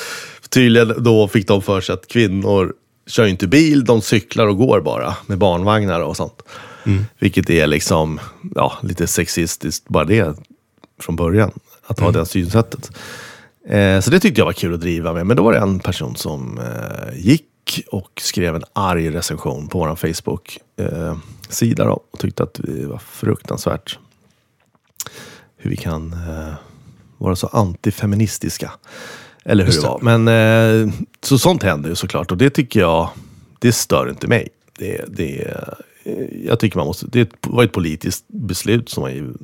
Tydligen 0.49 1.03
då 1.03 1.27
fick 1.27 1.47
de 1.47 1.61
för 1.61 1.81
sig 1.81 1.93
att 1.93 2.07
kvinnor 2.07 2.73
kör 3.07 3.25
inte 3.25 3.47
bil, 3.47 3.85
de 3.85 4.01
cyklar 4.01 4.47
och 4.47 4.57
går 4.57 4.81
bara 4.81 5.15
med 5.25 5.37
barnvagnar 5.37 5.99
och 5.99 6.17
sånt. 6.17 6.41
Mm. 6.85 7.05
Vilket 7.19 7.49
är 7.49 7.67
liksom, 7.67 8.19
ja, 8.55 8.77
lite 8.81 9.07
sexistiskt 9.07 9.87
bara 9.87 10.05
det 10.05 10.37
från 10.99 11.15
början. 11.15 11.51
Att 11.87 11.99
ha 11.99 12.09
mm. 12.09 12.19
det 12.19 12.25
synsättet. 12.25 12.91
Eh, 13.67 13.99
så 13.99 14.11
det 14.11 14.19
tyckte 14.19 14.41
jag 14.41 14.45
var 14.45 14.53
kul 14.53 14.73
att 14.73 14.81
driva 14.81 15.13
med. 15.13 15.27
Men 15.27 15.37
då 15.37 15.43
var 15.43 15.53
det 15.53 15.59
en 15.59 15.79
person 15.79 16.15
som 16.15 16.59
eh, 16.59 17.19
gick 17.19 17.83
och 17.87 18.21
skrev 18.21 18.55
en 18.55 18.63
arg 18.73 19.11
recension 19.11 19.67
på 19.67 19.79
vår 19.79 19.95
Facebook-sida. 19.95 21.83
Eh, 21.83 21.89
och 21.89 22.19
tyckte 22.19 22.43
att 22.43 22.59
vi 22.63 22.85
var 22.85 22.97
fruktansvärt 22.97 23.99
hur 25.57 25.69
vi 25.69 25.77
kan 25.77 26.13
eh, 26.13 26.53
vara 27.23 27.35
så 27.35 27.47
antifeministiska. 27.47 28.71
Eller 29.45 29.65
hur 29.65 29.71
det. 29.71 29.81
var. 29.81 29.99
Men 30.01 30.27
eh, 30.27 30.93
så 31.21 31.37
sånt 31.37 31.63
händer 31.63 31.89
ju 31.89 31.95
såklart 31.95 32.31
och 32.31 32.37
det 32.37 32.49
tycker 32.49 32.79
jag, 32.79 33.09
det 33.59 33.71
stör 33.71 34.09
inte 34.09 34.27
mig. 34.27 34.49
Det, 34.79 35.05
det, 35.07 35.41
eh, 36.03 36.13
jag 36.45 36.59
tycker 36.59 36.77
man 36.77 36.87
måste, 36.87 37.07
det 37.07 37.29
var 37.41 37.63
ett 37.63 37.71
politiskt 37.71 38.25
beslut 38.27 38.89
som 38.89 39.03
man 39.03 39.37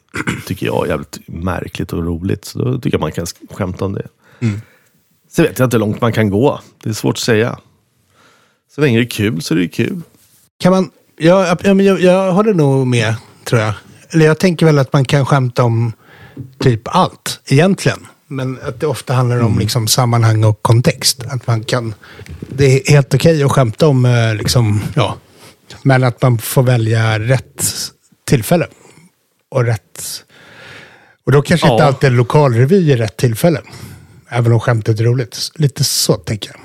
tycker 0.46 0.66
jag 0.66 0.84
är 0.84 0.90
jävligt 0.90 1.18
märkligt 1.26 1.92
och 1.92 2.04
roligt. 2.04 2.44
Så 2.44 2.58
då 2.58 2.74
tycker 2.74 2.94
jag 2.94 3.00
man 3.00 3.12
kan 3.12 3.26
skämta 3.50 3.84
om 3.84 3.92
det. 3.92 4.08
Mm. 4.40 4.60
Sen 5.28 5.44
vet 5.44 5.58
jag 5.58 5.66
inte 5.66 5.76
hur 5.76 5.80
långt 5.80 6.00
man 6.00 6.12
kan 6.12 6.30
gå. 6.30 6.60
Det 6.82 6.88
är 6.88 6.94
svårt 6.94 7.14
att 7.14 7.18
säga. 7.18 7.58
Så 8.74 8.80
länge 8.80 8.98
det 8.98 9.04
är 9.04 9.10
kul 9.10 9.42
så 9.42 9.54
är 9.54 9.58
det 9.58 9.68
kul. 9.68 10.00
Kan 10.58 10.72
man... 10.72 10.90
Jag, 11.18 11.58
jag, 11.62 11.80
jag, 11.80 12.00
jag 12.00 12.32
håller 12.32 12.54
nog 12.54 12.86
med, 12.86 13.14
tror 13.44 13.60
jag. 13.60 13.74
Eller 14.10 14.26
jag 14.26 14.38
tänker 14.38 14.66
väl 14.66 14.78
att 14.78 14.92
man 14.92 15.04
kan 15.04 15.26
skämta 15.26 15.64
om 15.64 15.92
typ 16.58 16.80
allt, 16.84 17.40
egentligen. 17.46 18.06
Men 18.28 18.58
att 18.62 18.80
det 18.80 18.86
ofta 18.86 19.14
handlar 19.14 19.40
om 19.40 19.58
liksom, 19.58 19.88
sammanhang 19.88 20.44
och 20.44 20.62
kontext. 20.62 21.22
Att 21.28 21.46
man 21.46 21.64
kan... 21.64 21.94
Det 22.48 22.64
är 22.64 22.92
helt 22.92 23.14
okej 23.14 23.42
att 23.42 23.52
skämta 23.52 23.88
om, 23.88 24.04
eh, 24.04 24.34
liksom, 24.34 24.80
ja. 24.94 25.16
Men 25.82 26.04
att 26.04 26.22
man 26.22 26.38
får 26.38 26.62
välja 26.62 27.18
rätt 27.18 27.64
tillfälle. 28.24 28.66
Och 29.48 29.64
rätt... 29.64 30.02
Och 31.26 31.32
då 31.32 31.42
kanske 31.42 31.66
inte 31.66 31.82
Ja. 31.82 31.86
alltid 31.86 32.10
en 32.10 32.16
lokalrevy 32.16 32.92
är 32.92 32.96
rätt 32.96 33.16
tillfälle. 33.16 33.60
Även 34.28 34.52
om 34.52 34.60
skämtet 34.60 35.00
är 35.00 35.04
roligt. 35.04 35.50
Lite 35.54 35.84
så 35.84 36.14
tänker 36.14 36.50
jag. 36.50 36.60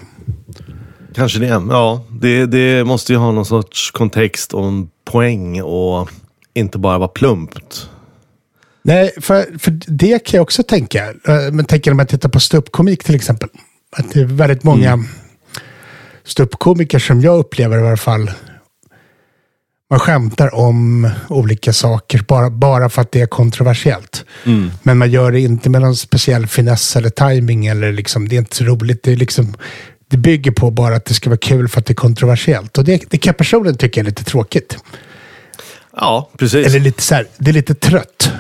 Kanske 1.15 1.39
det. 1.39 1.47
Ja, 1.47 2.05
det, 2.09 2.45
det 2.45 2.83
måste 2.83 3.13
ju 3.13 3.19
ha 3.19 3.31
någon 3.31 3.45
sorts 3.45 3.91
kontext 3.91 4.53
och 4.53 4.65
en 4.67 4.89
poäng 5.05 5.61
och 5.61 6.09
inte 6.53 6.77
bara 6.77 6.97
vara 6.97 7.07
plumpt. 7.07 7.89
Nej, 8.83 9.11
för, 9.21 9.59
för 9.59 9.71
det 9.87 10.25
kan 10.25 10.37
jag 10.37 10.41
också 10.43 10.63
tänka. 10.63 11.05
Eh, 11.27 11.51
Men 11.51 11.65
tänker 11.65 11.91
när 11.91 11.95
man 11.95 12.05
tittar 12.07 12.29
på 12.29 12.39
ståuppkomik 12.39 13.03
till 13.03 13.15
exempel. 13.15 13.49
Att 13.97 14.11
det 14.13 14.19
är 14.21 14.25
väldigt 14.25 14.63
många 14.63 14.91
Mm. 14.91 15.05
ståuppkomiker 16.23 16.99
som 16.99 17.21
jag 17.21 17.39
upplever 17.39 17.77
i 17.83 17.87
alla 17.87 17.97
fall. 17.97 18.31
Man 19.89 19.99
skämtar 19.99 20.55
om 20.55 21.09
olika 21.29 21.73
saker 21.73 22.25
bara, 22.27 22.49
bara 22.49 22.89
för 22.89 23.01
att 23.01 23.11
det 23.11 23.21
är 23.21 23.25
kontroversiellt. 23.27 24.25
Mm. 24.45 24.71
Men 24.83 24.97
man 24.97 25.11
gör 25.11 25.31
det 25.31 25.39
inte 25.39 25.69
med 25.69 25.81
någon 25.81 25.95
speciell 25.95 26.47
finess 26.47 26.95
eller 26.95 27.09
timing 27.09 27.65
eller 27.65 27.91
liksom, 27.91 28.27
det 28.29 28.35
är 28.35 28.37
inte 28.37 28.55
så 28.55 28.63
roligt. 28.63 29.03
Det, 29.03 29.11
är 29.11 29.15
liksom, 29.15 29.53
det 30.09 30.17
bygger 30.17 30.51
på 30.51 30.71
bara 30.71 30.95
att 30.95 31.05
det 31.05 31.13
ska 31.13 31.29
vara 31.29 31.37
kul 31.37 31.67
för 31.67 31.79
att 31.79 31.85
det 31.85 31.93
är 31.93 31.95
kontroversiellt. 31.95 32.77
Och 32.77 32.83
det, 32.83 33.03
det 33.09 33.17
kan 33.17 33.29
jag 33.31 33.37
personligen 33.37 33.77
tycka 33.77 33.99
är 33.99 34.03
lite 34.03 34.23
tråkigt. 34.23 34.77
Ja, 35.95 36.29
precis. 36.37 36.67
Eller 36.67 36.79
lite 36.79 37.01
så 37.03 37.15
här, 37.15 37.27
det 37.37 37.51
är 37.51 37.53
lite 37.53 37.75
trött. 37.75 38.31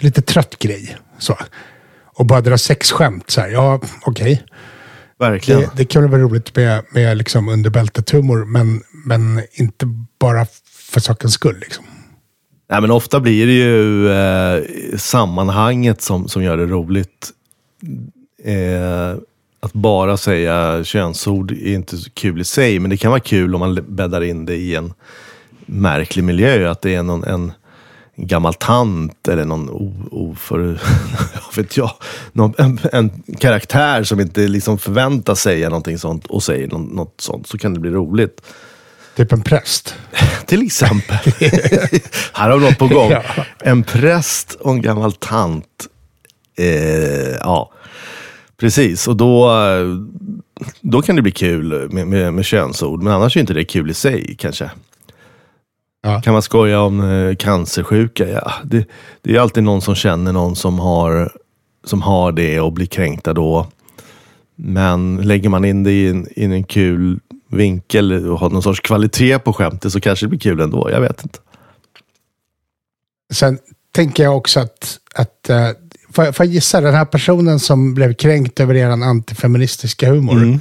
Lite 0.00 0.22
trött 0.22 0.58
grej. 0.58 0.96
Så. 1.18 1.38
Och 2.04 2.26
bara 2.26 2.40
dra 2.40 2.58
sex 2.58 2.92
skämt 2.92 3.30
så 3.30 3.40
här, 3.40 3.48
ja 3.48 3.80
okej. 4.02 4.42
Verkligen. 5.18 5.60
Det, 5.60 5.70
det 5.76 5.84
kan 5.84 6.10
vara 6.10 6.20
roligt 6.20 6.56
med, 6.56 6.84
med 6.90 7.16
liksom 7.16 7.48
underbältet-humor, 7.48 8.44
men, 8.44 8.82
men 9.04 9.42
inte 9.52 9.86
bara 10.18 10.46
för 10.90 11.00
sakens 11.00 11.34
skull. 11.34 11.58
Liksom. 11.60 11.84
Nej, 12.70 12.80
men 12.80 12.90
ofta 12.90 13.20
blir 13.20 13.46
det 13.46 13.52
ju 13.52 14.10
eh, 14.12 14.98
sammanhanget 14.98 16.02
som, 16.02 16.28
som 16.28 16.42
gör 16.42 16.56
det 16.56 16.66
roligt. 16.66 17.30
Eh, 18.44 19.16
att 19.60 19.72
bara 19.72 20.16
säga 20.16 20.84
könsord 20.84 21.52
är 21.52 21.74
inte 21.74 21.96
så 21.96 22.10
kul 22.10 22.40
i 22.40 22.44
sig, 22.44 22.78
men 22.78 22.90
det 22.90 22.96
kan 22.96 23.10
vara 23.10 23.20
kul 23.20 23.54
om 23.54 23.60
man 23.60 23.78
bäddar 23.88 24.20
in 24.20 24.44
det 24.44 24.56
i 24.56 24.74
en 24.74 24.92
märklig 25.66 26.24
miljö. 26.24 26.70
Att 26.70 26.82
det 26.82 26.94
är 26.94 27.02
någon, 27.02 27.24
en 27.24 27.52
gammal 28.26 28.54
tant 28.54 29.28
eller 29.28 29.44
någon 29.44 29.70
oför... 30.10 30.80
vet 31.56 31.76
jag, 31.76 31.90
någon, 32.32 32.54
en, 32.58 32.80
en 32.92 33.22
karaktär 33.38 34.02
som 34.02 34.20
inte 34.20 34.48
liksom 34.48 34.78
förväntas 34.78 35.40
säga 35.40 35.68
någonting 35.68 35.98
sånt 35.98 36.26
och 36.26 36.42
säger 36.42 36.68
nå- 36.68 36.78
något 36.78 37.14
sånt, 37.20 37.46
så 37.46 37.58
kan 37.58 37.74
det 37.74 37.80
bli 37.80 37.90
roligt. 37.90 38.42
Typ 39.16 39.32
en 39.32 39.42
präst. 39.42 39.94
Till 40.46 40.62
exempel. 40.66 41.16
Här 42.32 42.50
har 42.50 42.58
vi 42.58 42.64
något 42.64 42.78
på 42.78 42.88
gång. 42.88 43.10
Ja. 43.10 43.22
En 43.58 43.82
präst 43.82 44.54
och 44.54 44.72
en 44.72 44.82
gammal 44.82 45.12
tant. 45.12 45.86
Eh, 46.58 47.36
ja, 47.40 47.72
precis. 48.56 49.08
Och 49.08 49.16
då, 49.16 49.50
då 50.80 51.02
kan 51.02 51.16
det 51.16 51.22
bli 51.22 51.32
kul 51.32 51.88
med, 51.92 52.06
med, 52.06 52.34
med 52.34 52.44
könsord. 52.44 53.02
Men 53.02 53.12
annars 53.12 53.36
är 53.36 53.40
inte 53.40 53.54
det 53.54 53.64
kul 53.64 53.90
i 53.90 53.94
sig 53.94 54.36
kanske. 54.38 54.70
Ja. 56.02 56.20
Kan 56.22 56.32
man 56.32 56.42
skoja 56.42 56.80
om 56.80 57.00
eh, 57.10 57.34
cancersjuka? 57.36 58.28
Ja, 58.28 58.52
det, 58.64 58.86
det 59.22 59.36
är 59.36 59.40
alltid 59.40 59.62
någon 59.62 59.82
som 59.82 59.94
känner 59.94 60.32
någon 60.32 60.56
som 60.56 60.78
har, 60.78 61.32
som 61.84 62.02
har 62.02 62.32
det 62.32 62.60
och 62.60 62.72
blir 62.72 62.86
kränkta 62.86 63.32
då. 63.32 63.66
Men 64.56 65.16
lägger 65.16 65.48
man 65.48 65.64
in 65.64 65.82
det 65.82 65.92
i 65.92 66.08
en, 66.08 66.26
i 66.36 66.44
en 66.44 66.64
kul 66.64 67.20
vinkel 67.48 68.26
och 68.30 68.38
har 68.40 68.50
någon 68.50 68.62
sorts 68.62 68.80
kvalitet 68.80 69.38
på 69.38 69.52
skämtet 69.52 69.92
så 69.92 70.00
kanske 70.00 70.26
det 70.26 70.30
blir 70.30 70.38
kul 70.40 70.60
ändå. 70.60 70.90
Jag 70.90 71.00
vet 71.00 71.22
inte. 71.22 71.38
Sen 73.32 73.58
tänker 73.92 74.22
jag 74.22 74.36
också 74.36 74.60
att, 74.60 74.98
att 75.14 75.50
eh, 75.50 75.68
får, 76.12 76.24
jag- 76.24 76.36
får 76.36 76.46
jag 76.46 76.54
gissa, 76.54 76.80
den 76.80 76.94
här 76.94 77.04
personen 77.04 77.60
som 77.60 77.94
blev 77.94 78.14
kränkt 78.14 78.60
över 78.60 78.74
er 78.74 78.86
antifeministiska 78.88 80.10
humor. 80.10 80.36
Mm. 80.36 80.60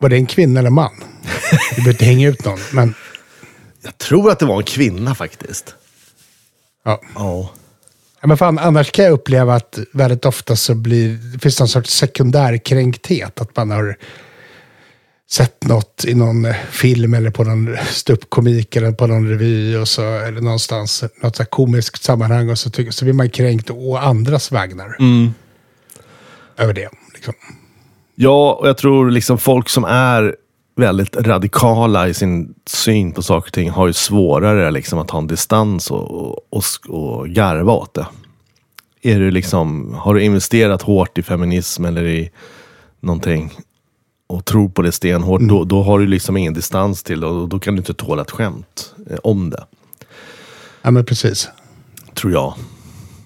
Var 0.00 0.08
det 0.08 0.16
en 0.16 0.26
kvinna 0.26 0.60
eller 0.60 0.70
man? 0.70 0.90
Vi 1.70 1.76
behöver 1.76 1.90
inte 1.90 2.04
hänga 2.04 2.28
ut 2.28 2.44
någon, 2.44 2.58
men 2.72 2.94
Jag 3.88 3.98
tror 3.98 4.30
att 4.30 4.38
det 4.38 4.46
var 4.46 4.56
en 4.56 4.64
kvinna 4.64 5.14
faktiskt. 5.14 5.74
ja. 6.84 7.00
Ja. 7.14 7.50
Ja, 8.20 8.26
men 8.28 8.36
fan, 8.36 8.58
annars 8.58 8.90
kan 8.90 9.04
jag 9.04 9.12
uppleva 9.12 9.54
att 9.54 9.78
väldigt 9.92 10.24
ofta 10.24 10.56
så 10.56 10.74
blir, 10.74 11.08
det 11.32 11.38
finns 11.38 11.60
någon 11.60 11.68
sorts 11.68 11.90
sekundärkränkthet. 11.90 13.40
Att 13.40 13.56
man 13.56 13.70
har 13.70 13.96
sett 15.30 15.64
något 15.64 16.04
i 16.08 16.14
någon 16.14 16.46
film 16.70 17.14
eller 17.14 17.30
på 17.30 17.44
någon 17.44 17.76
ståuppkomik 17.90 18.76
eller 18.76 18.92
på 18.92 19.06
någon 19.06 19.28
revy 19.28 19.76
och 19.76 19.88
så, 19.88 20.02
eller 20.02 20.40
någonstans, 20.40 21.04
något 21.22 21.36
så 21.36 21.44
komiskt 21.44 22.02
sammanhang 22.02 22.50
och 22.50 22.58
så, 22.58 22.70
tycker, 22.70 22.90
så 22.90 23.04
blir 23.04 23.14
man 23.14 23.30
kränkt 23.30 23.70
å 23.70 23.96
andras 23.96 24.52
vägnar 24.52 24.96
över 26.56 26.74
det. 26.74 26.88
Liksom. 27.14 27.34
Ja, 28.14 28.58
och 28.60 28.68
jag 28.68 28.78
tror 28.78 29.10
liksom 29.10 29.38
folk 29.38 29.68
som 29.68 29.84
är 29.84 30.36
väldigt 30.78 31.16
radikala 31.16 32.08
i 32.08 32.14
sin 32.14 32.54
syn 32.66 33.12
på 33.12 33.22
saker 33.22 33.48
och 33.48 33.52
ting 33.52 33.70
har 33.70 33.86
ju 33.86 33.92
svårare 33.92 34.70
liksom 34.70 34.98
att 34.98 35.10
ha 35.10 35.18
en 35.18 35.26
distans 35.26 35.90
och, 35.90 36.30
och, 36.52 36.64
och, 36.88 37.28
garva 37.28 37.72
åt 37.72 37.94
det. 37.94 38.06
Är 39.02 39.20
du 39.20 39.30
liksom, 39.30 39.94
har 39.94 40.14
du 40.14 40.22
investerat 40.22 40.82
hårt 40.82 41.18
i 41.18 41.22
feminism 41.22 41.84
eller 41.84 42.04
i 42.04 42.30
någonting 43.00 43.52
och 44.26 44.44
tror 44.44 44.68
på 44.68 44.82
det 44.82 44.92
stenhårt, 44.92 45.40
då, 45.40 45.64
då 45.64 45.82
har 45.82 45.98
du 45.98 46.06
liksom 46.06 46.36
ingen 46.36 46.54
distans 46.54 47.02
till 47.02 47.20
det 47.20 47.26
och 47.26 47.48
då 47.48 47.58
kan 47.58 47.74
du 47.74 47.78
inte 47.78 47.94
tåla 47.94 48.22
ett 48.22 48.30
skämt 48.30 48.94
eh, 49.10 49.18
om 49.22 49.50
det. 49.50 49.64
Ja, 50.82 50.90
men 50.90 51.04
precis. 51.04 51.48
Tror 52.14 52.32
jag. 52.32 52.54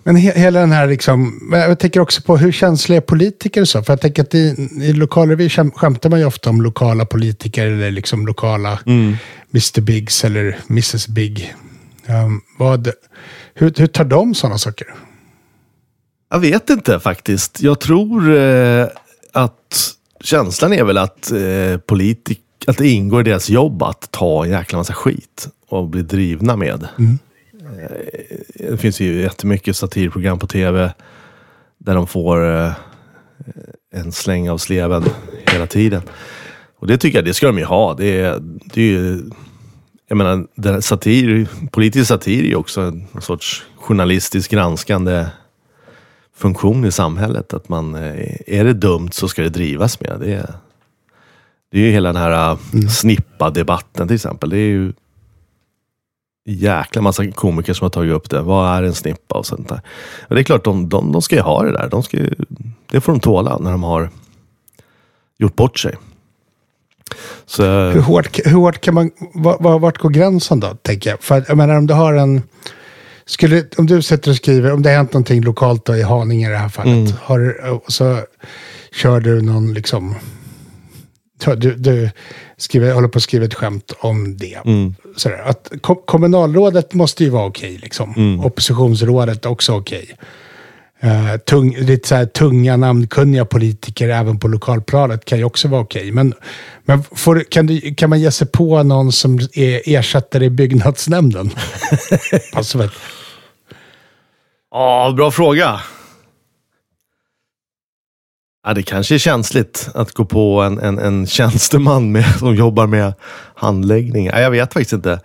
Men 0.05 0.17
he 0.17 0.33
hela 0.41 0.61
den 0.61 0.73
här, 0.73 0.87
liksom, 0.87 1.49
jag 1.53 1.79
tänker 1.79 2.01
också 2.01 2.23
på 2.23 2.37
hur 2.37 2.53
känsliga 2.53 2.97
är 2.97 3.01
politiker 3.01 3.61
och 3.61 3.69
så. 3.69 3.83
För 3.83 3.93
jag 3.93 4.01
tänker 4.01 4.23
att 4.23 4.35
i, 4.35 4.71
i 4.83 4.93
lokalrevy 4.93 5.49
skäm- 5.49 5.73
skämtar 5.75 6.11
man 6.11 6.19
ju 6.19 6.25
ofta 6.25 6.51
om 6.51 6.63
lokala 6.63 7.05
politiker 7.07 7.67
eller 7.67 7.91
liksom 7.91 8.27
lokala 8.27 8.79
Mr 8.87 9.81
Biggs 9.81 10.25
eller 10.25 10.59
Mrs 10.71 11.09
Big. 11.09 11.55
Um, 12.07 12.41
vad, 12.59 12.91
hur, 13.55 13.73
hur 13.77 13.87
tar 13.87 14.05
de 14.05 14.35
sådana 14.35 14.59
saker? 14.59 14.87
Jag 16.31 16.39
vet 16.39 16.71
inte 16.71 17.01
faktiskt. 17.01 17.61
Jag 17.61 17.81
tror 17.81 18.37
eh, 18.37 18.87
att 19.33 19.95
känslan 20.21 20.73
är 20.73 20.85
väl 20.85 20.99
att 20.99 21.33
eh, 21.33 21.79
politik, 21.87 22.41
att 22.67 22.79
det 22.79 22.89
ingår 22.89 23.21
i 23.21 23.25
deras 23.25 23.49
jobb 23.51 23.83
att 23.83 24.11
ta 24.11 24.45
en 24.45 24.51
jäkla 24.51 24.79
massa 24.79 24.95
skit 24.95 25.49
och 25.69 25.89
bli 25.89 26.03
drivna 26.03 26.57
med. 26.57 26.83
Eh, 26.83 27.05
det 28.55 28.77
finns 28.77 29.01
ju 29.01 29.21
jättemycket 29.21 29.77
satirprogram 29.77 30.39
på 30.39 30.47
tv 30.47 30.93
där 31.79 31.95
de 31.95 32.07
får 32.07 32.55
eh, 32.55 32.73
en 33.95 34.13
släng 34.13 34.51
av 34.51 34.59
sleven 34.59 35.05
hela 35.47 35.67
tiden. 35.67 36.03
Och 36.79 36.87
det 36.87 36.99
tycker 36.99 37.19
jag, 37.19 37.25
det 37.25 37.35
ska 37.35 37.47
de 37.47 37.59
ju 37.59 37.65
ha. 37.65 37.95
Det 37.95 38.21
är, 38.21 38.39
det 38.65 38.83
är 38.83 38.87
ju, 38.87 39.23
jag 40.09 40.17
menar, 40.19 40.81
satir, 40.81 41.49
politisk 41.71 42.09
satir 42.09 42.45
är 42.45 42.49
ju 42.49 42.57
också 42.57 42.81
en 42.81 43.09
sorts 43.21 43.67
journalistisk 43.77 44.51
granskande 44.51 45.27
funktion 46.37 46.85
i 46.85 46.93
samhället. 46.93 47.55
Att 47.55 47.69
man, 47.69 47.95
eh, 47.95 48.37
är 48.47 48.65
det 48.65 48.73
dumt 48.73 49.11
så 49.13 49.29
ska 49.29 49.43
det 49.43 49.49
drivas 49.49 50.01
med. 50.01 50.17
Det 50.21 50.35
är, 50.35 50.55
det 51.73 51.79
är 51.79 51.83
ju 51.83 51.91
hela 51.91 52.13
den 52.13 52.23
här 52.23 52.59
mm. 52.73 52.89
snippa-debatten 52.89 54.09
till 54.09 54.15
exempel. 54.15 54.51
Det 54.51 54.59
är 54.59 54.69
ju 54.69 54.93
jäkla 56.45 57.03
massa 57.03 57.31
komiker 57.31 57.73
som 57.73 57.85
har 57.85 57.91
tagit 57.91 58.13
upp 58.13 58.31
det. 58.31 58.43
Vad 58.43 58.77
är 58.79 58.83
en 58.83 58.95
snippa 58.95 59.35
och 59.39 59.47
sånt 59.47 59.69
där. 59.69 59.81
Och 60.29 60.35
det 60.35 60.41
är 60.41 60.45
klart, 60.45 60.65
de, 60.65 60.89
de, 60.89 61.13
de 61.13 61.23
ska 61.23 61.37
ju 61.37 61.43
ha 61.43 61.63
det 61.63 61.73
där. 61.73 61.89
De 61.91 62.03
ska 62.03 62.17
ju, 62.17 62.35
det 62.91 63.01
får 63.01 63.13
de 63.13 63.21
tåla 63.21 63.59
när 63.59 63.71
de 63.71 63.83
har 63.83 64.11
gjort 65.39 65.57
bort 65.57 65.79
sig. 65.79 65.95
Så, 67.47 67.63
Hur 67.91 68.01
hårt, 68.01 68.39
hur 68.45 68.53
hårt 68.57 68.81
kan 68.81 68.95
man, 68.95 69.11
var, 69.35 69.57
var, 69.61 69.79
vart 69.79 69.99
går 69.99 70.11
gränsen 70.11 70.61
då, 70.61 70.69
tänker 70.83 71.11
jag? 71.11 71.23
För 71.23 71.45
jag 71.49 71.57
menar 71.57 71.75
om 71.77 71.87
du 71.87 71.95
har 71.95 72.15
en, 72.15 72.43
skulle, 73.25 73.65
om 73.79 73.87
du 73.87 74.03
sitter 74.03 74.31
och 74.31 74.37
skriver, 74.37 74.73
om 74.73 74.83
det 74.83 74.89
har 74.91 74.97
hänt 74.97 75.13
någonting 75.13 75.43
lokalt 75.43 75.85
då, 75.85 75.97
i 75.97 76.03
Haninge 76.03 76.49
i 76.49 76.51
det 76.51 76.57
här 76.59 76.69
fallet, 76.69 77.15
har, 77.21 77.39
du- 77.39 77.71
och 77.71 77.93
så 77.93 78.19
kör 78.93 79.21
du 79.21 79.43
någon 79.43 79.75
liksom, 79.75 80.15
du, 81.57 81.75
du 81.75 82.11
skriver, 82.63 82.93
håller 82.93 83.09
på 83.09 83.17
att 83.17 83.23
skriva 83.23 83.45
ett 83.45 83.55
skämt 83.55 83.93
om 83.99 84.37
det. 84.37 84.59
Sådär, 85.17 85.43
att 85.45 85.73
kom, 85.81 85.97
kommunalrådet 86.05 86.95
måste 86.95 87.25
ju 87.25 87.31
vara 87.31 87.47
okej, 87.47 87.79
liksom. 87.83 88.41
Oppositionsrådet 88.45 89.47
också 89.47 89.73
okej. 89.73 90.17
Uh, 91.05 91.37
tung, 91.37 91.77
lite 91.77 92.09
så 92.09 92.15
här 92.15 92.27
tunga, 92.27 92.77
namnkunniga 92.77 93.45
politiker 93.45 94.09
även 94.09 94.39
på 94.39 94.49
lokalplanet 94.49 95.25
kan 95.25 95.39
ju 95.39 95.45
också 95.45 95.69
vara 95.69 95.81
okej. 95.81 96.13
Men, 96.13 96.35
men 96.85 97.03
får, 97.03 97.45
kan, 97.51 97.67
du, 97.67 97.95
kan 97.95 98.11
man 98.11 98.21
ge 98.21 98.31
sig 98.31 98.47
på 98.47 98.83
någon 98.83 99.13
som 99.13 99.39
är 99.53 99.83
ersättare 99.85 100.45
i 100.45 100.51
byggnadsnämnden? 100.51 101.51
vet. 102.79 102.93
Ja, 104.71 105.15
bra 105.17 105.31
fråga. 105.31 105.81
Ja, 108.65 108.75
det 108.75 108.83
kanske 108.83 109.15
är 109.15 109.19
känsligt 109.19 109.89
att 109.95 110.13
gå 110.13 110.25
på 110.25 110.63
en, 110.63 110.79
en, 110.79 110.99
en 110.99 111.27
tjänsteman 111.27 112.13
med, 112.13 112.25
som 112.39 112.55
jobbar 112.55 112.87
med 112.87 113.15
handläggning. 113.55 114.27
Ja, 114.27 114.41
jag 114.41 114.51
vet 114.51 114.73
faktiskt 114.73 114.93
inte. 114.93 115.21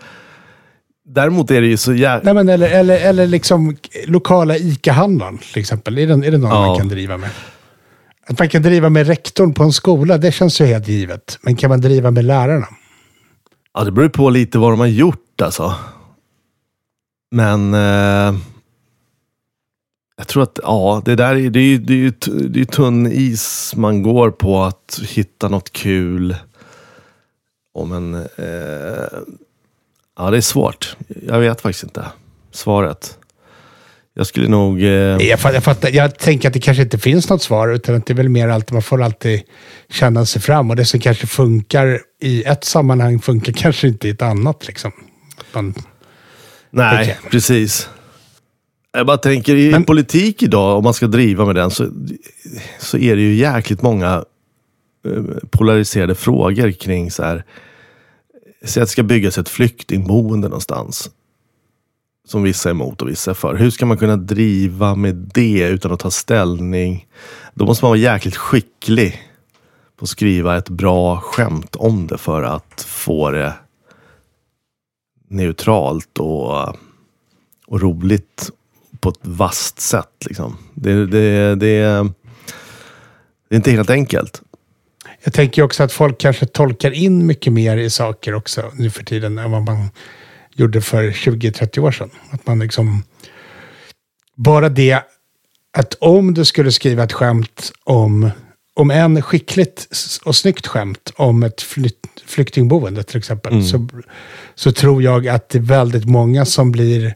Däremot 1.09 1.51
är 1.51 1.61
det 1.61 1.67
ju 1.67 1.77
så 1.77 1.93
jävla... 1.93 2.23
Nej, 2.23 2.33
men 2.33 2.49
eller, 2.53 2.69
eller, 2.69 2.99
eller 2.99 3.27
liksom 3.27 3.77
lokala 4.05 4.57
ICA-handlaren 4.57 5.37
till 5.37 5.59
exempel. 5.61 5.97
Är 5.97 6.07
det, 6.07 6.27
är 6.27 6.31
det 6.31 6.37
någon 6.37 6.49
Ja. 6.51 6.67
man 6.67 6.77
kan 6.77 6.87
driva 6.87 7.17
med? 7.17 7.29
Att 8.29 8.39
man 8.39 8.49
kan 8.49 8.61
driva 8.61 8.89
med 8.89 9.07
rektorn 9.07 9.53
på 9.53 9.63
en 9.63 9.71
skola, 9.73 10.17
det 10.17 10.31
känns 10.31 10.61
ju 10.61 10.65
helt 10.65 10.87
givet. 10.87 11.39
Men 11.41 11.55
kan 11.55 11.69
man 11.69 11.81
driva 11.81 12.11
med 12.11 12.25
lärarna? 12.25 12.67
Ja, 13.73 13.83
det 13.83 13.91
beror 13.91 14.09
på 14.09 14.29
lite 14.29 14.57
vad 14.57 14.71
de 14.71 14.79
har 14.79 14.87
gjort 14.87 15.41
alltså. 15.41 15.75
Men 17.31 17.73
eh, 17.73 18.35
jag 20.17 20.27
tror 20.27 20.43
att 20.43 20.59
ja, 20.63 21.01
det 21.05 21.15
där 21.15 21.35
är, 21.35 21.49
det 21.49 21.59
är, 21.59 21.63
ju- 21.63 21.77
det 21.77 21.93
är 21.93 21.97
ju 21.97 22.11
det 22.49 22.59
är 22.61 22.65
tunn 22.65 23.11
is 23.11 23.73
man 23.75 24.01
går 24.03 24.31
på 24.31 24.63
att 24.63 24.99
hitta 25.07 25.49
något 25.49 25.73
kul. 25.73 26.35
Om 27.73 27.91
en, 27.91 28.13
eh, 28.15 29.19
ja, 30.17 30.29
det 30.31 30.37
är 30.37 30.41
svårt. 30.41 30.95
Jag 31.27 31.39
vet 31.39 31.61
faktiskt 31.61 31.83
inte 31.83 32.05
svaret. 32.51 33.17
Jag 34.13 34.27
skulle 34.27 34.47
nog... 34.47 34.81
Eh, 34.83 34.87
Jag, 34.89 35.39
fattar, 35.39 35.53
jag, 35.55 35.63
fattar, 35.63 35.89
jag 35.89 36.19
tänker 36.19 36.47
att 36.49 36.53
det 36.53 36.59
kanske 36.59 36.83
inte 36.83 36.97
finns 36.97 37.29
något 37.29 37.41
svar, 37.41 37.67
utan 37.67 37.95
att 37.95 38.05
det 38.05 38.13
är 38.13 38.15
väl 38.15 38.29
mer 38.29 38.47
alltid, 38.47 38.73
man 38.73 38.81
får 38.81 39.03
alltid 39.03 39.41
känna 39.89 40.25
sig 40.25 40.41
fram. 40.41 40.69
Och 40.69 40.75
det 40.75 40.85
som 40.85 40.99
kanske 40.99 41.27
funkar 41.27 41.99
i 42.21 42.43
ett 42.43 42.63
sammanhang 42.63 43.19
funkar 43.19 43.53
kanske 43.53 43.87
inte 43.87 44.07
i 44.07 44.11
ett 44.11 44.21
annat. 44.21 44.67
Liksom. 44.67 44.91
Man, 45.53 45.73
Nej, 46.69 47.17
jag. 47.23 47.31
precis. 47.31 47.89
Jag 48.97 49.07
bara 49.07 49.17
tänker, 49.17 49.55
i 49.55 49.71
Men- 49.71 49.83
politik 49.83 50.43
idag, 50.43 50.77
om 50.77 50.83
man 50.83 50.93
ska 50.93 51.07
driva 51.07 51.45
med 51.45 51.55
den, 51.55 51.71
så, 51.71 51.89
så 52.79 52.97
är 52.97 53.15
det 53.15 53.21
ju 53.21 53.33
jäkligt 53.33 53.81
många 53.81 54.25
eh, 55.05 55.23
polariserade 55.51 56.15
frågor 56.15 56.71
kring 56.71 57.11
så 57.11 57.23
här. 57.23 57.43
Säg 58.65 58.83
att 58.83 58.87
det 58.87 58.91
ska 58.91 59.03
byggas 59.03 59.37
ett 59.37 59.49
flyktingboende 59.49 60.47
någonstans. 60.47 61.09
Som 62.27 62.43
vissa 62.43 62.69
är 62.69 62.71
emot 62.71 63.01
och 63.01 63.09
vissa 63.09 63.31
är 63.31 63.35
för. 63.35 63.55
Hur 63.55 63.69
ska 63.69 63.85
man 63.85 63.97
kunna 63.97 64.17
driva 64.17 64.95
med 64.95 65.15
det 65.33 65.67
utan 65.67 65.91
att 65.91 65.99
ta 65.99 66.11
ställning? 66.11 67.07
Då 67.53 67.65
måste 67.65 67.85
man 67.85 67.89
vara 67.89 67.99
jäkligt 67.99 68.35
skicklig 68.35 69.21
på 69.97 70.03
att 70.03 70.09
skriva 70.09 70.57
ett 70.57 70.69
bra 70.69 71.19
skämt 71.19 71.75
om 71.75 72.07
det 72.07 72.17
för 72.17 72.43
att 72.43 72.85
få 72.87 73.31
det 73.31 73.53
neutralt 75.29 76.19
och, 76.19 76.75
och 77.67 77.81
roligt 77.81 78.51
på 78.99 79.09
ett 79.09 79.19
vasst 79.21 79.79
sätt. 79.79 80.25
Liksom. 80.25 80.57
Det, 80.73 81.05
det, 81.05 81.55
det, 81.55 82.09
det 83.49 83.55
är 83.55 83.55
inte 83.55 83.71
helt 83.71 83.89
enkelt. 83.89 84.41
jag 85.23 85.33
tänker 85.33 85.61
också 85.63 85.83
att 85.83 85.91
folk 85.91 86.17
kanske 86.17 86.45
tolkar 86.45 86.91
in 86.91 87.25
mycket 87.25 87.53
mer 87.53 87.77
i 87.77 87.89
saker 87.89 88.33
också 88.33 88.71
nu 88.73 88.89
för 88.89 89.03
tiden 89.03 89.37
än 89.37 89.51
vad 89.51 89.63
man 89.63 89.89
gjorde 90.53 90.81
för 90.81 91.03
20-30 91.03 91.79
år 91.79 91.91
sedan. 91.91 92.09
Att 92.29 92.47
man 92.47 92.59
liksom... 92.59 93.03
Bara 94.35 94.69
det 94.69 95.03
att 95.77 95.93
om 95.93 96.33
du 96.33 96.45
skulle 96.45 96.71
skriva 96.71 97.03
ett 97.03 97.13
skämt 97.13 97.71
om, 97.83 98.29
om 98.73 98.91
en 98.91 99.21
skickligt 99.21 99.87
och 100.25 100.35
snyggt 100.35 100.67
skämt 100.67 101.13
om 101.15 101.43
ett 101.43 101.61
flytt, 101.61 101.99
flyktingboende 102.25 103.03
till 103.03 103.17
exempel, 103.17 103.63
så, 103.63 103.87
så 104.55 104.71
tror 104.71 105.03
jag 105.03 105.27
att 105.27 105.49
det 105.49 105.57
är 105.57 105.61
väldigt 105.61 106.05
många 106.05 106.45
som 106.45 106.71
blir 106.71 107.15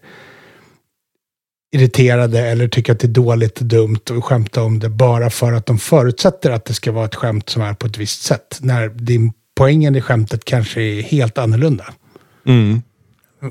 irriterade 1.71 2.39
eller 2.39 2.67
tycker 2.67 2.93
att 2.93 2.99
det 2.99 3.07
är 3.07 3.09
dåligt 3.09 3.59
och 3.59 3.65
dumt 3.65 3.99
att 4.17 4.23
skämta 4.23 4.63
om 4.63 4.79
det 4.79 4.89
bara 4.89 5.29
för 5.29 5.53
att 5.53 5.65
de 5.65 5.77
förutsätter 5.79 6.51
att 6.51 6.65
det 6.65 6.73
ska 6.73 6.91
vara 6.91 7.05
ett 7.05 7.15
skämt 7.15 7.49
som 7.49 7.61
är 7.61 7.73
på 7.73 7.87
ett 7.87 7.97
visst 7.97 8.21
sätt. 8.23 8.59
När 8.61 8.89
din 8.89 9.33
poängen 9.55 9.95
i 9.95 10.01
skämtet 10.01 10.45
kanske 10.45 10.81
är 10.81 11.01
helt 11.01 11.37
annorlunda. 11.37 11.85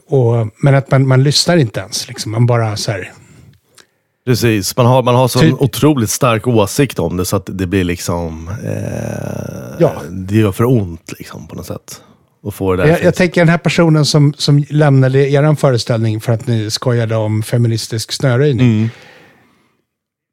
Och, 0.07 0.49
men 0.63 0.75
att 0.75 0.91
man, 0.91 1.09
man 1.09 1.23
lyssnar 1.23 1.57
inte 1.57 1.81
ens. 1.81 2.09
Liksom. 2.09 2.33
Man 2.33 2.47
bara 2.47 2.77
så 2.77 2.91
här, 2.91 3.13
Precis, 4.27 4.77
man 4.77 4.87
har, 4.87 5.03
man 5.03 5.15
har 5.15 5.29
sån 5.29 5.43
Typ- 5.43 5.61
otroligt 5.61 6.11
stark 6.11 6.47
åsikt 6.47 6.99
om 6.99 7.17
det 7.17 7.25
så 7.25 7.37
att 7.37 7.49
det 7.53 7.67
blir 7.67 7.85
liksom... 7.85 8.49
Eh, 8.65 9.77
Ja. 9.79 9.93
Det 10.11 10.35
gör 10.35 10.53
för 10.53 10.65
ont 10.65 11.13
liksom 11.19 11.47
på 11.47 11.55
något 11.57 11.67
sätt. 11.67 12.03
Och 12.43 12.55
få 12.55 12.77
det 12.77 12.83
där 12.83 12.91
Jag, 12.91 13.03
jag 13.03 13.15
tänker 13.15 13.41
den 13.41 13.49
här 13.49 13.59
personen 13.59 14.05
som, 14.05 14.35
som 14.39 14.65
lämnade 14.69 15.31
er 15.31 15.55
föreställning 15.55 16.21
för 16.21 16.33
att 16.33 16.47
ni 16.47 16.71
skojade 16.71 17.17
om 17.17 17.43
feministisk 17.43 18.13
snöröjning. 18.13 18.77
Mm. 18.77 18.91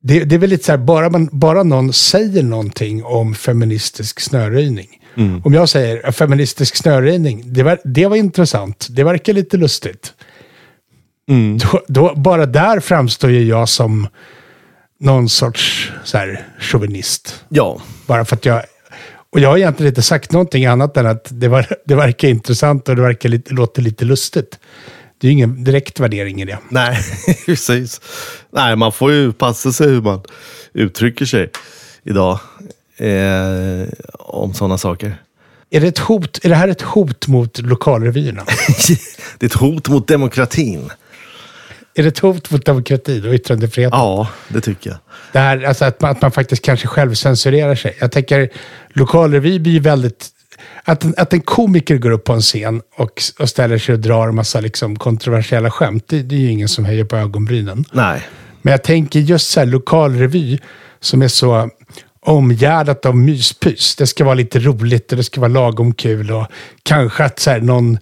Det, 0.04 0.24
det 0.24 0.36
är 0.36 0.40
väl 0.40 0.50
lite 0.50 0.64
så 0.64 0.72
här, 0.72 0.80
bara, 0.80 1.10
man, 1.10 1.30
bara 1.32 1.64
någon 1.64 1.94
säger 1.94 2.44
någonting 2.44 3.04
om 3.04 3.36
feministisk 3.36 4.20
snöröjning. 4.20 4.88
Mm. 5.18 5.42
Om 5.46 5.54
jag 5.54 5.70
säger 5.70 6.02
"Ja, 6.04 6.12
feministisk 6.12 6.76
snöröjning, 6.76 7.54
det 7.54 7.64
var, 7.64 7.80
det 7.84 8.08
var 8.08 8.16
intressant, 8.16 8.88
det 8.90 9.04
verkar 9.04 9.34
lite 9.34 9.58
lustigt. 9.58 10.14
Mm. 11.30 11.58
Då, 11.58 11.82
då, 11.88 12.14
bara 12.16 12.46
där 12.46 12.80
framstår 12.80 13.30
ju 13.32 13.44
jag 13.44 13.70
som 13.70 14.08
någon 15.00 15.30
sorts 15.30 15.92
så 16.04 16.18
här, 16.18 16.48
chauvinist. 16.60 17.44
Ja, 17.50 17.82
Bara 18.06 18.26
för 18.26 18.36
att 18.36 18.46
jag... 18.46 18.64
Och 19.30 19.40
jag 19.40 19.50
har 19.50 19.58
egentligen 19.58 19.92
inte 19.92 20.02
sagt 20.02 20.32
någonting 20.32 20.66
annat 20.66 20.98
än 20.98 21.06
att 21.06 21.28
det, 21.30 21.48
var, 21.48 21.68
det 21.86 21.96
verkar 21.96 22.28
intressant 22.28 22.90
och 22.90 22.96
det 22.96 23.02
verkar 23.02 23.30
lite, 23.30 23.54
låter 23.54 23.82
lite 23.82 24.06
lustigt. 24.06 24.60
Det 25.18 25.28
är 25.28 25.30
ju 25.30 25.34
ingen 25.34 25.64
direkt 25.64 26.00
värdering 26.00 26.42
i 26.42 26.46
det. 26.46 26.60
nej, 26.70 26.98
precis. 27.46 28.02
Nej, 28.52 28.76
man 28.76 28.92
får 28.92 29.12
ju 29.12 29.34
passa 29.34 29.72
sig 29.72 29.88
hur 29.88 30.02
man 30.02 30.22
uttrycker 30.74 31.26
sig 31.26 31.50
idag. 32.04 32.40
Eh, 32.98 33.88
om 34.14 34.54
sådana 34.54 34.78
saker. 34.78 35.22
Är 35.70 35.82
det, 35.82 35.88
ett 35.88 36.00
hot, 36.00 36.46
är 36.46 36.50
det 36.50 36.56
här 36.56 36.68
ett 36.68 36.82
hot 36.82 37.28
mot 37.28 37.60
lokalrevyerna? 37.60 38.44
det 39.40 39.46
är 39.46 39.50
ett 39.50 39.54
hot 39.54 39.90
mot 39.90 40.08
demokratin. 40.08 40.90
Är 42.00 42.04
det 42.04 42.08
ett 42.08 42.20
hot 42.20 42.52
mot 42.52 42.66
demokratin 42.66 43.28
och 43.28 43.34
yttrandefriheten? 43.34 44.00
Ja, 44.00 44.28
det 44.50 44.62
tycker 44.62 44.90
jag. 44.90 45.00
Det 45.34 45.40
här, 45.40 45.64
alltså 45.64 45.86
att, 45.86 46.02
man, 46.02 46.12
att 46.12 46.22
man 46.22 46.32
faktiskt 46.32 46.62
kanske 46.66 46.88
själv 46.88 47.14
censurerar 47.14 47.76
sig. 47.76 47.98
Jag 48.00 48.12
tänker, 48.12 48.50
lokalrevy 48.90 49.60
blir 49.60 49.74
ju 49.74 49.80
väldigt... 49.80 50.28
Att, 50.84 51.04
en- 51.04 51.14
att 51.18 51.34
en 51.34 51.42
komiker 51.42 51.98
går 51.98 52.12
upp 52.12 52.24
på 52.24 52.34
en 52.34 52.42
scen 52.42 52.82
och, 52.96 53.22
och 53.40 53.50
ställer 53.50 53.78
sig 53.78 53.94
och 53.94 54.00
drar 54.00 54.28
en 54.28 54.36
massa 54.36 54.60
liksom 54.60 54.96
kontroversiella 54.96 55.72
skämt, 55.72 56.04
det, 56.08 56.22
det 56.24 56.36
är 56.36 56.40
ju 56.40 56.52
ingen 56.52 56.68
som 56.68 56.86
höjer 56.86 57.04
på 57.06 57.16
ögonbrynen. 57.18 57.86
Nej. 57.92 58.28
Men 58.62 58.72
jag 58.72 58.84
tänker 58.84 59.20
just 59.20 59.50
så 59.50 59.60
här 59.60 59.68
lokalrevy 59.68 60.60
som 61.00 61.22
är 61.22 61.28
så 61.28 61.70
omgärdat 62.20 63.06
av 63.06 63.16
myspys. 63.18 63.96
Det 63.96 64.08
ska 64.08 64.26
vara 64.26 64.36
lite 64.36 64.60
roligt 64.60 65.12
och 65.12 65.18
det 65.18 65.24
ska 65.24 65.42
vara 65.42 65.52
lagom 65.52 65.94
kul 65.94 66.32
och 66.32 66.48
kanske 66.84 67.24
att 67.24 67.40
så 67.40 67.50
här 67.50 67.60
någon 67.62 67.98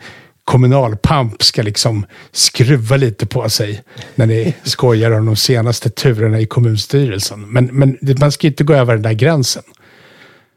kommunalpamp 0.46 1.44
ska 1.44 1.62
liksom 1.62 2.06
skruva 2.32 2.98
lite 2.98 3.26
på 3.26 3.50
sig 3.50 3.84
när 4.16 4.26
ni 4.26 4.56
skojar 4.64 5.12
om 5.12 5.26
de 5.26 5.36
senaste 5.36 5.90
turerna 5.90 6.40
i 6.40 6.46
kommunstyrelsen. 6.46 7.52
Men, 7.52 7.66
men 7.66 7.98
man 8.20 8.32
ska 8.32 8.48
inte 8.48 8.64
gå 8.64 8.74
över 8.74 8.94
den 8.94 9.04
där 9.04 9.14
gränsen. 9.14 9.64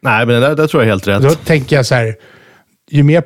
Nej, 0.01 0.27
men 0.27 0.41
det 0.41 0.55
där, 0.55 0.67
tror 0.67 0.83
jag 0.83 0.87
är 0.87 0.93
helt 0.93 1.07
rätt. 1.07 1.23
Då 1.23 1.31
tänker 1.31 1.77
jag 1.77 1.87
så 1.87 1.95
här, 1.95 2.17
ju 2.91 3.03
mer 3.03 3.21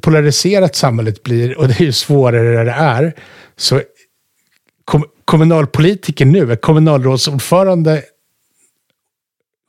polariserat 0.00 0.76
samhället 0.76 1.22
blir 1.22 1.58
och 1.58 1.68
det 1.68 1.80
är 1.80 1.84
ju 1.84 1.92
svårare 1.92 2.64
det 2.64 2.70
är, 2.70 3.14
så 3.56 3.80
kom, 4.84 5.04
kommunalpolitiker 5.24 6.26
nu, 6.26 6.56
kommunalrådsordförande 6.56 8.02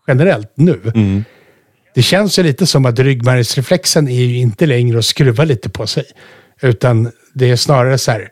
generellt 0.07 0.51
nu, 0.55 0.91
Mm. 0.95 1.23
Det 1.95 2.01
känns 2.01 2.39
ju 2.39 2.43
lite 2.43 2.65
som 2.65 2.85
att 2.85 2.99
ryggmärgsreflexen 2.99 4.07
är 4.07 4.21
ju 4.21 4.37
inte 4.37 4.65
längre 4.65 4.99
att 4.99 5.05
skruva 5.05 5.43
lite 5.43 5.69
på 5.69 5.87
sig, 5.87 6.03
utan 6.61 7.11
det 7.33 7.49
är 7.49 7.55
snarare 7.55 7.97
så 7.97 8.11
här 8.11 8.29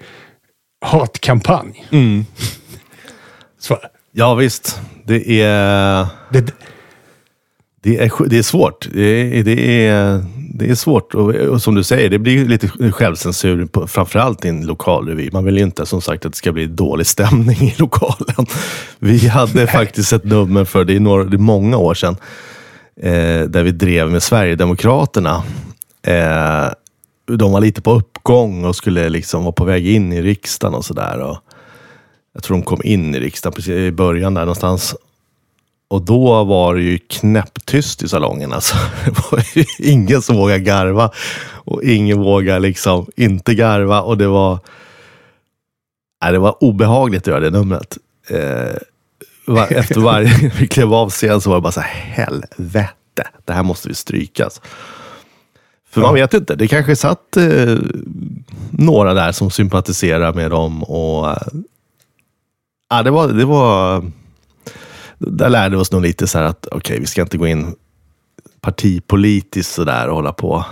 hatkampanj. 0.81 1.85
Mm. 1.91 2.25
Så, 3.59 3.77
Ja, 4.17 4.35
visst. 4.35 4.81
Det 5.05 5.41
är... 5.41 6.07
det, 6.31 6.53
Det 7.81 7.97
är, 7.97 8.29
det 8.29 8.37
är 8.37 8.43
svårt. 8.43 8.87
Det 8.93 9.37
är, 9.39 9.43
det 9.43 9.87
är, 9.87 10.25
det 10.53 10.69
är 10.69 10.75
svårt. 10.75 11.15
Och, 11.15 11.35
och 11.35 11.61
som 11.61 11.75
du 11.75 11.83
säger, 11.83 12.09
det 12.09 12.19
blir 12.19 12.45
lite 12.45 12.91
självcensur, 12.91 13.65
på, 13.65 13.87
framförallt 13.87 14.45
i 14.45 14.47
en 14.47 14.65
lokalrevy. 14.65 15.29
Man 15.31 15.45
vill 15.45 15.57
ju 15.57 15.63
inte 15.63 15.85
som 15.85 16.01
sagt 16.01 16.25
att 16.25 16.31
det 16.31 16.37
ska 16.37 16.51
bli 16.51 16.65
dålig 16.65 17.07
stämning 17.07 17.57
i 17.61 17.73
lokalen. 17.77 18.45
Vi 18.99 19.27
hade 19.27 19.67
faktiskt 19.67 20.13
ett 20.13 20.23
nummer 20.23 20.65
för, 20.65 20.83
det 20.83 20.95
är, 20.95 20.99
några, 20.99 21.23
det 21.23 21.35
är 21.35 21.39
många 21.39 21.77
år 21.77 21.93
sedan, 21.93 22.15
eh, 23.01 23.41
där 23.41 23.63
vi 23.63 23.71
drev 23.71 24.11
med 24.11 24.23
Sverigedemokraterna. 24.23 25.43
Eh, 26.01 26.69
de 27.25 27.51
var 27.51 27.61
lite 27.61 27.81
på 27.81 27.91
uppgång 27.91 28.65
och 28.65 28.75
skulle 28.75 29.09
liksom 29.09 29.43
vara 29.43 29.51
på 29.51 29.65
väg 29.65 29.87
in 29.87 30.13
i 30.13 30.21
riksdagen 30.21 30.75
och 30.75 30.85
sådär. 30.85 31.37
jag 32.33 32.43
tror 32.43 32.57
de 32.57 32.63
kom 32.63 32.81
in 32.83 33.15
i 33.15 33.19
riksdagen 33.19 33.55
precis 33.55 33.71
i 33.71 33.91
början 33.91 34.33
där 34.33 34.41
någonstans. 34.41 34.95
Och 35.89 36.01
då 36.01 36.43
var 36.43 36.75
det 36.75 36.81
ju 36.81 36.97
knäpptyst 36.97 38.03
i 38.03 38.07
salongen. 38.07 38.53
Alltså. 38.53 38.75
Det 39.05 39.31
var 39.31 39.43
ju 39.53 39.65
ingen 39.79 40.21
som 40.21 40.35
vågade 40.35 40.59
garva 40.59 41.11
och 41.49 41.83
ingen 41.83 42.21
vågade 42.21 42.59
liksom 42.59 43.05
inte 43.15 43.55
garva. 43.55 44.01
Och 44.01 44.17
det 44.17 44.27
var, 44.27 44.59
nej, 46.23 46.31
det 46.31 46.39
var 46.39 46.63
obehagligt 46.63 47.21
att 47.21 47.27
göra 47.27 47.39
det 47.39 47.49
numret. 47.49 47.97
Eh, 48.29 48.75
efter 49.69 49.99
varje 49.99 50.51
vi 50.59 50.67
klev 50.67 50.93
av 50.93 51.09
scen 51.09 51.41
så 51.41 51.49
var 51.49 51.57
det 51.57 51.61
bara 51.61 51.71
så 51.71 51.81
här, 51.81 52.01
helvete, 52.01 53.27
det 53.45 53.53
här 53.53 53.63
måste 53.63 53.87
vi 53.87 53.95
strykas. 53.95 54.61
För 55.89 56.01
man 56.01 56.13
vet 56.13 56.33
inte, 56.33 56.55
det 56.55 56.67
kanske 56.67 56.95
satt 56.95 57.37
eh, 57.37 57.77
några 58.71 59.13
där 59.13 59.31
som 59.31 59.51
sympatiserar 59.51 60.33
med 60.33 60.51
dem 60.51 60.83
och 60.83 61.29
eh, 61.29 63.03
det 63.03 63.11
var, 63.11 63.27
det 63.27 63.45
var 63.45 64.03
där 65.17 65.49
lärde 65.49 65.75
vi 65.75 65.81
oss 65.81 65.91
nog 65.91 66.01
lite 66.01 66.27
så 66.27 66.37
här 66.37 66.45
att 66.45 66.65
okej, 66.65 66.77
okay, 66.77 66.99
vi 66.99 67.05
ska 67.05 67.21
inte 67.21 67.37
gå 67.37 67.47
in 67.47 67.75
partipolitiskt 68.61 69.73
sådär 69.73 70.07
och 70.07 70.15
hålla 70.15 70.33
på. 70.33 70.65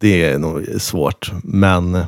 Det 0.00 0.24
är 0.24 0.38
nog 0.38 0.66
svårt, 0.78 1.32
men 1.42 2.04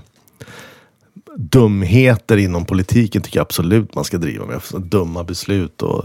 dumheter 1.40 2.36
inom 2.36 2.64
politiken 2.64 3.22
tycker 3.22 3.38
jag 3.38 3.44
absolut 3.44 3.94
man 3.94 4.04
ska 4.04 4.18
driva 4.18 4.46
med. 4.46 4.60
Dumma 4.72 5.24
beslut 5.24 5.82
och 5.82 6.04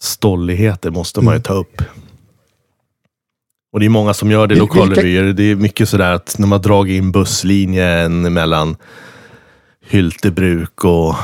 stolligheter 0.00 0.90
måste 0.90 1.20
man 1.20 1.34
ju 1.34 1.40
ta 1.40 1.52
upp. 1.52 1.82
Och 3.72 3.80
det 3.80 3.86
är 3.86 3.90
många 3.90 4.14
som 4.14 4.30
gör 4.30 4.46
det 4.46 4.54
i 4.54 4.58
lokalrevyer. 4.58 5.22
Det 5.22 5.42
är 5.42 5.56
mycket 5.56 5.88
sådär 5.88 6.12
att 6.12 6.38
när 6.38 6.46
man 6.46 6.62
dragit 6.62 6.96
in 6.96 7.12
busslinjen 7.12 8.32
mellan 8.32 8.76
Hyltebruk 9.86 10.84
och 10.84 11.14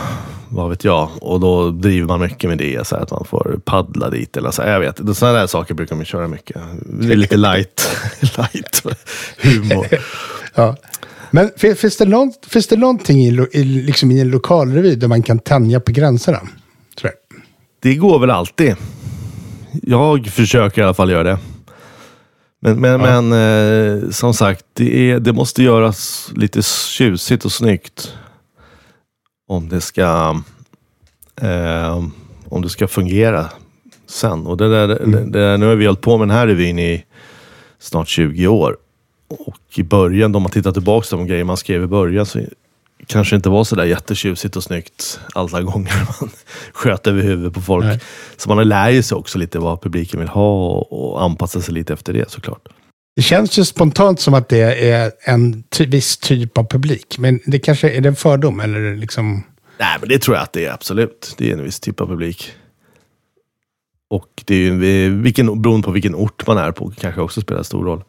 vad 0.49 0.71
vet 0.71 0.85
jag. 0.85 1.11
Och 1.21 1.41
då 1.41 1.71
driver 1.71 2.07
man 2.07 2.21
mycket 2.21 2.51
med 2.51 2.59
det, 2.59 2.87
så 2.87 2.97
att 2.97 3.11
man 3.11 3.25
får 3.25 3.61
paddla 3.65 4.11
dit. 4.11 4.37
Eller 4.37 4.51
så. 4.51 4.63
Jag 4.63 4.81
vet, 4.81 5.17
sådana 5.17 5.39
där 5.39 5.47
saker 5.47 5.75
brukar 5.75 5.97
man 5.97 6.05
köra 6.05 6.29
mycket. 6.29 6.57
Det 6.87 7.13
är 7.13 7.17
lite 7.17 7.37
light, 7.37 7.97
light 8.37 8.83
humor. 9.39 9.87
ja. 10.55 10.77
Men 11.35 11.51
finns 11.77 11.97
det, 11.97 12.05
någon, 12.05 12.33
finns 12.47 12.67
det 12.67 12.77
någonting 12.77 13.21
i, 13.21 13.47
i, 13.53 13.65
liksom 13.65 14.11
i 14.11 14.21
en 14.21 14.29
lokalrevy 14.29 14.95
där 14.95 15.09
man 15.09 15.23
kan 15.23 15.39
tänja 15.39 15.81
på 15.81 15.93
gränserna? 15.93 16.39
Tror 16.99 17.13
jag. 17.13 17.41
Det 17.81 17.95
går 17.95 18.19
väl 18.19 18.31
alltid. 18.31 18.77
Jag 19.83 20.27
försöker 20.27 20.81
i 20.81 20.85
alla 20.85 20.95
fall 20.95 21.11
göra 21.11 21.23
det. 21.23 21.39
Men, 22.61 22.81
men, 22.81 23.01
ja. 23.01 23.21
men 23.21 24.03
eh, 24.03 24.11
som 24.11 24.35
sagt, 24.35 24.65
det, 24.73 25.11
är, 25.11 25.21
det 25.21 25.33
måste 25.33 25.63
göras 25.63 26.31
lite 26.37 26.63
tjusigt 26.63 27.45
och 27.45 27.53
snyggt 27.53 28.13
om 29.49 29.69
det 29.69 29.81
ska, 29.81 30.41
eh, 31.41 32.05
om 32.49 32.63
det 32.63 32.69
ska 32.69 32.89
fungera 32.89 33.47
sen. 34.07 34.47
Och 34.47 34.57
det 34.57 34.69
där, 34.69 35.03
mm. 35.03 35.33
det, 35.33 35.41
det, 35.41 35.57
nu 35.57 35.67
har 35.67 35.75
vi 35.75 35.87
hållit 35.87 36.01
på 36.01 36.19
med 36.19 36.29
den 36.29 36.37
här 36.37 36.47
revyn 36.47 36.79
i 36.79 37.05
snart 37.79 38.09
20 38.09 38.47
år. 38.47 38.77
Och 39.29 39.79
i 39.79 39.83
början, 39.83 40.35
om 40.35 40.43
man 40.43 40.51
tittar 40.51 40.73
tillbaka 40.73 41.07
på 41.11 41.17
de 41.17 41.27
grejer 41.27 41.45
man 41.45 41.57
skrev 41.57 41.83
i 41.83 41.87
början, 41.87 42.27
så 42.27 42.41
kanske 43.07 43.37
inte 43.37 43.49
var 43.49 43.65
så 43.65 43.77
där 43.77 43.85
jättetjusigt 43.85 44.57
och 44.57 44.65
snyggt 44.65 45.21
alla 45.35 45.63
gånger 45.63 45.93
man 46.21 46.31
sköt 46.73 47.07
över 47.07 47.23
huvudet 47.23 47.55
på 47.55 47.61
folk. 47.61 47.85
Nej. 47.85 48.01
Så 48.37 48.55
man 48.55 48.69
lär 48.69 48.91
ju 48.91 49.03
sig 49.03 49.17
också 49.17 49.39
lite 49.39 49.59
vad 49.59 49.83
publiken 49.83 50.21
vill 50.21 50.29
ha 50.29 50.77
och, 50.77 50.93
och 50.93 51.23
anpassa 51.23 51.61
sig 51.61 51.75
lite 51.75 51.93
efter 51.93 52.13
det 52.13 52.31
såklart. 52.31 52.69
Det 53.17 53.23
känns 53.23 53.59
ju 53.59 53.65
spontant 53.65 54.21
som 54.21 54.35
att 54.35 54.49
det 54.49 54.91
är 54.91 55.13
en 55.25 55.63
ty 55.63 55.87
viss 55.87 56.17
typ 56.17 56.59
av 56.59 56.65
publik. 56.65 57.19
Men 57.19 57.41
det 57.47 57.59
kanske 57.59 57.91
är 57.91 58.01
det 58.01 58.09
en 58.09 58.17
fördom 58.17 58.61
eller 58.61 58.97
liksom? 58.97 59.45
Nej, 59.79 59.97
men 60.01 60.09
det 60.09 60.19
tror 60.19 60.37
jag 60.37 60.43
att 60.43 60.53
det 60.53 60.65
är 60.65 60.73
absolut. 60.73 61.35
Det 61.39 61.51
är 61.51 61.53
en 61.53 61.65
viss 61.65 61.81
typ 61.81 62.01
av 62.01 62.07
publik. 62.07 62.53
Och 64.11 64.43
det 64.45 64.55
är 64.55 64.59
ju 64.61 65.23
vilken, 65.23 65.63
beroende 65.63 65.85
på 65.85 65.91
vilken 65.91 66.15
ort 66.15 66.47
man 66.47 66.59
är 66.59 66.73
på 66.73 66.93
kanske 67.01 67.21
också 67.21 67.41
spelar 67.41 67.63
stor 67.63 67.85
roll. 67.85 68.05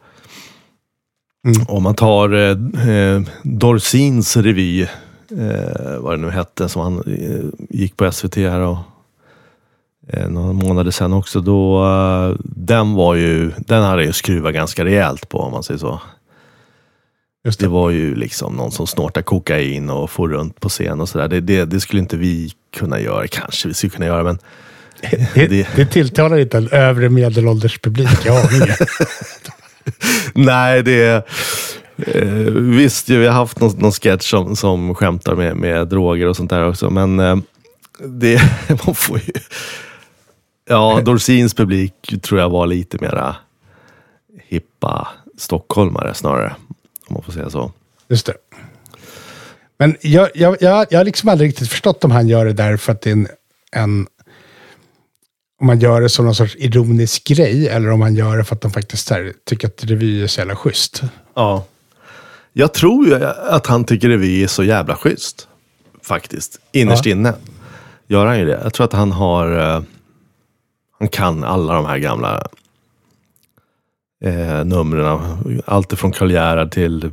Mm. 1.46 1.66
Om 1.68 1.82
man 1.82 1.94
tar 1.94 2.32
eh, 2.34 2.50
eh, 2.90 3.22
Dorsins 3.42 4.36
revy, 4.36 4.82
eh, 4.82 5.98
vad 5.98 6.12
det 6.12 6.16
nu 6.16 6.30
hette, 6.30 6.68
som 6.68 6.82
han 6.82 7.02
eh, 7.06 7.76
gick 7.78 7.96
på 7.96 8.12
SVT 8.12 8.36
här 8.36 8.60
och 8.60 8.78
eh, 10.08 10.28
några 10.28 10.52
månader 10.52 10.90
sedan 10.90 11.12
också. 11.12 11.40
Då, 11.40 11.84
uh, 11.84 12.36
den, 12.44 12.94
var 12.94 13.14
ju, 13.14 13.52
den 13.58 13.82
hade 13.82 14.04
jag 14.04 14.14
skruvat 14.14 14.54
ganska 14.54 14.84
rejält 14.84 15.28
på 15.28 15.38
om 15.38 15.52
man 15.52 15.62
säger 15.62 15.78
så. 15.78 16.00
Det. 17.44 17.58
det 17.58 17.68
var 17.68 17.90
ju 17.90 18.14
liksom 18.14 18.54
någon 18.54 18.72
som 18.72 18.86
snortar 18.86 19.22
kokain 19.22 19.90
och 19.90 20.10
får 20.10 20.28
runt 20.28 20.60
på 20.60 20.68
scen 20.68 21.00
och 21.00 21.08
sådär. 21.08 21.28
Det, 21.28 21.40
det, 21.40 21.64
det, 21.64 21.80
skulle 21.80 22.02
inte 22.02 22.16
vi 22.16 22.52
kunna 22.76 23.00
göra. 23.00 23.26
Kanske 23.26 23.68
vi 23.68 23.74
skulle 23.74 23.90
kunna 23.90 24.06
göra, 24.06 24.22
men... 24.22 24.38
Det, 25.34 25.66
det, 25.76 25.86
tilltalar 25.92 26.38
inte 26.38 26.58
en 26.58 26.68
övre 26.68 27.08
medelålders 27.08 27.78
publik. 27.78 28.08
Jag 28.24 28.50
Nej, 30.34 30.82
det 30.82 31.04
är... 31.04 31.22
Eh, 31.96 32.52
visst, 32.52 33.08
vi 33.08 33.26
har 33.26 33.34
haft 33.34 33.60
någon, 33.60 33.78
någon 33.78 33.92
sketch 33.92 34.30
som, 34.30 34.56
som 34.56 34.94
skämtar 34.94 35.34
med, 35.34 35.56
med 35.56 35.88
droger 35.88 36.26
och 36.26 36.36
sånt 36.36 36.50
där 36.50 36.68
också, 36.68 36.90
men 36.90 37.20
eh, 37.20 37.36
det, 37.98 38.40
man 38.86 38.94
får 38.94 39.18
ju... 39.18 39.32
Ja, 40.68 41.00
Dorsins 41.04 41.54
publik 41.54 42.22
tror 42.22 42.40
jag 42.40 42.50
var 42.50 42.66
lite 42.66 42.98
mera 43.00 43.36
hippa 44.48 45.08
stockholmare 45.38 46.14
snarare, 46.14 46.56
om 47.06 47.14
man 47.14 47.22
får 47.22 47.32
säga 47.32 47.50
så. 47.50 47.72
Just 48.08 48.26
det. 48.26 48.34
Men 49.78 49.96
jag, 50.00 50.28
jag, 50.34 50.56
jag, 50.60 50.86
jag 50.90 50.98
har 50.98 51.04
liksom 51.04 51.28
aldrig 51.28 51.48
riktigt 51.48 51.68
förstått 51.68 52.04
om 52.04 52.10
han 52.10 52.28
gör 52.28 52.44
det 52.46 52.52
där 52.52 52.76
för 52.76 52.92
att 52.92 53.02
det 53.02 53.10
är 53.10 53.12
en, 53.12 53.28
en 53.72 54.06
om 55.60 55.66
man 55.66 55.78
gör 55.78 56.00
det 56.00 56.08
som 56.08 56.24
någon 56.24 56.34
sorts 56.34 56.56
ironisk 56.58 57.24
grej 57.24 57.68
eller 57.68 57.90
om 57.90 58.00
man 58.00 58.14
gör 58.14 58.36
det 58.36 58.44
för 58.44 58.54
att 58.54 58.60
de 58.60 58.70
faktiskt 58.70 59.10
här, 59.10 59.32
tycker 59.44 59.68
att 59.68 59.84
revy 59.84 60.22
är 60.22 60.26
så 60.26 60.40
jävla 60.40 60.56
schysst. 60.56 61.02
Ja. 61.34 61.64
Jag 62.52 62.74
tror 62.74 63.06
ju 63.06 63.24
att 63.24 63.66
han 63.66 63.84
tycker 63.84 64.08
revy 64.08 64.42
är 64.42 64.46
så 64.46 64.64
jävla 64.64 64.96
schysst. 64.96 65.48
Faktiskt. 66.02 66.60
Innerst 66.72 67.06
ja. 67.06 67.12
inne. 67.12 67.34
Gör 68.06 68.26
han 68.26 68.38
ju 68.38 68.44
det. 68.46 68.60
Jag 68.62 68.74
tror 68.74 68.84
att 68.84 68.92
han 68.92 69.12
har... 69.12 69.76
Uh, 69.76 69.82
han 70.98 71.08
kan 71.08 71.44
alla 71.44 71.74
de 71.74 71.86
här 71.86 71.98
gamla 71.98 72.46
eh, 74.24 74.64
numren. 74.64 75.62
Allt 75.66 75.98
från 75.98 76.12
Karl 76.12 76.30
Gerhard 76.30 76.70
till 76.70 77.10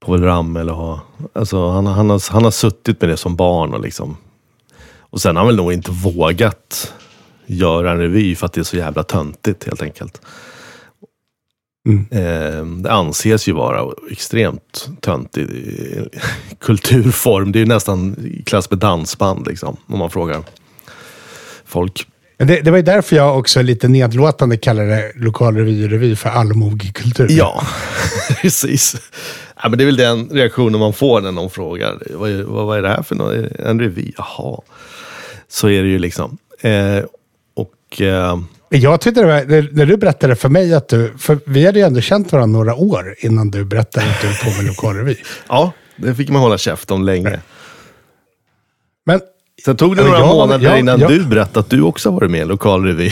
Povel 0.00 0.22
Ramel. 0.22 0.70
Och, 0.70 0.98
alltså, 1.32 1.68
han, 1.68 1.86
han, 1.86 2.10
har, 2.10 2.32
han 2.32 2.44
har 2.44 2.50
suttit 2.50 3.00
med 3.00 3.10
det 3.10 3.16
som 3.16 3.36
barn 3.36 3.74
och 3.74 3.80
liksom 3.80 4.16
och 5.12 5.20
sen 5.20 5.36
har 5.36 5.40
han 5.40 5.46
väl 5.46 5.56
nog 5.56 5.72
inte 5.72 5.90
vågat 5.90 6.92
göra 7.46 7.90
en 7.90 7.98
revy 7.98 8.34
för 8.34 8.46
att 8.46 8.52
det 8.52 8.60
är 8.60 8.64
så 8.64 8.76
jävla 8.76 9.02
töntigt 9.02 9.64
helt 9.64 9.82
enkelt. 9.82 10.20
Mm. 11.88 12.06
Eh, 12.10 12.66
det 12.82 12.92
anses 12.92 13.48
ju 13.48 13.52
vara 13.52 13.92
extremt 14.10 14.88
töntig 15.00 15.48
kulturform. 16.60 17.52
Det 17.52 17.60
är 17.60 17.66
nästan 17.66 18.16
i 18.24 18.42
klass 18.42 18.70
med 18.70 18.78
dansband, 18.78 19.46
liksom, 19.46 19.76
om 19.86 19.98
man 19.98 20.10
frågar 20.10 20.42
folk. 21.64 22.06
Det, 22.36 22.60
det 22.60 22.70
var 22.70 22.78
ju 22.78 22.84
därför 22.84 23.16
jag 23.16 23.38
också 23.38 23.62
lite 23.62 23.88
nedlåtande 23.88 24.56
kallade 24.56 25.12
lokalrevy 25.14 25.84
och 25.84 25.90
revy 25.90 26.16
för 26.16 26.28
allmogekultur. 26.28 27.26
Ja, 27.30 27.66
precis. 28.42 28.96
Ja, 29.62 29.68
men 29.68 29.78
det 29.78 29.84
är 29.84 29.86
väl 29.86 29.96
den 29.96 30.28
reaktionen 30.28 30.80
man 30.80 30.92
får 30.92 31.20
när 31.20 31.32
någon 31.32 31.50
frågar. 31.50 32.02
Vad, 32.10 32.30
vad, 32.30 32.66
vad 32.66 32.78
är 32.78 32.82
det 32.82 32.88
här 32.88 33.02
för 33.02 33.14
något? 33.14 33.52
En 33.58 33.80
revy? 33.80 34.12
Jaha. 34.16 34.60
Så 35.48 35.68
är 35.68 35.82
det 35.82 35.88
ju 35.88 35.98
liksom. 35.98 36.38
Eh, 36.60 37.04
och... 37.54 38.00
Eh, 38.00 38.38
jag 38.68 39.00
tyckte 39.00 39.20
det 39.20 39.26
var, 39.26 39.74
när 39.74 39.86
du 39.86 39.96
berättade 39.96 40.36
för 40.36 40.48
mig 40.48 40.74
att 40.74 40.88
du, 40.88 41.12
för 41.18 41.38
vi 41.46 41.66
hade 41.66 41.78
ju 41.78 41.84
ändå 41.84 42.00
känt 42.00 42.32
varandra 42.32 42.58
några 42.58 42.74
år 42.74 43.14
innan 43.18 43.50
du 43.50 43.64
berättade 43.64 44.06
att 44.06 44.20
du 44.20 44.26
höll 44.26 44.36
på 44.36 44.62
med 44.62 44.66
lokalrevy. 44.66 45.16
ja, 45.48 45.72
det 45.96 46.14
fick 46.14 46.30
man 46.30 46.42
hålla 46.42 46.58
käft 46.58 46.90
om 46.90 47.04
länge. 47.04 47.40
Men, 49.04 49.20
Sen 49.64 49.76
tog 49.76 49.96
det 49.96 50.04
några 50.04 50.18
jag, 50.18 50.28
månader 50.28 50.64
jag, 50.64 50.78
innan 50.78 51.00
jag, 51.00 51.10
du 51.10 51.24
berättade 51.24 51.60
att 51.60 51.70
du 51.70 51.82
också 51.82 52.10
varit 52.10 52.30
med 52.30 52.40
i 52.40 52.44
lokalrevy. 52.44 53.10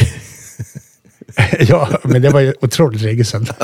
ja, 1.61 1.89
men 2.03 2.23
det 2.23 2.31
var 2.31 2.41
ju 2.41 2.55
otroligt 2.61 3.01
länge 3.01 3.25
sedan. 3.25 3.47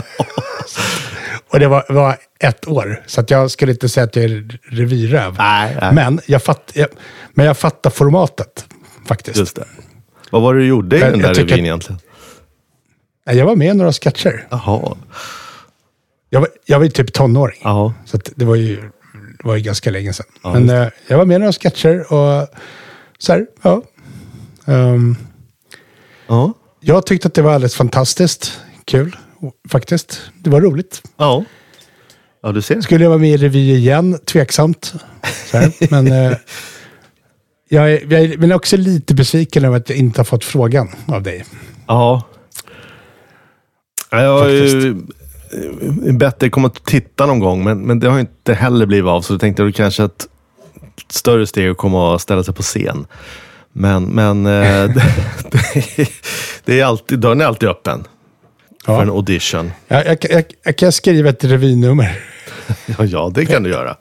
Och 1.48 1.60
det 1.60 1.68
var, 1.68 1.84
var, 1.88 2.16
ett 2.38 2.68
år. 2.68 3.02
Så 3.06 3.20
att 3.20 3.30
jag 3.30 3.50
skulle 3.50 3.72
inte 3.72 3.88
säga 3.88 4.04
att 4.04 4.16
jag 4.16 4.24
är 4.24 4.58
revyröv. 4.62 5.34
Nej, 5.38 5.76
nej. 5.80 5.94
Men, 5.94 6.20
jag 6.26 6.42
fatt, 6.42 6.70
jag, 6.74 6.88
men 7.34 7.46
jag 7.46 7.58
fattar 7.58 7.90
formatet 7.90 8.66
faktiskt. 9.06 9.36
Just 9.36 9.56
det. 9.56 9.64
Vad 10.30 10.42
var 10.42 10.54
det 10.54 10.60
du 10.60 10.66
gjorde 10.66 10.96
i 10.96 11.00
den 11.00 11.18
där 11.18 11.34
revyn 11.34 11.64
egentligen? 11.64 12.00
Jag 13.24 13.46
var 13.46 13.56
med 13.56 13.68
i 13.68 13.74
några 13.74 13.92
sketcher. 13.92 14.46
Jaha. 14.50 14.96
Jag 16.30 16.40
var, 16.40 16.48
jag 16.64 16.78
var 16.78 16.84
ju 16.84 16.90
typ 16.90 17.12
tonåring. 17.12 17.60
Jaha. 17.62 17.94
Så 18.04 18.18
det 18.36 18.44
var 18.44 18.54
ju, 18.54 18.76
det 19.38 19.44
var 19.44 19.56
ju 19.56 19.62
ganska 19.62 19.90
länge 19.90 20.12
sedan. 20.12 20.26
Ja, 20.42 20.52
men 20.52 20.70
äh, 20.70 20.88
jag 21.06 21.18
var 21.18 21.24
med 21.24 21.34
i 21.34 21.38
några 21.38 21.52
sketcher 21.52 22.12
och 22.12 22.48
så 23.18 23.32
här, 23.32 23.46
ja. 23.62 23.82
Um, 24.64 25.16
ja. 26.26 26.52
Jag 26.80 27.06
tyckte 27.06 27.28
att 27.28 27.34
det 27.34 27.42
var 27.42 27.52
alldeles 27.52 27.74
fantastiskt 27.74 28.60
kul 28.84 29.16
faktiskt. 29.68 30.20
Det 30.42 30.50
var 30.50 30.60
roligt. 30.60 31.02
Ja. 31.16 31.44
Ja, 32.42 32.52
du 32.52 32.62
ser. 32.62 32.80
Skulle 32.80 33.04
jag 33.04 33.10
vara 33.10 33.18
med 33.18 33.30
i 33.30 33.36
revy 33.36 33.74
igen? 33.74 34.18
Tveksamt. 34.26 34.94
Här. 35.52 35.72
Men 35.90 36.12
eh, 36.12 36.38
jag, 37.68 37.92
är, 37.92 38.12
jag 38.12 38.20
är 38.20 38.38
men 38.38 38.52
också 38.52 38.76
lite 38.76 39.14
besviken 39.14 39.64
över 39.64 39.76
att 39.76 39.90
jag 39.90 39.98
inte 39.98 40.20
har 40.20 40.24
fått 40.24 40.44
frågan 40.44 40.88
av 41.06 41.22
dig. 41.22 41.44
Ja. 41.86 42.22
Ja, 44.10 44.22
Jag 44.22 44.38
har 44.38 44.48
ju 44.48 44.90
eh, 46.06 46.14
bett 46.14 46.38
dig 46.38 46.50
komma 46.50 46.68
och 46.68 46.82
titta 46.84 47.26
någon 47.26 47.38
gång, 47.38 47.64
men, 47.64 47.80
men 47.80 48.00
det 48.00 48.08
har 48.08 48.20
inte 48.20 48.54
heller 48.54 48.86
blivit 48.86 49.08
av. 49.08 49.22
Så 49.22 49.32
då 49.32 49.38
tänkte 49.38 49.62
jag 49.62 49.74
kanske 49.74 50.04
ett 50.04 50.28
större 51.08 51.46
steg 51.46 51.70
att 51.70 51.76
komma 51.76 52.12
och 52.12 52.20
ställa 52.20 52.42
sig 52.44 52.54
på 52.54 52.62
scen. 52.62 53.06
Men, 53.72 54.04
men 54.04 54.46
eh, 54.46 54.90
det, 54.94 55.04
det, 55.96 56.08
det 56.64 56.80
är 56.80 56.84
alltid, 56.84 57.18
dörren 57.18 57.40
är 57.40 57.44
alltid 57.44 57.68
öppen 57.68 58.04
för 58.86 59.02
en 59.02 59.10
audition. 59.10 59.72
Jag, 59.88 60.06
jag, 60.06 60.18
jag, 60.30 60.44
jag 60.64 60.76
kan 60.76 60.92
skriva 60.92 61.30
ett 61.30 61.44
revynummer. 61.44 62.18
Ja, 62.86 63.04
ja, 63.04 63.30
det 63.34 63.46
kan 63.46 63.62
du 63.62 63.70
göra. 63.70 63.96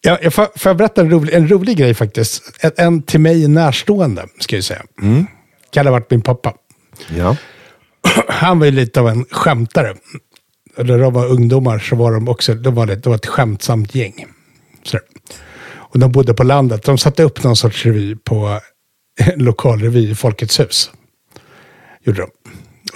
Jag, 0.00 0.24
jag 0.24 0.34
får, 0.34 0.58
får 0.58 0.70
jag 0.70 0.76
berätta 0.76 1.00
en 1.00 1.10
rolig, 1.10 1.34
en 1.34 1.48
rolig 1.48 1.76
grej 1.76 1.94
faktiskt? 1.94 2.42
En, 2.60 2.72
en 2.76 3.02
till 3.02 3.20
mig 3.20 3.48
närstående, 3.48 4.26
ska 4.40 4.56
jag 4.56 4.64
säga. 4.64 4.82
Kan 5.70 5.86
ha 5.86 5.92
varit 5.92 6.10
min 6.10 6.22
pappa. 6.22 6.54
Ja. 7.16 7.36
Han 8.28 8.58
var 8.58 8.66
ju 8.66 8.72
lite 8.72 9.00
av 9.00 9.08
en 9.08 9.24
skämtare. 9.30 9.94
När 10.76 10.98
de 10.98 11.12
var 11.12 11.26
ungdomar 11.26 11.78
så 11.78 11.96
var 11.96 12.12
de 12.12 12.28
också 12.28 12.54
de 12.54 12.74
var 12.74 12.86
det, 12.86 12.96
de 12.96 13.08
var 13.08 13.16
ett 13.16 13.26
skämtsamt 13.26 13.94
gäng. 13.94 14.26
Så. 14.82 14.98
Och 15.68 15.98
de 15.98 16.12
bodde 16.12 16.34
på 16.34 16.44
landet. 16.44 16.82
De 16.84 16.98
satte 16.98 17.22
upp 17.22 17.44
någon 17.44 17.56
sorts 17.56 17.86
revy 17.86 18.16
på 18.16 18.60
en 19.20 19.44
lokal 19.44 19.80
revy 19.80 20.10
i 20.10 20.14
Folkets 20.14 20.60
hus. 20.60 20.90
Gjorde 22.04 22.20
de. 22.20 22.30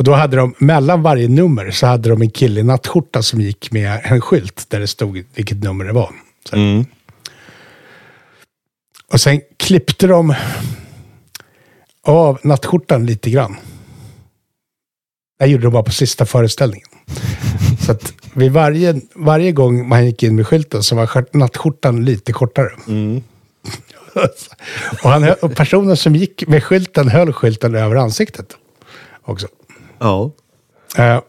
Och 0.00 0.04
då 0.04 0.12
hade 0.12 0.36
de, 0.36 0.54
mellan 0.58 1.02
varje 1.02 1.28
nummer, 1.28 1.70
så 1.70 1.86
hade 1.86 2.08
de 2.08 2.22
en 2.22 2.30
kille 2.30 2.60
i 2.60 2.62
nattskjorta 2.62 3.22
som 3.22 3.40
gick 3.40 3.72
med 3.72 4.00
en 4.04 4.20
skylt 4.20 4.66
där 4.68 4.80
det 4.80 4.86
stod 4.86 5.24
vilket 5.34 5.62
nummer 5.62 5.84
det 5.84 5.92
var. 5.92 6.10
Mm. 6.52 6.84
Och 9.12 9.20
sen 9.20 9.40
klippte 9.56 10.06
de 10.06 10.34
av 12.02 12.38
nattskjortan 12.42 13.06
lite 13.06 13.30
grann. 13.30 13.56
Det 15.38 15.46
gjorde 15.46 15.64
de 15.64 15.72
bara 15.72 15.82
på 15.82 15.92
sista 15.92 16.26
föreställningen. 16.26 16.88
Så 17.86 17.92
att 17.92 18.12
vid 18.34 18.52
varje, 18.52 19.00
varje 19.14 19.52
gång 19.52 19.88
man 19.88 20.06
gick 20.06 20.22
in 20.22 20.36
med 20.36 20.46
skylten 20.46 20.82
så 20.82 20.96
var 20.96 21.06
skjort- 21.06 21.34
nattskjortan 21.34 22.04
lite 22.04 22.32
kortare. 22.32 22.70
Mm. 22.88 23.22
och, 25.04 25.10
han, 25.10 25.34
och 25.42 25.56
personen 25.56 25.96
som 25.96 26.16
gick 26.16 26.46
med 26.48 26.64
skylten 26.64 27.08
höll 27.08 27.32
skylten 27.32 27.74
över 27.74 27.96
ansiktet 27.96 28.56
också. 29.22 29.48
Ja. 30.00 30.32
Eh, 30.98 31.20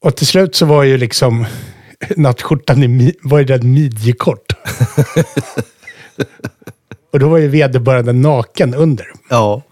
och 0.00 0.16
till 0.16 0.26
slut 0.26 0.54
så 0.54 0.66
var 0.66 0.84
ju 0.84 0.96
liksom 0.96 1.46
nattskjortan 2.16 2.82
i, 2.82 3.14
var 3.22 3.38
ju 3.38 3.44
den 3.44 3.72
midjekort. 3.72 4.52
och 7.12 7.18
då 7.18 7.28
var 7.28 7.38
ju 7.38 7.48
vederbörande 7.48 8.12
naken 8.12 8.74
under. 8.74 9.06
Ja. 9.30 9.62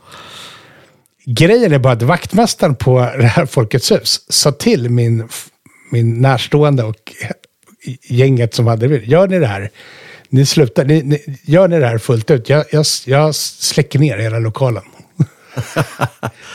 Grejen 1.25 1.73
är 1.73 1.79
bara 1.79 1.93
att 1.93 2.03
vaktmästaren 2.03 2.77
på 2.77 2.99
det 3.19 3.27
här 3.27 3.47
Folkets 3.47 3.93
hus 3.93 4.21
sa 4.29 4.53
till 4.53 4.91
min, 4.91 5.29
min 5.93 6.21
närstående 6.21 6.85
och 6.85 7.13
gänget 8.09 8.55
som 8.55 8.67
hade 8.67 8.89
det. 8.89 9.05
Gör 9.05 9.29
ni 9.29 9.39
det 9.39 9.47
här? 9.47 9.71
Ni 10.29 10.47
slutar, 10.47 10.85
ni, 10.85 11.03
ni, 11.03 11.39
gör 11.43 11.69
ni 11.69 11.79
det 11.79 11.87
här 11.87 11.99
fullt 11.99 12.31
ut? 12.31 12.49
Jag, 12.49 12.65
jag, 12.71 12.85
jag 13.07 13.35
släcker 13.35 13.99
ner 13.99 14.19
hela 14.19 14.39
lokalen 14.39 14.83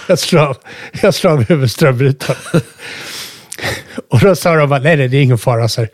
jag 0.07 0.19
slår 0.19 0.41
av, 0.41 0.57
jag 1.01 1.13
slår 1.13 1.31
av 1.31 1.43
huvudströmbrytaren. 1.43 2.61
och 4.09 4.19
då 4.19 4.35
sa 4.35 4.55
de 4.55 4.69
bara, 4.69 4.79
nej, 4.79 4.97
nej, 4.97 5.07
det 5.07 5.17
är 5.17 5.21
ingen 5.21 5.37
fara. 5.37 5.67
Så 5.67 5.81
här. 5.81 5.89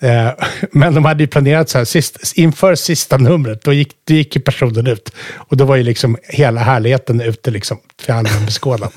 Eh, 0.00 0.32
Men 0.72 0.94
de 0.94 1.04
hade 1.04 1.22
ju 1.22 1.26
planerat 1.26 1.68
så 1.68 1.78
här, 1.78 1.84
sist, 1.84 2.32
inför 2.34 2.74
sista 2.74 3.16
numret, 3.16 3.62
då 3.62 3.72
gick, 3.72 3.92
då 4.04 4.14
gick 4.14 4.36
ju 4.36 4.42
personen 4.42 4.86
ut. 4.86 5.12
Och 5.34 5.56
då 5.56 5.64
var 5.64 5.76
ju 5.76 5.82
liksom 5.82 6.16
hela 6.28 6.60
härligheten 6.60 7.20
ute 7.20 7.50
liksom, 7.50 7.78
för 8.00 8.12
allmän 8.12 8.46
beskådan. 8.46 8.90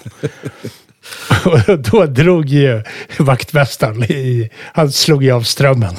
Och 1.45 1.79
då 1.79 2.05
drog 2.05 2.45
ju 2.45 2.83
vaktmästaren 3.19 4.03
i, 4.03 4.49
han 4.73 4.91
slog 4.91 5.23
ju 5.23 5.31
av 5.31 5.41
strömmen. 5.41 5.95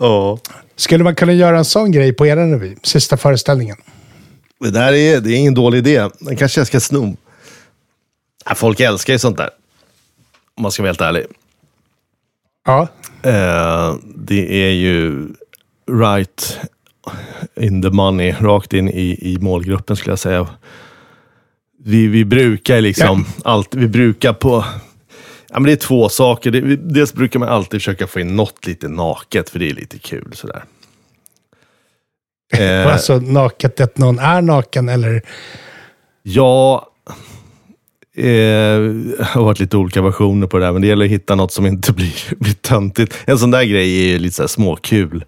Ja. 0.00 0.38
Skulle 0.76 1.04
man 1.04 1.14
kunna 1.14 1.32
göra 1.32 1.58
en 1.58 1.64
sån 1.64 1.92
grej 1.92 2.12
på 2.12 2.26
er 2.26 2.36
revy, 2.36 2.76
sista 2.82 3.16
föreställningen? 3.16 3.76
Det 4.60 4.70
där 4.70 4.92
är, 4.92 5.20
det 5.20 5.30
är 5.30 5.36
ingen 5.36 5.54
dålig 5.54 5.78
idé. 5.78 6.08
Den 6.20 6.36
kanske 6.36 6.60
jag 6.60 6.66
ska 6.66 6.80
sno. 6.80 7.16
Ja, 8.44 8.54
Folk 8.54 8.80
älskar 8.80 9.12
ju 9.12 9.18
sånt 9.18 9.36
där. 9.36 9.50
Om 10.56 10.62
man 10.62 10.72
ska 10.72 10.82
vara 10.82 10.88
helt 10.88 11.00
ärlig. 11.00 11.24
Ja, 12.66 12.88
Eh, 13.24 13.94
det 14.16 14.64
är 14.66 14.70
ju 14.70 15.28
right 15.90 16.58
in 17.60 17.82
the 17.82 17.90
money, 17.90 18.34
rakt 18.40 18.72
in 18.72 18.88
i, 18.88 19.18
i 19.20 19.38
målgruppen 19.40 19.96
skulle 19.96 20.12
jag 20.12 20.18
säga. 20.18 20.48
Vi, 21.84 22.06
vi 22.06 22.24
brukar 22.24 22.80
liksom, 22.80 23.26
allt, 23.44 23.74
vi 23.74 23.88
brukar 23.88 24.32
på, 24.32 24.64
ja 25.54 25.60
men 25.60 25.66
det 25.66 25.72
är 25.72 25.76
två 25.76 26.08
saker. 26.08 26.50
Det, 26.50 26.76
dels 26.76 27.14
brukar 27.14 27.38
man 27.38 27.48
alltid 27.48 27.80
försöka 27.80 28.06
få 28.06 28.20
in 28.20 28.36
något 28.36 28.66
lite 28.66 28.88
naket, 28.88 29.50
för 29.50 29.58
det 29.58 29.70
är 29.70 29.74
lite 29.74 29.98
kul 29.98 30.30
sådär. 30.32 30.64
Eh, 32.56 32.86
alltså 32.92 33.16
naket 33.16 33.80
att 33.80 33.98
någon 33.98 34.18
är 34.18 34.42
naken 34.42 34.88
eller... 34.88 35.22
Ja, 36.22 36.88
eh, 38.16 38.24
det 38.24 39.24
har 39.24 39.44
varit 39.44 39.60
lite 39.60 39.76
olika 39.76 40.02
versioner 40.02 40.46
på 40.46 40.58
det 40.58 40.64
där, 40.64 40.72
men 40.72 40.82
det 40.82 40.88
gäller 40.88 41.04
att 41.04 41.10
hitta 41.10 41.34
något 41.34 41.52
som 41.52 41.66
inte 41.66 41.92
blir, 41.96 42.14
blir 42.36 42.54
töntigt. 42.54 43.14
En 43.24 43.38
sån 43.38 43.50
där 43.50 43.64
grej 43.64 44.06
är 44.06 44.12
ju 44.12 44.18
lite 44.18 44.34
så 44.34 44.42
här 44.42 44.48
småkul, 44.48 45.24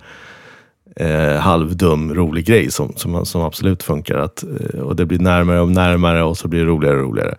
eh, 0.97 1.37
halvdum, 1.37 2.15
rolig 2.15 2.47
grej 2.47 2.71
som, 2.71 2.93
som, 2.97 3.27
som 3.27 3.43
absolut 3.43 3.83
funkar. 3.83 4.19
Att, 4.19 4.43
eh, 4.43 4.81
och 4.81 4.97
det 4.97 5.07
blir 5.07 5.19
närmare 5.19 5.61
och 5.61 5.71
närmare 5.71 6.23
och 6.23 6.39
så 6.39 6.49
blir 6.49 6.61
det 6.61 6.67
roligare 6.67 6.97
och 6.97 7.03
roligare. 7.03 7.37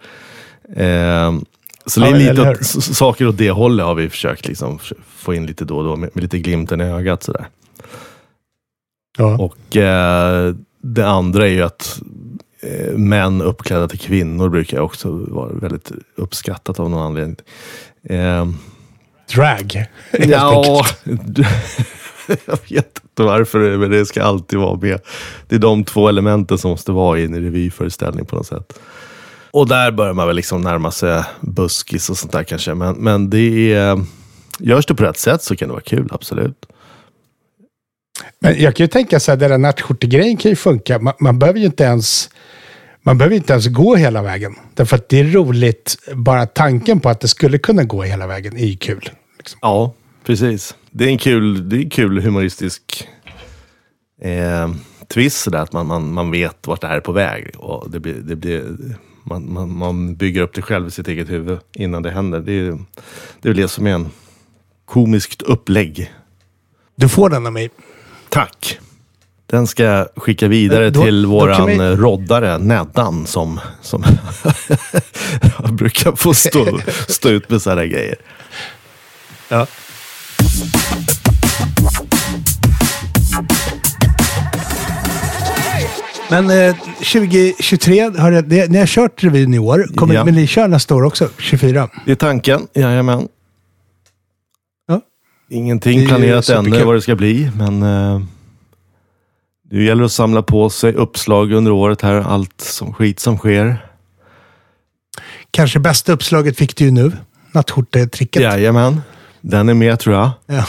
Så 1.87 1.99
det 1.99 2.09
Ja, 2.09 2.15
är 2.15 2.19
lite 2.19 2.31
eller 2.31 2.45
hur? 2.45 2.51
åt, 2.51 2.83
saker 2.83 3.27
åt 3.27 3.37
det 3.37 3.51
hållet 3.51 3.85
har 3.85 3.95
vi 3.95 4.09
försökt 4.09 4.47
liksom, 4.47 4.79
få 5.07 5.33
in 5.33 5.45
lite 5.45 5.65
då 5.65 5.77
och 5.77 5.83
då, 5.83 5.95
med, 5.95 6.09
med 6.13 6.21
lite 6.21 6.39
glimten 6.39 6.81
i 6.81 6.83
ögat. 6.83 7.23
Sådär. 7.23 7.47
Ja. 9.17 9.37
Och 9.37 9.77
eh, 9.77 10.55
det 10.81 11.07
andra 11.07 11.47
är 11.47 11.51
ju 11.51 11.61
att 11.63 12.01
eh, 12.61 12.97
män 12.97 13.41
uppklädda 13.41 13.87
till 13.87 13.99
kvinnor 13.99 14.49
brukar 14.49 14.79
också 14.79 15.11
vara 15.11 15.53
väldigt 15.53 15.91
uppskattat 16.15 16.79
av 16.79 16.89
någon 16.89 17.01
anledning. 17.01 17.35
Eh, 18.03 18.45
Drag. 19.35 19.85
helt 20.11 20.31
ja, 20.31 20.85
enkelt. 21.05 21.47
jag 22.45 22.59
vet 22.69 23.01
inte 23.03 23.23
varför, 23.23 23.77
men 23.77 23.91
det 23.91 24.05
ska 24.05 24.23
alltid 24.23 24.59
vara 24.59 24.79
med. 24.79 24.99
Det 25.47 25.55
är 25.55 25.59
de 25.59 25.83
två 25.83 26.09
elementen 26.09 26.57
som 26.57 26.71
måste 26.71 26.91
vara 26.91 27.19
i 27.19 27.23
en 27.25 27.41
revyföreställning 27.41 28.25
på 28.25 28.35
något 28.35 28.47
sätt. 28.47 28.79
Och 29.57 29.67
där 29.67 29.91
börjar 29.91 30.13
man 30.13 30.27
väl 30.27 30.35
liksom 30.35 30.61
närma 30.61 30.91
sig 30.91 31.23
buskis 31.41 32.09
och 32.09 32.17
sånt 32.17 32.31
där 32.31 32.43
kanske. 32.43 32.73
Men, 32.73 32.95
men 32.95 33.29
det 33.29 33.73
är, 33.73 34.03
görs 34.59 34.85
det 34.85 34.95
på 34.95 35.03
rätt 35.03 35.17
sätt 35.17 35.43
så 35.43 35.55
kan 35.55 35.67
det 35.67 35.71
vara 35.71 35.83
kul, 35.83 36.07
absolut. 36.11 36.65
Men 38.39 38.61
jag 38.61 38.75
kan 38.75 38.83
ju 38.83 38.87
tänka 38.87 39.19
så 39.19 39.31
här, 39.31 39.37
den 39.37 39.49
där 39.49 39.57
nattskjortegrejen 39.57 40.37
kan 40.37 40.51
ju 40.51 40.55
funka. 40.55 40.99
Man, 40.99 41.13
man 41.19 41.39
behöver 41.39 41.59
ju 41.59 41.65
inte 41.65 41.83
ens... 41.83 42.29
Man 43.01 43.17
behöver 43.17 43.35
inte 43.35 43.53
ens 43.53 43.67
gå 43.67 43.95
hela 43.95 44.21
vägen. 44.21 44.55
Därför 44.73 44.95
att 44.95 45.09
det 45.09 45.19
är 45.19 45.23
roligt, 45.23 45.97
bara 46.13 46.45
tanken 46.45 46.99
på 46.99 47.09
att 47.09 47.19
det 47.19 47.27
skulle 47.27 47.57
kunna 47.57 47.83
gå 47.83 48.03
hela 48.03 48.27
vägen 48.27 48.57
är 48.57 48.65
ju 48.65 48.77
kul. 48.77 49.09
Liksom. 49.37 49.59
Ja, 49.61 49.93
precis. 50.25 50.75
Det 50.91 51.05
är 51.05 51.09
en 51.09 51.17
kul, 51.17 51.69
det 51.69 51.77
är 51.77 51.89
kul 51.89 52.21
humoristisk 52.21 53.07
eh, 54.21 54.69
twist 55.07 55.37
sådär, 55.37 55.59
att 55.59 55.73
man, 55.73 55.87
man, 55.87 56.13
man 56.13 56.31
vet 56.31 56.67
vart 56.67 56.81
det 56.81 56.87
här 56.87 56.97
är 56.97 57.01
på 57.01 57.11
väg. 57.11 57.51
Och 57.57 57.91
det 57.91 57.99
blir, 57.99 58.13
det 58.13 58.35
blir, 58.35 58.63
man, 59.29 59.53
man, 59.53 59.77
man 59.77 60.15
bygger 60.15 60.41
upp 60.41 60.53
det 60.53 60.61
själv 60.61 60.87
i 60.87 60.91
sitt 60.91 61.07
eget 61.07 61.29
huvud 61.29 61.59
innan 61.73 62.03
det 62.03 62.11
händer. 62.11 62.39
Det 62.39 62.51
är, 62.51 62.63
det 63.41 63.49
är 63.49 63.53
väl 63.53 63.55
det 63.61 63.67
som 63.67 63.87
är 63.87 63.91
en 63.93 64.09
komiskt 64.85 65.41
upplägg. 65.41 66.13
Du 66.95 67.09
får 67.09 67.29
den 67.29 67.45
av 67.45 67.53
mig. 67.53 67.69
Tack! 68.29 68.79
Den 69.45 69.67
ska 69.67 69.83
jag 69.83 70.07
skicka 70.15 70.47
vidare 70.47 70.89
Då- 70.89 71.03
till 71.03 71.25
våran 71.25 71.67
vi- 71.67 71.77
roddare, 71.77 72.57
Neddan, 72.57 73.25
som, 73.27 73.59
som 73.81 74.01
brukar 75.71 76.15
få 76.15 76.33
stå, 76.33 76.79
stå 77.07 77.29
ut 77.29 77.49
med 77.49 77.61
sådana 77.61 77.85
grejer. 77.85 78.15
Ja. 79.49 79.67
Men 86.29 86.49
eh, 86.49 86.75
2023, 86.97 88.01
har 88.17 88.31
det, 88.31 88.41
det, 88.41 88.71
ni 88.71 88.77
har 88.77 88.85
kört 88.85 89.23
revyn 89.23 89.53
i 89.53 89.59
år, 89.59 89.87
kommer, 89.95 90.13
Ja. 90.15 90.25
men 90.25 90.33
ni 90.35 90.47
kör 90.47 90.67
nästa 90.67 90.95
år 90.95 91.03
också, 91.03 91.29
24? 91.37 91.89
Det 92.05 92.11
är 92.11 92.15
tanken, 92.15 92.67
jajamän. 92.73 93.27
Ja. 94.87 95.01
Ingenting 95.49 95.99
är 96.03 96.07
planerat 96.07 96.45
superkul. 96.45 96.73
ännu 96.73 96.85
vad 96.85 96.95
det 96.95 97.01
ska 97.01 97.15
bli, 97.15 97.51
men 97.57 97.83
eh, 97.83 98.21
det 99.69 99.83
gäller 99.83 100.03
att 100.03 100.11
samla 100.11 100.41
på 100.41 100.69
sig 100.69 100.93
uppslag 100.93 101.51
under 101.51 101.71
året 101.71 102.01
här, 102.01 102.13
allt 102.15 102.61
som 102.61 102.93
skit 102.93 103.19
som 103.19 103.37
sker. 103.37 103.85
Kanske 105.51 105.79
bästa 105.79 106.11
uppslaget 106.13 106.57
fick 106.57 106.75
du 106.77 106.85
ju 106.85 106.91
nu, 106.91 107.11
nattskjortetricket. 107.51 108.41
Jajamän. 108.41 109.01
Den 109.41 109.69
är 109.69 109.73
med 109.73 109.99
tror 109.99 110.15
jag. 110.15 110.29
Ja. 110.45 110.65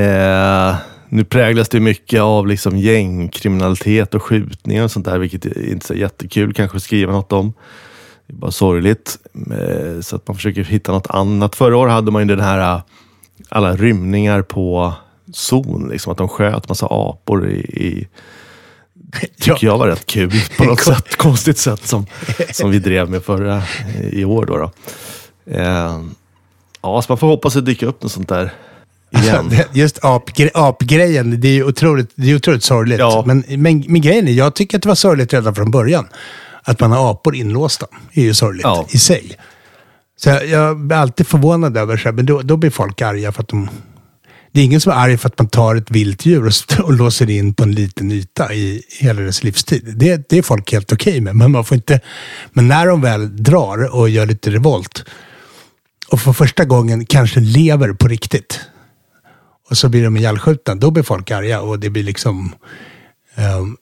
Eh, 0.00 0.76
nu 1.12 1.24
präglas 1.24 1.68
det 1.68 1.80
mycket 1.80 2.20
av 2.20 2.46
liksom 2.46 2.78
gängkriminalitet 2.78 4.14
och 4.14 4.22
skjutningar 4.22 4.84
och 4.84 4.90
sånt 4.90 5.06
där, 5.06 5.18
vilket 5.18 5.44
är 5.44 5.70
inte 5.70 5.84
är 5.84 5.86
så 5.86 5.94
jättekul 5.94 6.54
kanske 6.54 6.76
att 6.76 6.82
skriva 6.82 7.12
något 7.12 7.32
om. 7.32 7.52
Det 8.26 8.32
är 8.32 8.36
bara 8.36 8.50
sorgligt. 8.50 9.18
Eh, 9.34 10.00
så 10.00 10.16
att 10.16 10.28
man 10.28 10.36
försöker 10.36 10.64
hitta 10.64 10.92
något 10.92 11.10
annat. 11.10 11.54
Förra 11.54 11.76
året 11.76 11.92
hade 11.92 12.10
man 12.10 12.22
ju 12.22 12.28
den 12.28 12.44
här 12.44 12.74
eh, 12.76 12.82
alla 13.48 13.76
rymningar 13.76 14.42
på 14.42 14.92
zon, 15.32 15.88
liksom, 15.88 16.12
att 16.12 16.18
de 16.18 16.28
sköt 16.28 16.68
massa 16.68 16.86
apor 16.90 17.48
i, 17.48 17.58
i 17.58 18.08
tycker 19.40 19.66
jag 19.66 19.78
var 19.78 19.86
rätt 19.86 20.06
kul 20.06 20.32
på 20.58 20.64
något 20.64 20.80
sätt, 20.80 21.16
konstigt 21.16 21.58
sätt 21.58 21.86
som, 21.86 22.06
som 22.52 22.70
vi 22.70 22.78
drev 22.78 23.10
med 23.10 23.22
förra 23.22 23.62
i 24.12 24.24
år. 24.24 24.46
Då, 24.46 24.56
då. 24.56 24.70
Eh, 25.52 26.02
ja, 26.82 27.02
så 27.02 27.12
man 27.12 27.18
får 27.18 27.26
hoppas 27.26 27.56
att 27.56 27.64
det 27.64 27.70
dyker 27.70 27.86
upp 27.86 28.02
något 28.02 28.12
sånt 28.12 28.28
där 28.28 28.52
igen. 29.10 29.52
Just 29.72 30.04
apgre 30.04 30.50
apgrejen, 30.54 31.40
det 31.40 31.48
är 31.48 31.52
ju 31.52 31.64
otroligt, 31.64 32.10
det 32.14 32.30
är 32.30 32.36
otroligt 32.36 32.62
sorgligt. 32.64 32.98
Ja. 32.98 33.24
Men, 33.26 33.44
men, 33.48 33.84
men 33.88 34.00
grejen 34.00 34.28
är, 34.28 34.32
jag 34.32 34.54
tycker 34.54 34.76
att 34.76 34.82
det 34.82 34.88
var 34.88 34.96
sorgligt 34.96 35.32
redan 35.32 35.54
från 35.54 35.70
början. 35.70 36.08
Att 36.62 36.80
man 36.80 36.92
har 36.92 37.10
apor 37.10 37.34
inlåsta 37.36 37.86
är 38.12 38.22
ju 38.22 38.34
sorgligt 38.34 38.64
Ja. 38.64 38.86
i 38.90 38.98
sig. 38.98 39.36
Så 40.16 40.28
jag, 40.28 40.46
jag 40.46 40.78
blir 40.80 40.96
alltid 40.96 41.26
förvånad 41.26 41.76
över 41.76 41.96
så 41.96 42.04
här, 42.04 42.12
men 42.12 42.26
då, 42.26 42.42
då 42.42 42.56
blir 42.56 42.70
folk 42.70 43.02
arga 43.02 43.32
för 43.32 43.42
att 43.42 43.48
de... 43.48 43.68
Det 44.52 44.60
är 44.60 44.64
ingen 44.64 44.80
som 44.80 44.92
är 44.92 44.96
arg 44.96 45.18
för 45.18 45.28
att 45.28 45.38
man 45.38 45.48
tar 45.48 45.76
ett 45.76 45.90
vilt 45.90 46.26
djur 46.26 46.46
och, 46.46 46.84
och 46.84 46.92
låser 46.92 47.30
in 47.30 47.54
på 47.54 47.62
en 47.62 47.72
liten 47.72 48.12
yta 48.12 48.54
i 48.54 48.82
hela 49.00 49.20
dess 49.20 49.44
livstid. 49.44 49.94
Det, 49.96 50.28
det 50.28 50.38
är 50.38 50.42
folk 50.42 50.72
helt 50.72 50.92
okej 50.92 51.20
med, 51.20 51.36
men 51.36 51.50
man 51.50 51.64
får 51.64 51.74
inte... 51.74 52.00
Men 52.52 52.68
när 52.68 52.86
de 52.86 53.00
väl 53.00 53.42
drar 53.42 53.94
och 53.94 54.08
gör 54.08 54.26
lite 54.26 54.50
revolt 54.50 55.04
och 56.08 56.20
för 56.20 56.32
första 56.32 56.64
gången 56.64 57.06
kanske 57.06 57.40
lever 57.40 57.92
på 57.92 58.08
riktigt 58.08 58.60
och 59.70 59.78
så 59.78 59.88
blir 59.88 60.04
de 60.04 60.16
ihjälskjutna, 60.16 60.74
då 60.74 60.90
blir 60.90 61.02
folk 61.02 61.30
arga 61.30 61.60
och 61.60 61.78
det 61.78 61.90
blir 61.90 62.02
liksom... 62.02 62.54
ehm, 63.34 63.76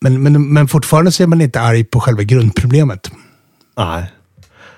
men, 0.00 0.22
men, 0.22 0.52
men 0.52 0.68
fortfarande 0.68 1.12
så 1.12 1.22
är 1.22 1.26
man 1.26 1.40
inte 1.40 1.60
arg 1.60 1.84
på 1.84 2.00
själva 2.00 2.22
grundproblemet. 2.22 3.10
Nej, 3.76 4.12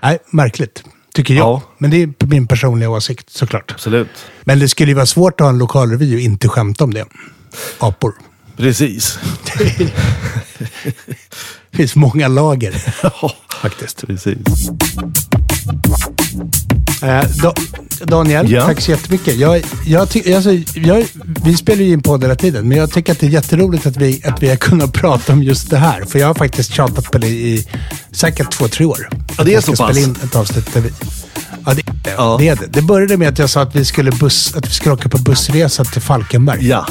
Nej, 0.03 0.19
märkligt. 0.31 0.85
Tycker 1.15 1.35
jag. 1.35 1.47
Ja. 1.47 1.63
Men 1.79 1.91
det 1.91 2.03
är 2.03 2.27
min 2.27 2.47
personliga 2.47 2.91
åsikt 2.91 3.31
såklart. 3.31 3.73
absolut. 3.73 4.09
Men 4.45 4.59
det 4.59 4.69
skulle 4.69 4.91
ju 4.91 4.95
vara 4.95 5.07
svårt 5.07 5.41
att 5.41 5.45
ha 5.45 5.49
en 5.49 5.59
lokalrevy 5.59 6.15
och 6.15 6.21
inte 6.21 6.49
skämta 6.49 6.85
om 6.85 6.95
det. 6.95 7.07
Apor. 7.79 8.15
Precis. 8.57 9.19
Det 11.71 11.77
finns 11.77 11.97
många 11.97 12.29
lager 12.29 12.73
faktiskt. 13.63 14.07
Precis. 14.07 14.71
Eh, 17.03 17.25
da, 17.43 17.55
Daniel, 18.05 18.51
Ja. 18.51 18.67
tack 18.67 18.81
så 18.81 18.91
jättemycket. 18.91 19.37
Jag, 19.37 19.63
jag, 19.87 20.11
ty, 20.11 20.35
alltså, 20.35 20.51
jag, 20.75 21.05
vi 21.45 21.57
spelar 21.57 21.83
ju 21.83 21.93
in 21.93 22.03
podd 22.03 22.23
hela 22.23 22.35
tiden, 22.37 22.69
men 22.69 22.79
jag 22.79 22.91
tycker 22.93 23.13
att 23.13 23.19
det 23.19 23.27
är 23.27 23.31
jätteroligt 23.31 23.87
att 23.87 23.97
vi, 23.97 24.23
att 24.25 24.43
vi 24.43 24.49
har 24.49 24.57
kunnat 24.57 24.93
prata 25.01 25.33
om 25.33 25.43
just 25.43 25.71
det 25.71 25.77
här. 25.79 26.05
För 26.05 26.19
jag 26.19 26.27
har 26.27 26.35
faktiskt 26.35 26.73
tjatat 26.73 27.05
på 27.11 27.19
det 27.19 27.27
i 27.29 27.67
säkert 28.13 28.51
två, 28.53 28.69
tre 28.69 28.85
år. 28.87 29.09
Ja, 29.39 29.45
det 29.45 29.55
är 29.55 29.61
så 29.61 29.73
pass. 29.73 29.79
spela 29.97 30.01
in 30.07 30.17
ett 30.25 30.37
avsnitt 30.37 30.75
där 30.75 30.81
vi... 30.81 30.91
Ja, 31.67 31.75
det, 31.75 31.83
Ja. 32.17 32.37
det 32.39 32.49
är 32.49 32.57
det. 32.57 32.67
Det 32.67 32.83
började 32.83 33.17
med 33.17 33.29
att 33.29 33.39
jag 33.39 33.51
sa 33.51 33.63
att 33.63 33.77
vi 33.77 33.85
skulle, 33.85 34.11
buss, 34.11 34.55
att 34.57 34.67
vi 34.67 34.71
skulle 34.71 34.95
åka 34.95 35.09
på 35.09 35.19
bussresa 35.19 35.85
till 35.85 36.03
Falkenberg. 36.03 36.69
Ja. 36.69 36.87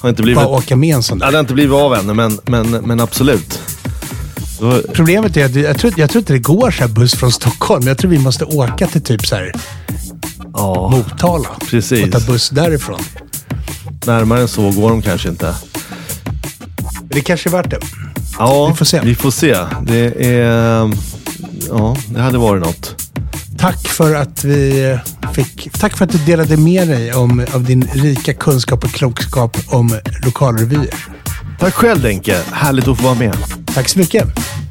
Har 0.00 0.08
inte 0.08 0.22
blivit, 0.22 0.36
Bara 0.42 0.48
åka 0.48 0.76
med 0.76 0.94
en 0.94 1.02
sån 1.02 1.18
där. 1.18 1.26
ja, 1.26 1.30
det 1.30 1.36
har 1.36 1.40
inte 1.40 1.54
blivit 1.54 1.72
av 1.74 1.94
ännu, 1.94 2.12
men, 2.14 2.38
men, 2.44 2.70
men 2.70 3.00
absolut. 3.00 3.60
Då, 4.62 4.82
Problemet 4.92 5.36
är 5.36 5.44
att 5.44 5.54
jag 5.54 5.78
tror, 5.78 5.92
jag 5.96 6.10
tror 6.10 6.20
inte 6.20 6.32
det 6.32 6.38
går 6.38 6.70
så 6.70 6.82
här 6.82 6.88
buss 6.88 7.14
från 7.14 7.32
Stockholm. 7.32 7.86
Jag 7.86 7.98
tror 7.98 8.10
vi 8.10 8.18
måste 8.18 8.44
åka 8.44 8.86
till 8.86 9.02
typ 9.02 9.26
så 9.26 9.34
här 9.34 9.52
ja, 10.54 10.90
Motala. 10.90 11.48
Precis. 11.70 12.06
Och 12.06 12.12
ta 12.12 12.32
buss 12.32 12.50
därifrån. 12.50 13.00
närmare 14.06 14.40
än 14.40 14.48
så 14.48 14.70
går 14.70 14.90
de 14.90 15.02
kanske 15.02 15.28
inte. 15.28 15.54
Men 17.00 17.08
det 17.08 17.20
kanske 17.20 17.48
är 17.48 17.50
värt 17.50 17.70
det. 17.70 17.78
Ja, 18.38 18.68
Vi 18.68 18.74
får 18.74 18.84
se. 18.84 19.00
Vi 19.04 19.14
får 19.14 19.30
se. 19.30 19.56
Det 19.86 20.26
är... 20.34 20.92
Ja, 21.68 21.96
det 22.08 22.20
hade 22.20 22.38
varit 22.38 22.62
något. 22.62 22.94
Tack 23.58 23.88
för 23.88 24.14
att 24.14 24.44
vi 24.44 24.98
fick... 25.34 25.72
Tack 25.72 25.96
för 25.96 26.04
att 26.04 26.12
du 26.12 26.18
delade 26.18 26.56
med 26.56 26.88
dig 26.88 27.14
om, 27.14 27.46
av 27.54 27.64
din 27.64 27.88
rika 27.92 28.34
kunskap 28.34 28.84
och 28.84 28.90
klokskap 28.90 29.56
om 29.66 30.00
lokalrevyer. 30.24 30.94
Tack 31.58 31.74
själv 31.74 32.02
Denke. 32.02 32.40
Härligt 32.52 32.88
att 32.88 32.96
få 32.96 33.04
vara 33.04 33.14
med. 33.14 33.36
Tack 33.74 33.88
så 33.88 33.98
mycket. 33.98 34.24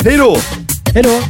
Hej 0.04 0.18
då! 0.18 0.38
Hej 0.94 1.04
då! 1.04 1.22